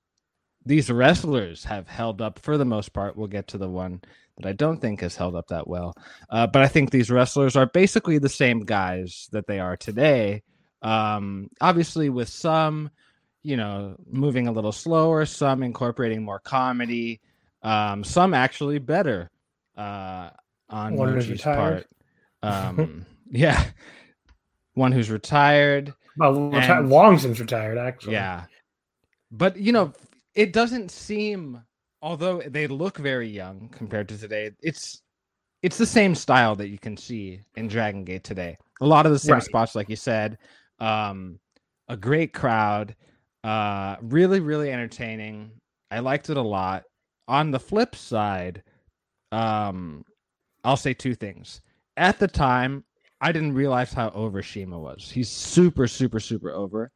[0.64, 3.16] these wrestlers have held up for the most part.
[3.16, 4.00] We'll get to the one
[4.38, 5.94] that I don't think has held up that well.
[6.30, 10.42] Uh, but I think these wrestlers are basically the same guys that they are today.
[10.82, 12.90] Um, obviously, with some,
[13.42, 17.20] you know, moving a little slower, some incorporating more comedy,
[17.62, 19.30] um, some actually better
[19.76, 20.30] uh,
[20.70, 21.86] on One who's part.
[22.40, 23.64] Um, yeah,
[24.74, 25.92] one who's retired.
[26.18, 28.12] Well, reti- And- long since retired, actually.
[28.12, 28.44] Yeah.
[29.32, 29.92] But you know,
[30.36, 31.60] it doesn't seem
[32.02, 35.02] although they look very young compared to today, it's
[35.62, 38.56] it's the same style that you can see in Dragon Gate today.
[38.80, 39.42] A lot of the same Right.
[39.42, 40.38] spots, like you said.
[40.78, 41.40] Um,
[41.88, 42.94] a great crowd,
[43.44, 45.50] uh, really, really entertaining.
[45.90, 46.84] I liked it a lot.
[47.26, 48.62] On the flip side,
[49.32, 50.04] um,
[50.64, 51.60] I'll say two things.
[51.96, 52.84] At the time,
[53.20, 55.10] I didn't realize how over CIMA was.
[55.10, 56.92] He's super, super, super over.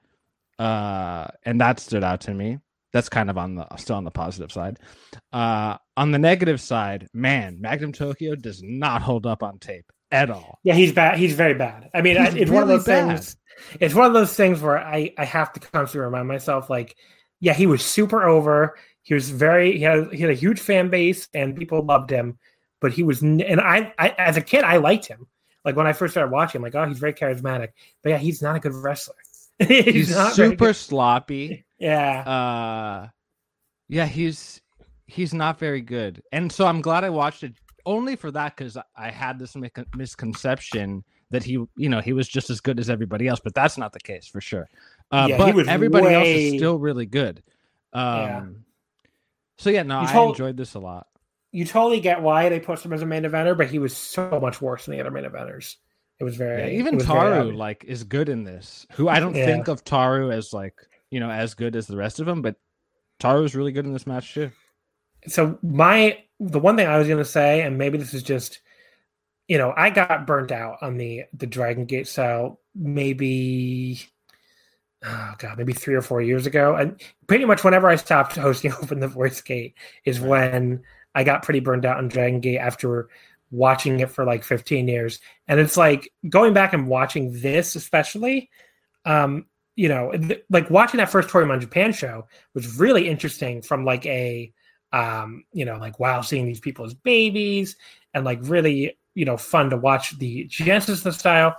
[0.59, 2.59] Uh, and that stood out to me.
[2.93, 4.79] That's kind of on the still on the positive side.
[5.33, 10.31] Uh, on the negative side, man, Magnum Tokyo does not hold up on tape at
[10.31, 10.59] all.
[10.63, 11.19] Yeah, he's bad.
[11.19, 11.91] He's very bad.
[11.95, 13.09] I mean, I- it's one of those bad.
[13.09, 13.37] things.
[13.81, 16.97] It's one of those things where I I have to constantly remind myself, like,
[17.41, 18.77] yeah, he was super over.
[19.03, 19.79] He was very.
[19.79, 22.39] He had he had a huge fan base and people loved him,
[22.81, 23.23] but he was.
[23.23, 25.27] And I, I as a kid, I liked him.
[25.65, 27.69] Like when I first started watching, I'm like, oh, he's very charismatic.
[28.03, 29.15] But yeah, he's not a good wrestler.
[29.59, 31.65] he's, He's not super sloppy.
[31.83, 32.21] Yeah.
[32.21, 33.09] uh
[33.89, 34.61] yeah he's
[35.07, 37.55] he's not very good and so i'm glad i watched it
[37.85, 42.29] only for that because i had this mi- misconception that he you know he was
[42.29, 44.69] just as good as everybody else but that's not the case for sure
[45.11, 47.43] uh Yeah, but everybody else is still really good
[47.93, 48.45] um Yeah.
[49.59, 51.09] so yeah no You i enjoyed this a lot
[51.51, 54.39] you totally get why they put him as a main eventer, but he was so
[54.41, 55.77] much worse than the other main eventers.
[56.19, 59.35] It was very yeah, even was taru like is good in this who i don't
[59.35, 59.45] Yeah.
[59.45, 60.75] think of taru as like
[61.13, 62.57] you know as good as the rest of them but
[63.21, 64.51] taru is really good in this match too
[65.27, 68.61] so my the one thing I was gonna say, and maybe this is just,
[69.47, 74.01] you know, I got burnt out on the the Dragon Gate style maybe
[75.05, 76.75] oh god, maybe three or four years ago.
[76.75, 79.75] And pretty much whenever I stopped hosting Open the Voice Gate
[80.05, 80.83] is when
[81.15, 83.09] I got pretty burned out on Dragon Gate after
[83.51, 85.21] watching it for like 15 years.
[85.47, 88.49] And it's like going back and watching this especially,
[89.05, 89.47] um,
[89.77, 94.05] you know, th- like watching that first Toryumon Japan show was really interesting from like
[94.07, 94.53] a
[94.93, 97.77] um, you know, like wow, seeing these people as babies
[98.13, 101.57] and like really, you know, fun to watch the genesis of the style.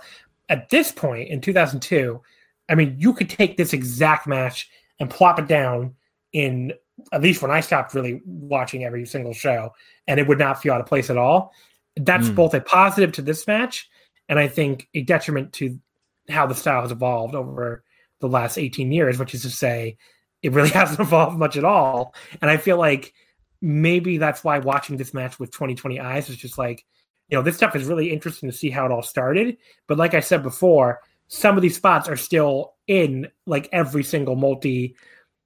[0.48, 2.20] At this point in 2002,
[2.68, 4.70] I mean, you could take this exact match
[5.00, 5.94] and plop it down
[6.32, 6.72] in
[7.12, 9.72] at least when I stopped really watching every single show,
[10.06, 11.52] and it would not feel out of place at all.
[11.96, 12.34] That's Mm.
[12.36, 13.88] both a positive to this match,
[14.28, 15.78] and I think a detriment to
[16.28, 17.83] how the style has evolved over
[18.24, 19.96] the last 18 years, which is to say,
[20.42, 22.14] it really hasn't evolved much at all.
[22.40, 23.12] And I feel like
[23.60, 26.84] maybe that's why watching this match with 2020 eyes is just like,
[27.28, 29.56] you know, this stuff is really interesting to see how it all started.
[29.86, 34.36] But like I said before, some of these spots are still in like every single
[34.36, 34.96] multi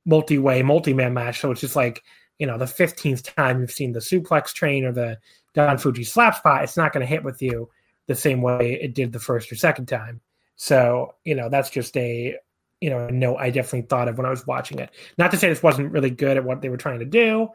[0.04, 1.40] multi-way multi-man match.
[1.40, 2.02] So it's just like,
[2.38, 5.18] you know, the 15th time you've seen the suplex train or the
[5.54, 7.68] Don Fujii slap spot, it's not going to hit with you
[8.06, 10.20] the same way it did the first or second time.
[10.56, 12.36] So, you know, that's just a,
[12.80, 14.90] you know, note I definitely thought of when I was watching it.
[15.16, 17.48] Not to say this wasn't really good at what they were trying to do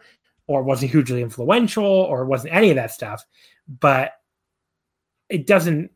[0.47, 3.25] or wasn't hugely influential or wasn't any of that stuff,
[3.79, 4.11] but
[5.29, 5.91] it doesn't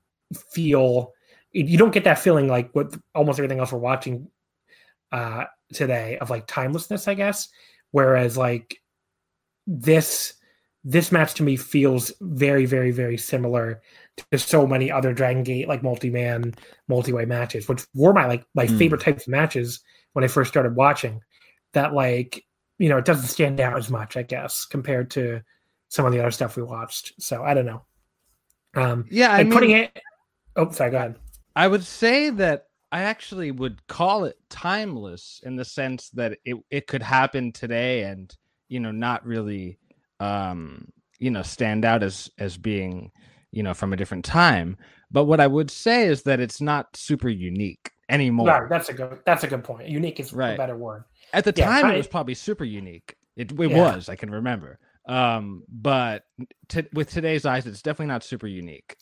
[0.51, 1.13] feel,
[1.51, 4.29] you don't get that feeling like what almost everything else we're watching
[5.11, 7.49] uh, today of like timelessness, I guess.
[7.91, 8.81] Whereas like
[9.65, 10.33] this
[10.83, 13.81] this match to me feels very, very, very similar
[14.31, 16.53] to so many other Dragon Gate like multi-man,
[16.87, 18.77] multi-way matches, which were my like my mm.
[18.77, 19.81] favorite types of matches
[20.13, 21.21] when I first started watching.
[21.73, 22.43] That like
[22.77, 25.41] you know it doesn't stand out as much, I guess, compared to
[25.89, 27.13] some of the other stuff we watched.
[27.19, 27.85] So I don't know.
[28.75, 29.99] Um, yeah, I mean, putting it.
[30.55, 30.91] Oh, sorry.
[30.91, 31.15] Go ahead.
[31.55, 36.57] I would say that I actually would call it timeless in the sense that it
[36.69, 38.35] it could happen today and
[38.69, 39.77] you know not really
[40.19, 40.87] um
[41.19, 43.11] you know stand out as as being
[43.57, 44.77] you know from a different time
[45.11, 48.47] but what I would say is that it's not super unique anymore.
[48.47, 49.87] Right, that's a good that's a good point.
[49.87, 50.53] Unique is right.
[50.53, 51.03] a better word.
[51.33, 53.15] At the yeah, time it was probably super unique.
[53.35, 53.95] It it yeah.
[53.95, 54.79] was, I can remember.
[55.07, 56.25] Um but
[56.67, 58.97] t- with today's eyes it's definitely not super unique.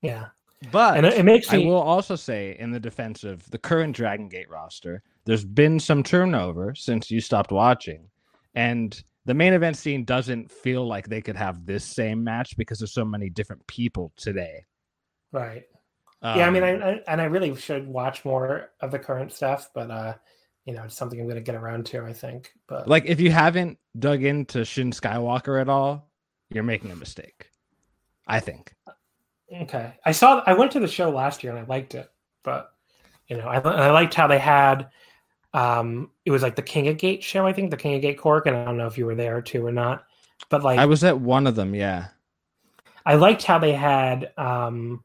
[0.00, 0.26] Yeah.
[0.70, 1.64] But and it makes me...
[1.64, 5.80] I will also say, in the defense of the current Dragon Gate roster, there's been
[5.80, 8.08] some turnover since you stopped watching,
[8.54, 12.78] and the main event scene doesn't feel like they could have this same match because
[12.78, 14.64] there's so many different people today.
[15.30, 15.64] Right.
[16.22, 18.98] Um, yeah, I mean, I, um, I, and I really should watch more of the
[18.98, 20.14] current stuff, but uh,
[20.64, 22.04] you know, it's something I'm going to get around to.
[22.04, 22.52] I think.
[22.68, 26.10] But like, if you haven't dug into Shun Skywalker at all,
[26.50, 27.48] you're making a mistake.
[28.26, 28.72] I think.
[29.52, 30.42] Okay, I saw.
[30.46, 32.08] I went to the show last year and I liked it,
[32.44, 32.70] but
[33.28, 34.88] you know, I, I liked how they had.
[35.54, 38.18] Um, it was like the King of Gate show, I think, the King of Gate
[38.18, 40.04] Cork, and I don't know if you were there too or not,
[40.48, 42.08] but like I was at one of them, yeah.
[43.04, 45.04] I liked how they had um,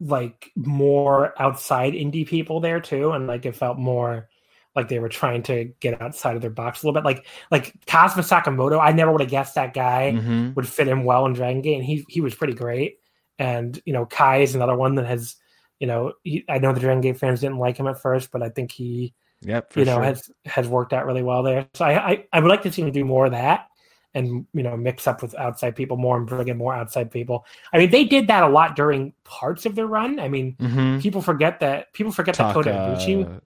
[0.00, 4.28] like more outside indie people there too, and like it felt more
[4.74, 7.06] like they were trying to get outside of their box a little bit.
[7.06, 10.54] Like like Kazma Sakamoto, I never would have guessed that guy mm-hmm.
[10.54, 12.98] would fit in well in Dragon Gate, and he he was pretty great
[13.38, 15.36] and you know Kai is another one that has
[15.80, 18.42] you know he, I know the Dragon Gate fans didn't like him at first, but
[18.42, 19.14] I think he
[19.44, 20.02] yep you know sure.
[20.02, 21.68] has has worked out really well there.
[21.74, 23.68] So I, I, I would like to see him do more of that
[24.14, 27.44] and you know mix up with outside people more and bring in more outside people.
[27.72, 30.20] I mean they did that a lot during parts of their run.
[30.20, 31.00] I mean mm-hmm.
[31.00, 33.40] people forget that people forget that Kota Ibushi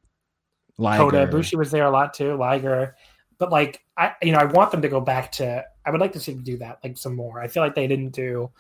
[0.79, 2.37] Kota Ibushi was there a lot too.
[2.37, 2.97] Liger.
[3.39, 6.13] But like I you know I want them to go back to I would like
[6.13, 7.41] to see them do that like some more.
[7.41, 8.51] I feel like they didn't do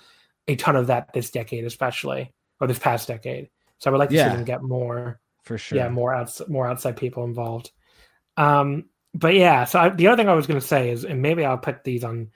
[0.48, 3.50] a ton of that this decade, especially or this past decade.
[3.78, 5.78] So I would like to yeah, see them get more for sure.
[5.78, 7.72] Yeah, more outside, more outside people involved.
[8.36, 8.84] Um,
[9.14, 11.44] but yeah, so I, the other thing I was going to say is, and maybe
[11.44, 12.30] I'll put these on,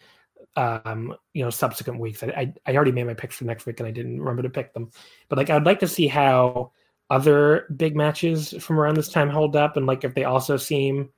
[0.57, 2.23] um, you know, subsequent weeks.
[2.25, 4.51] I, I, I already made my picks for next week and I didn't remember to
[4.51, 4.91] pick them.
[5.29, 6.73] But like, I would like to see how
[7.11, 11.11] other big matches from around this time hold up, and like if they also seem,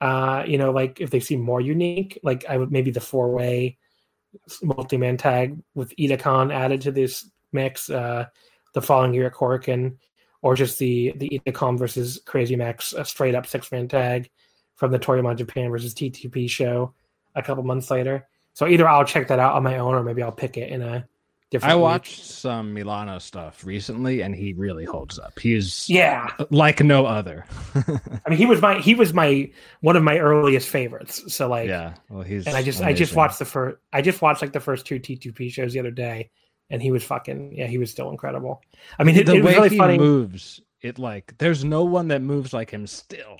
[0.00, 2.18] uh, you know, like if they seem more unique.
[2.22, 3.78] Like I would maybe the four way
[4.62, 8.26] multi-man tag with Ida Khan added to this mix uh,
[8.74, 9.96] the following year at Korakuen,
[10.44, 14.28] or just the the Khan versus Crazy Max a straight up six man tag
[14.74, 16.92] from the Toryumon Japan versus T2P show
[17.34, 18.28] a couple months later.
[18.52, 20.82] So either I'll check that out on my own, or maybe I'll pick it in
[20.82, 21.08] a
[21.50, 21.72] different.
[21.72, 22.26] I watched week.
[22.26, 25.38] some Milano stuff recently, and he really holds up.
[25.38, 27.46] He's yeah, like no other.
[27.74, 29.50] I mean, he was my he was my
[29.80, 31.34] one of my earliest favorites.
[31.34, 32.94] So like, yeah, well, he's and I just amazing.
[32.94, 35.80] I just watched the first I just watched like the first two T2P shows the
[35.80, 36.28] other day,
[36.70, 38.62] and he was fucking yeah, he was still incredible.
[38.98, 39.98] I mean, it, the it way really he funny.
[39.98, 43.38] moves, it like there's no one that moves like him still.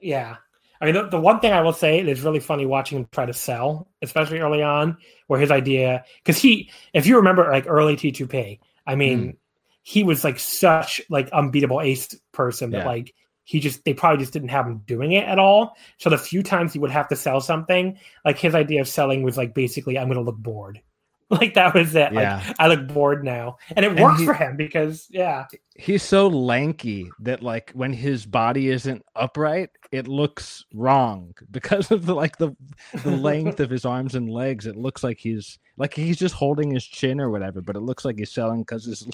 [0.00, 0.36] Yeah,
[0.80, 3.24] I mean, the, the one thing I will say is really funny watching him try
[3.24, 7.96] to sell, especially early on, where his idea, because he, if you remember, like early
[7.96, 9.36] T2P, I mean, mm.
[9.82, 12.86] he was like such like unbeatable ace person that yeah.
[12.86, 13.14] like
[13.44, 15.76] he just they probably just didn't have him doing it at all.
[15.98, 19.22] So the few times he would have to sell something, like his idea of selling
[19.22, 20.82] was like basically, I'm going to look bored.
[21.30, 22.12] Like that was it.
[22.12, 22.42] Yeah.
[22.46, 23.56] Like I look bored now.
[23.74, 25.46] And it and works he, for him because yeah.
[25.74, 32.06] He's so lanky that like when his body isn't upright, it looks wrong because of
[32.06, 32.54] the like the
[33.02, 34.66] the length of his arms and legs.
[34.66, 38.04] It looks like he's like he's just holding his chin or whatever, but it looks
[38.04, 39.08] like he's selling because his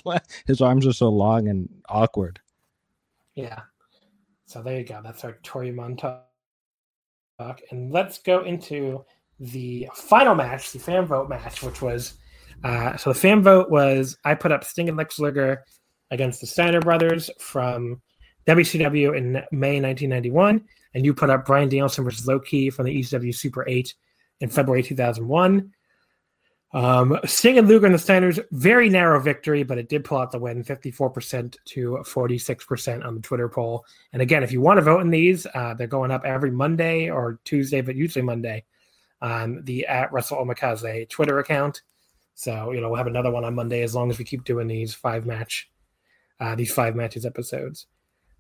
[0.47, 2.41] his arms are so long and awkward.
[3.35, 3.61] Yeah.
[4.47, 5.01] So there you go.
[5.03, 6.27] That's our Tori talk.
[7.71, 9.05] And let's go into
[9.41, 12.15] the final match, the fan vote match, which was
[12.63, 15.65] uh, so the fan vote was I put up Sting and Lex Luger
[16.11, 18.03] against the Steiner brothers from
[18.47, 20.63] WCW in May 1991,
[20.95, 23.95] and you put up Bryan Danielson versus Low Ki from the ECW Super 8
[24.41, 25.73] in February 2001.
[26.73, 30.31] Um, Sting and Luger and the Steiners, very narrow victory, but it did pull out
[30.31, 33.85] the win 54% to 46% on the Twitter poll.
[34.13, 37.11] And again, if you want to vote in these, uh, they're going up every Monday
[37.11, 38.65] or Tuesday, but usually Monday
[39.21, 41.83] on the at Wrestle Omakase Twitter account.
[42.35, 44.67] So, you know, we'll have another one on Monday as long as we keep doing
[44.67, 45.71] these five match,
[46.39, 47.87] uh, these five matches episodes.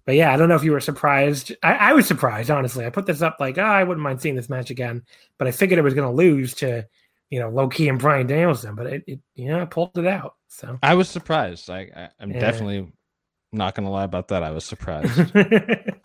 [0.07, 1.55] But yeah, I don't know if you were surprised.
[1.63, 2.87] I, I was surprised, honestly.
[2.87, 5.03] I put this up like, oh, I wouldn't mind seeing this match again,
[5.37, 6.87] but I figured it was going to lose to
[7.31, 10.35] you know, Low Ki and Bryan Danielson, but it, it you know, pulled it out.
[10.49, 11.71] So I was surprised.
[11.71, 12.41] I, I am yeah.
[12.41, 12.93] definitely
[13.53, 14.43] not gonna lie about that.
[14.43, 15.33] I was surprised.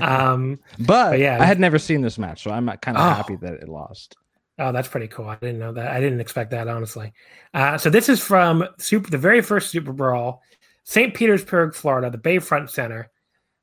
[0.00, 3.14] um, but, but, yeah, I had never seen this match, so I'm kind of oh.
[3.14, 4.16] happy that it lost.
[4.58, 5.26] Oh, that's pretty cool.
[5.26, 5.90] I didn't know that.
[5.90, 7.12] I didn't expect that honestly.
[7.54, 10.42] Uh, so this is from Super, the very first Super Brawl,
[10.84, 11.14] St.
[11.14, 13.10] Petersburg, Florida, the Bayfront Center.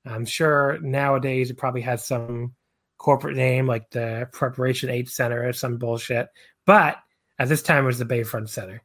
[0.06, 2.56] I'm sure nowadays it probably has some
[2.98, 6.28] corporate name like the Preparation H Center or some bullshit.
[6.66, 6.98] But
[7.38, 8.82] at this time, it was the Bayfront Center.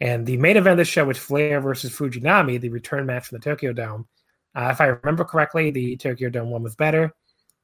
[0.00, 3.38] And the main event of the show was Flair versus Fujinami, the return match from
[3.38, 4.08] the Tokyo Dome.
[4.54, 7.14] Uh, if I remember correctly, the Tokyo Dome one was better.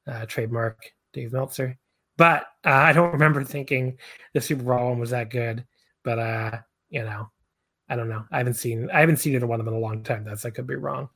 [0.07, 0.77] Uh, trademark
[1.13, 1.77] Dave Meltzer.
[2.17, 3.97] But uh, I don't remember thinking
[4.33, 5.65] the Super Brawl one was that good.
[6.03, 6.57] But uh,
[6.89, 7.29] you know,
[7.87, 8.25] I don't know.
[8.31, 10.23] I haven't seen I haven't seen either one of them in a long time.
[10.23, 11.09] That's I could be wrong.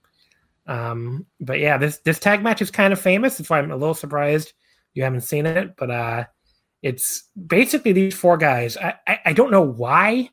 [0.66, 3.38] Um, but yeah, this this tag match is kind of famous.
[3.38, 4.54] That's why I'm a little surprised
[4.94, 5.76] you haven't seen it.
[5.76, 6.26] But uh,
[6.82, 8.78] it's basically these four guys.
[8.78, 10.30] I, I, I don't know why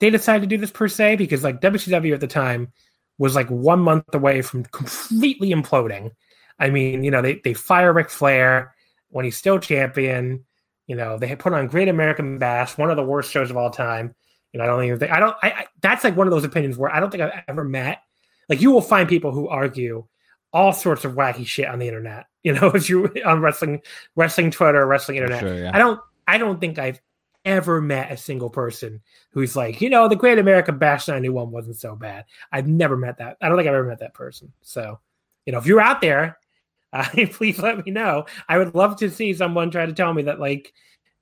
[0.00, 2.72] they decided to do this per se, because like WCW at the time
[3.18, 6.10] was like one month away from completely imploding.
[6.58, 8.74] I mean, you know, they, they fire Ric Flair
[9.10, 10.44] when he's still champion.
[10.86, 13.70] You know, they put on Great American Bash, one of the worst shows of all
[13.70, 14.14] time.
[14.52, 15.36] You know, I don't even think I don't.
[15.42, 18.02] I, I that's like one of those opinions where I don't think I've ever met.
[18.48, 20.04] Like, you will find people who argue
[20.52, 22.26] all sorts of wacky shit on the internet.
[22.44, 23.82] You know, if you on wrestling,
[24.16, 25.38] wrestling Twitter, wrestling internet.
[25.38, 25.70] Sure, yeah.
[25.72, 27.00] I don't, I don't think I've
[27.44, 29.00] ever met a single person
[29.30, 32.24] who's like, you know, the Great American Bash '91 wasn't so bad.
[32.52, 33.36] I've never met that.
[33.40, 34.52] I don't think I've ever met that person.
[34.62, 35.00] So,
[35.46, 36.38] you know, if you're out there,
[36.92, 38.26] uh, please let me know.
[38.48, 40.72] I would love to see someone try to tell me that like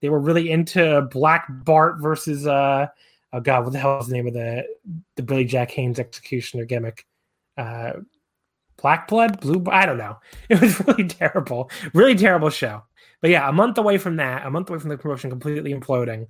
[0.00, 2.86] they were really into Black Bart versus uh
[3.32, 4.64] oh god, what the hell is the name of the
[5.16, 7.06] the Billy Jack Haynes executioner gimmick?
[7.56, 7.92] Uh
[8.80, 9.62] Black Blood, Blue.
[9.70, 10.18] I don't know.
[10.48, 12.82] It was really terrible, really terrible show.
[13.20, 16.26] But yeah, a month away from that, a month away from the promotion completely imploding,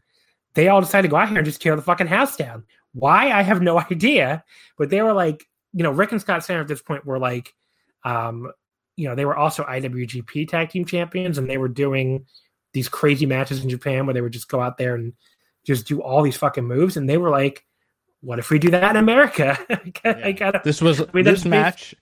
[0.55, 2.65] they all decided to go out here and just tear the fucking house down.
[2.93, 3.31] Why?
[3.31, 4.45] I have no idea.
[4.77, 7.55] But they were like, you know, Rick and Scott Steiner at this point were like,
[8.05, 8.51] um,
[8.97, 12.27] you know, they were also IWGP Tag Team Champions, and they were doing
[12.73, 15.13] these crazy matches in Japan where they would just go out there and
[15.65, 16.97] just do all these fucking moves.
[16.97, 17.65] And they were like,
[18.21, 19.59] what if we do that in America?
[20.05, 21.95] I gotta, this was I mean, this match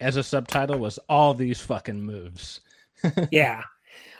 [0.00, 2.60] as a subtitle was all these fucking moves.
[3.30, 3.62] yeah.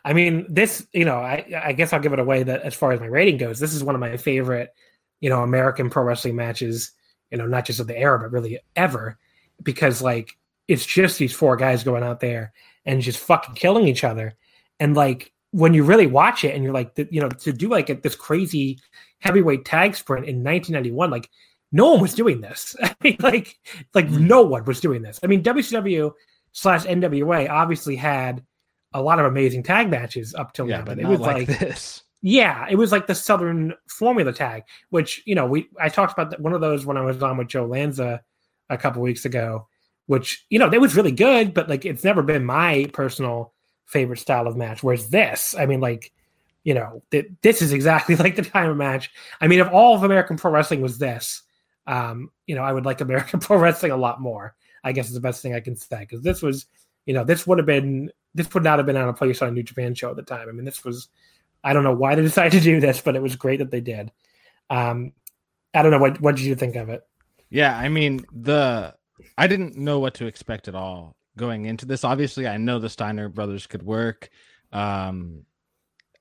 [0.07, 2.93] I mean, this, you know, I, I guess I'll give it away that as far
[2.93, 4.73] as my rating goes, this is one of my favorite,
[5.19, 6.93] you know, American pro wrestling matches,
[7.33, 9.19] you know, not just of the era, but really ever,
[9.65, 10.31] because like
[10.69, 12.53] it's just these four guys going out there
[12.85, 14.37] and just fucking killing each other.
[14.79, 18.03] And like when you really watch it and you're like, you know, to do like
[18.03, 18.79] this crazy
[19.19, 21.29] heavyweight tag sprint in 1991, like mm.
[21.73, 22.77] no one was doing this.
[22.81, 23.59] I mean, like,
[23.93, 25.19] like no one was doing this.
[25.25, 26.13] I mean, WCW
[26.53, 28.45] slash NWA obviously had
[28.97, 31.59] a lot of amazing tag matches up till yeah, now, but, it was like, like,
[31.59, 32.03] this.
[32.23, 36.41] Yeah, it was like the Southern Formula tag, which you know we I talked about
[36.41, 38.23] one of those when I was on with Joe Lanza
[38.69, 39.69] a couple weeks ago,
[40.07, 43.53] which you know that was really good, but like it's never been my personal
[43.85, 44.83] favorite style of match.
[44.83, 46.13] Whereas this, I mean, like
[46.65, 49.11] you know, th- this is exactly like the time of match.
[49.41, 51.43] I mean, if all of American pro wrestling was this,
[51.87, 54.55] um, you know, I would like American Pro Wrestling a lot more.
[54.85, 56.67] I guess is the best thing I can say because this was,
[57.07, 59.49] you know, this would have been this would not have been on a place on
[59.49, 60.49] a New Japan show at the time.
[60.49, 61.09] I mean, this was,
[61.65, 63.81] I don't know why they decided to do this, but it was great that they
[63.81, 64.13] did.
[64.71, 65.13] Um,
[65.75, 67.03] I don't know what what did you think of it?
[67.51, 68.95] Yeah, I mean the
[69.37, 72.03] I didn't know what to expect at all going into this.
[72.03, 74.31] Obviously, I know the Steiner brothers could work.
[74.73, 75.45] Um,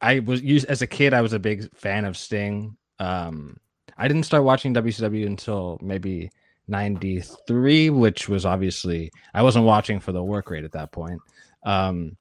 [0.01, 1.13] I was used as a kid.
[1.13, 2.77] I was a big fan of Sting.
[2.99, 3.57] Um,
[3.97, 6.29] I didn't start watching WCW until maybe
[6.67, 11.21] 93, which was obviously I wasn't watching for the work rate at that point.
[11.65, 12.17] Um,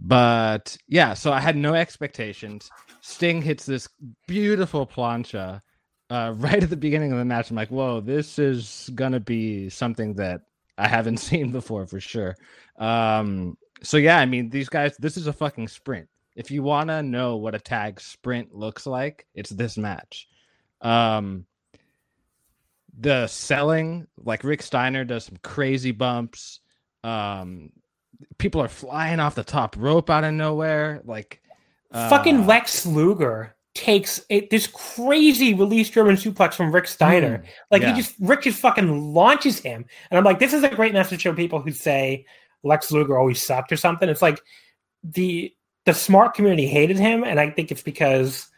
[0.00, 2.70] but yeah, so I had no expectations.
[3.00, 3.88] Sting hits this
[4.26, 5.62] beautiful plancha
[6.10, 7.50] uh, right at the beginning of the match.
[7.50, 10.42] I'm like, whoa, this is gonna be something that
[10.76, 12.36] I haven't seen before for sure.
[12.78, 16.08] Um, so yeah, I mean, these guys, this is a fucking sprint.
[16.34, 20.28] If you wanna know what a tag sprint looks like, it's this match.
[20.80, 21.46] Um,
[22.98, 26.60] the selling, like Rick Steiner does some crazy bumps.
[27.04, 27.70] Um,
[28.38, 31.02] people are flying off the top rope out of nowhere.
[31.04, 31.42] Like
[31.90, 37.38] uh, Fucking Lex Luger takes it, this crazy release German suplex from Rick Steiner.
[37.38, 37.94] Mm, like yeah.
[37.94, 41.22] he just Rick just fucking launches him, and I'm like, this is a great message
[41.22, 42.26] for people who say
[42.62, 44.08] Lex Luger always sucked or something.
[44.08, 44.40] It's like
[45.02, 45.54] the
[45.84, 48.48] the smart community hated him, and I think it's because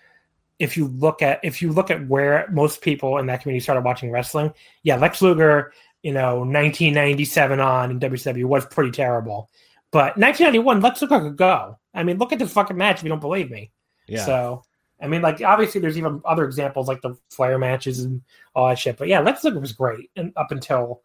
[0.59, 3.85] if you look at if you look at where most people in that community started
[3.85, 5.73] watching wrestling, yeah, Lex Luger,
[6.05, 9.49] you know, 1997 on in WCW was pretty terrible.
[9.91, 11.79] But 1991, Lex Luger could go.
[11.95, 13.73] I mean, look at this fucking match if you don't believe me.
[14.07, 14.25] yeah.
[14.27, 14.65] So,
[15.01, 18.21] I mean, like obviously, there's even other examples like the Flair matches and
[18.55, 18.99] all that shit.
[18.99, 21.01] But yeah, Lex Luger was great, and up until,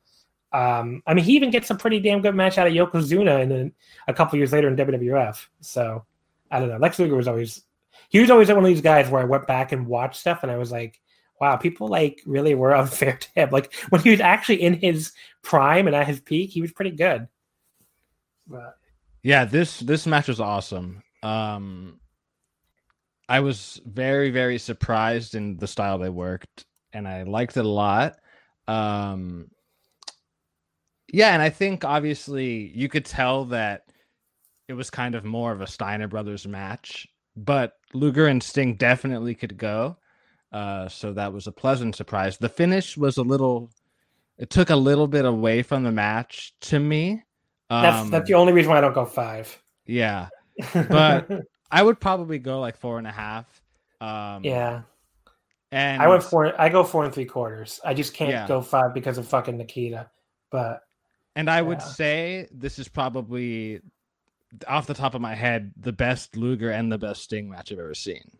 [0.52, 3.50] um, I mean, he even gets a pretty damn good match out of Yokozuna, and
[3.50, 3.72] then
[4.10, 5.46] a couple years later in WWF.
[5.62, 6.04] So,
[6.52, 6.78] I don't know.
[6.78, 7.64] Lex Luger was always,
[8.10, 10.52] he was always one of these guys where I went back and watched stuff, and
[10.52, 11.00] I was like,
[11.40, 13.50] wow, people like really were unfair to him.
[13.52, 15.14] Like when he was actually in his
[15.44, 17.28] prime and at his peak, he was pretty good.
[18.48, 18.78] But
[19.24, 21.04] Yeah, this this match was awesome.
[21.24, 22.00] Um
[23.28, 27.70] I was very very surprised in the style they worked and I liked it a
[27.70, 28.18] lot.
[28.68, 29.52] Um
[31.12, 33.84] Yeah, and I think obviously you could tell that
[34.68, 39.36] it was kind of more of a Steiner brothers match, but Luger and Sting definitely
[39.36, 39.98] could go.
[40.52, 42.38] Uh so that was a pleasant surprise.
[42.38, 43.70] The finish was a little
[44.38, 47.24] it took a little bit away from the match to me.
[47.70, 49.62] that's Um, that's the only reason why I don't go five.
[49.86, 50.30] yeah,
[50.74, 51.30] But-
[51.72, 53.46] I would probably go like four and a half.
[54.02, 54.82] Um, yeah.
[55.72, 56.60] and I went four.
[56.60, 57.80] I go four and three quarters.
[57.86, 58.48] I just can't Yeah.
[58.48, 60.10] go five because of fucking Nikita.
[60.52, 60.82] But
[61.36, 63.82] and I would say this is probably
[64.68, 67.78] off the top of my head the best Luger and the best Sting match I've
[67.78, 68.32] ever seen.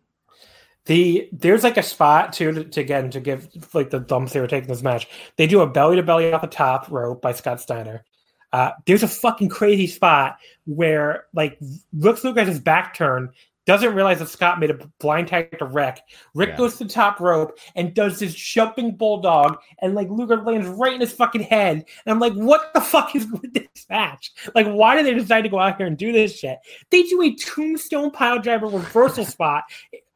[0.86, 4.40] The there's like a spot too to, to again to give like the dumps they
[4.40, 5.08] were taking this match.
[5.36, 8.04] They do a belly to belly off the top rope by Scott Steiner.
[8.52, 10.36] Uh, there's a fucking crazy spot
[10.66, 11.58] where like
[11.92, 13.28] looks Luke has his back turned,
[13.66, 16.00] doesn't realize that Scott made a blind tag to Rick.
[16.34, 16.56] Rick Yeah.
[16.56, 20.94] goes to the top rope and does this jumping bulldog, and like Luger lands right
[20.94, 21.76] in his fucking head.
[21.76, 24.32] And I'm like, what the fuck is with this match?
[24.56, 26.58] Like, why did they decide to go out here and do this shit?
[26.90, 29.64] They do a tombstone pile driver reversal spot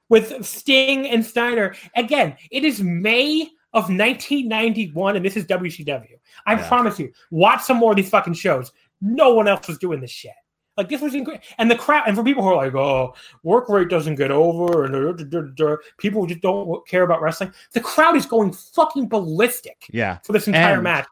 [0.09, 1.75] with Sting and Steiner.
[1.97, 6.17] Again, it is May of 1991, and this is WCW.
[6.47, 6.69] I Yeah.
[6.69, 8.73] promise you, watch some more of these fucking shows.
[9.01, 10.33] No one else was doing this shit.
[10.77, 13.15] Like this was incredible, and the crowd, and for people who are like, "Oh,
[13.45, 17.23] work rate doesn't get over," and duh, duh, duh, people who just don't care about
[17.23, 21.07] wrestling, the crowd is going fucking ballistic Yeah, for this entire And- match.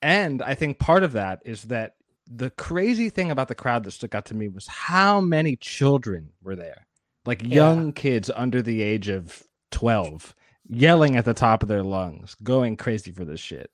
[0.00, 1.96] and I think part of that is that
[2.26, 6.30] the crazy thing about the crowd that stuck out to me was how many children
[6.42, 6.86] were there,
[7.26, 7.48] like Yeah.
[7.48, 10.34] young kids under the age of twelve,
[10.68, 13.70] yelling at the top of their lungs, going crazy for this shit.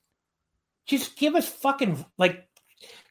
[0.87, 2.47] just give us fucking like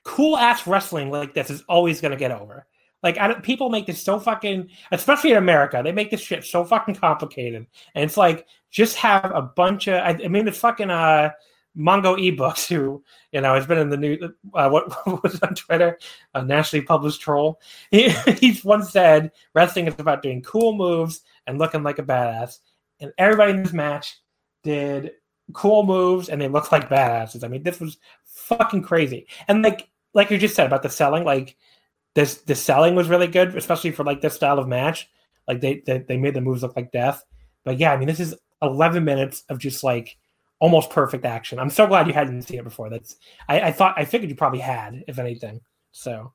[0.04, 2.66] cool ass wrestling like this is always gonna get over.
[3.02, 6.44] Like I don't, people make this so fucking, especially in America, they make this shit
[6.44, 9.94] so fucking complicated, and it's like just have a bunch of.
[9.94, 11.30] I, I mean, it's fucking uh,
[11.76, 13.02] Mongo ebooks who
[13.32, 14.22] you know has been in the news.
[14.54, 15.98] Uh, what, what was on Twitter?
[16.34, 17.60] A nationally published troll.
[17.90, 18.08] He,
[18.40, 22.58] he's once said wrestling is about doing cool moves and looking like a badass,
[23.00, 24.18] and everybody in this match
[24.62, 25.12] did
[25.52, 27.44] cool moves and they looked like badasses.
[27.44, 29.26] I mean, this was fucking crazy.
[29.48, 31.56] And like like you just said about the selling, like
[32.14, 35.08] this the selling was really good, especially for like this style of match.
[35.46, 37.24] Like they they, they made the moves look like death.
[37.64, 40.16] But yeah, I mean, this is 11 minutes of just like
[40.60, 41.58] almost perfect action.
[41.58, 42.90] I'm so glad you hadn't seen it before.
[42.90, 43.16] That's
[43.48, 45.60] I, I thought I figured you probably had, if anything.
[45.92, 46.32] So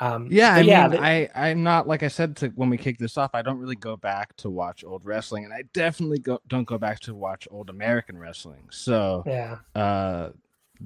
[0.00, 2.76] um Yeah, I yeah, mean, the- I I'm not like I said to when we
[2.76, 3.30] kicked this off.
[3.34, 6.78] I don't really go back to watch old wrestling, and I definitely go, don't go
[6.78, 8.66] back to watch old American wrestling.
[8.70, 9.58] So yeah.
[9.74, 10.30] uh,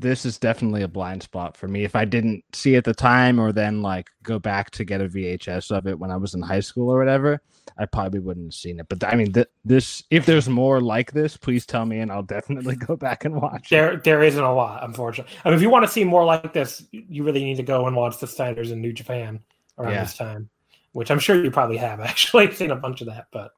[0.00, 1.84] this is definitely a blind spot for me.
[1.84, 5.08] If I didn't see at the time, or then like go back to get a
[5.08, 7.40] VHS of it when I was in high school or whatever,
[7.78, 8.86] I probably wouldn't have seen it.
[8.88, 12.22] But I mean, th- this if there's more like this, please tell me, and I'll
[12.22, 13.66] definitely go back and watch.
[13.66, 13.70] it.
[13.70, 15.32] There, there isn't a lot, unfortunately.
[15.44, 17.86] I mean, if you want to see more like this, you really need to go
[17.86, 19.40] and watch the Steiners in New Japan
[19.78, 20.04] around Yeah.
[20.04, 20.48] this time,
[20.92, 23.26] which I'm sure you probably have actually seen a bunch of that.
[23.32, 23.52] But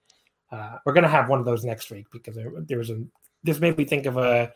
[0.52, 3.02] uh, we're gonna have one of those next week because there, there was a.
[3.42, 4.48] This made me think of uh,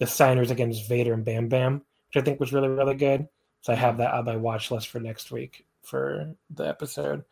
[0.00, 3.28] the Steiners against Vader and Bam Bam, which I think was really really good.
[3.60, 7.24] So I have that on my watch list for next week for the episode.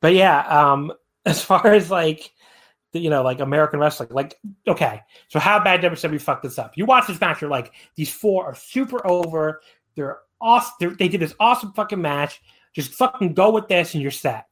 [0.00, 0.92] But yeah, um,
[1.26, 2.32] as far as like
[2.92, 4.10] you know, like American wrestling.
[4.12, 4.38] Like,
[4.68, 6.76] okay, so how bad WWE fucked this up?
[6.76, 9.60] You watch this match, you're like, these four are super over.
[9.96, 10.74] They're awesome.
[10.78, 12.40] They're, they did this awesome fucking match.
[12.74, 14.46] Just fucking go with this, and you're set.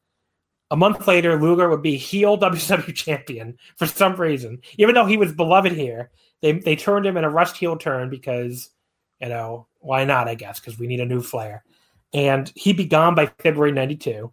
[0.71, 5.17] A month later, Luger would be heel WWE champion for some reason, even though he
[5.17, 6.11] was beloved here.
[6.43, 8.71] They they turned him in a rushed heel turn because
[9.21, 10.29] you know why not?
[10.29, 11.65] I guess because we need a new Flair.
[12.13, 14.33] And he'd be gone by February '92.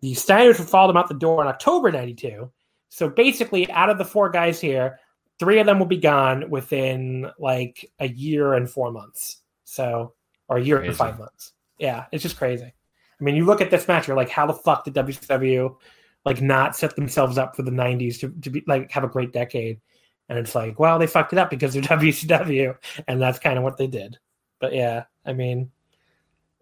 [0.00, 2.50] The Steiners would follow him out the door in October '92.
[2.88, 4.98] So basically, out of the four guys here,
[5.38, 9.42] three of them will be gone within like a year and four months.
[9.64, 10.14] So,
[10.48, 10.88] or a year crazy.
[10.88, 11.52] and five months.
[11.78, 12.64] Yeah, it's just crazy.
[12.64, 15.76] I mean, you look at this match, you're like, how the fuck did WCW
[16.24, 19.32] like not set themselves up for the 90s to, to be like have a great
[19.32, 19.80] decade?
[20.28, 22.76] And it's like, well, they fucked it up because they're WCW,
[23.06, 24.18] and that's kind of what they did.
[24.60, 25.70] But yeah, I mean,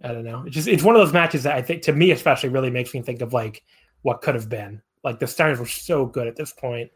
[0.03, 0.45] I don't know.
[0.47, 2.93] It's just it's one of those matches that I think to me especially really makes
[2.93, 3.63] me think of like
[4.03, 4.83] what could have been.
[5.03, 6.91] Like the Steiners were so good at this point.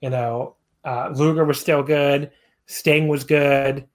[0.00, 2.30] You know, uh, Luger was still good.
[2.66, 3.86] Sting was good,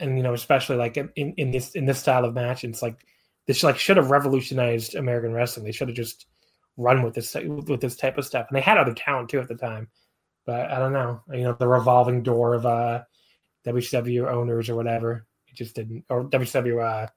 [0.00, 3.04] and you know, especially like in, in this in this style of match, it's like
[3.46, 5.64] this like should have revolutionized American wrestling.
[5.64, 6.26] They should have just
[6.76, 9.48] run with this with this type of stuff, and they had other talent too at
[9.48, 9.88] the time.
[10.46, 13.02] But I don't know, you know, the revolving door of uh,
[13.66, 17.08] WCW owners or whatever, it just didn't, or WCW, uh,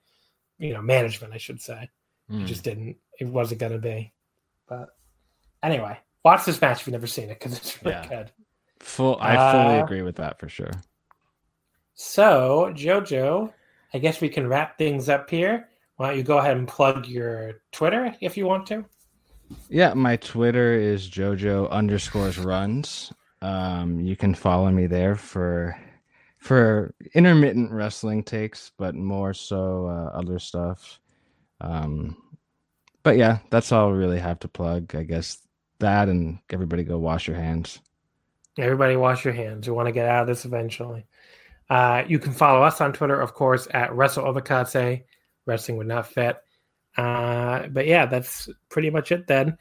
[0.58, 1.90] you know, management, I should say,
[2.30, 2.36] mm.
[2.36, 2.46] it hmm.
[2.46, 2.98] just didn't.
[3.20, 4.14] It wasn't going to be.
[4.68, 4.90] But
[5.62, 8.08] anyway, watch this match if you've never seen it because it's really yeah.
[8.08, 8.32] good.
[8.80, 10.72] Full, I fully uh, agree with that for sure.
[11.94, 13.54] So, JoJo,
[13.94, 15.68] I guess we can wrap things up here.
[15.98, 18.86] Why don't you go ahead and plug your Twitter if you want to?
[19.68, 23.12] Yeah, my Twitter is JoJo underscores runs.
[23.42, 25.78] Um, you can follow me there for
[26.38, 31.00] for intermittent wrestling takes, but more so uh, other stuff.
[31.62, 32.18] Um,
[33.04, 34.96] but yeah, that's all I really have to plug.
[34.96, 35.38] I guess
[35.80, 37.80] that and everybody go wash your hands.
[38.58, 39.68] Everybody wash your hands.
[39.68, 41.06] We want to get out of this eventually.
[41.70, 45.04] Uh, you can follow us on Twitter, of course, at Wrestle Omakase.
[45.46, 46.38] Wrestling would not fit.
[46.98, 49.58] Uh, but yeah, that's pretty much it then.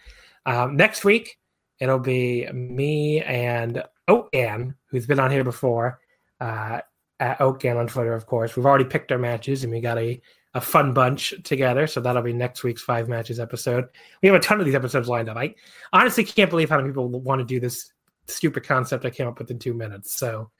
[0.46, 1.38] Um, next week,
[1.80, 6.00] it'll be me and Oakan, who's been on here before,
[6.40, 6.80] uh,
[7.20, 8.56] at Oakan on Twitter, of course.
[8.56, 10.20] We've already picked our matches and we got a,
[10.55, 11.86] a fun bunch together.
[11.86, 13.86] So that'll be next week's five matches episode.
[14.22, 15.36] We have a ton of these episodes lined up.
[15.36, 15.55] I
[15.92, 17.92] honestly can't believe how many people want to do this
[18.26, 20.14] stupid concept I came up with in two minutes.
[20.14, 20.50] So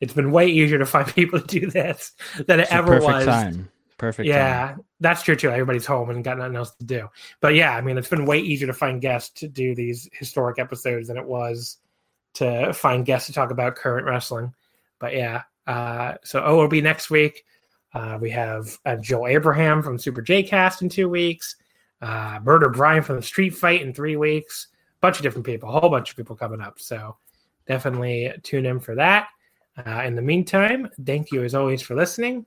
[0.00, 2.12] it's been way easier to find people to do this
[2.46, 3.24] than it ever was.
[3.24, 3.68] Time.
[3.98, 4.28] Perfect.
[4.28, 4.84] Yeah, time.
[5.00, 5.50] that's true too.
[5.50, 7.08] Everybody's home and got nothing else to do.
[7.40, 10.58] But yeah, I mean, it's been way easier to find guests to do these historic
[10.58, 11.78] episodes than it was
[12.34, 14.54] to find guests to talk about current wrestling.
[15.00, 17.44] But yeah, uh, so be next week.
[17.92, 21.56] Uh, we have uh, Joe Abraham from Super J Cast in two weeks.
[22.00, 24.68] Uh, Murder Brian from the Street Fight in three weeks
[25.00, 26.80] bunch of different people, a whole bunch of people coming up.
[26.80, 27.16] So
[27.66, 29.28] definitely tune in for that.
[29.86, 32.46] Uh, in the meantime, thank you as always for listening,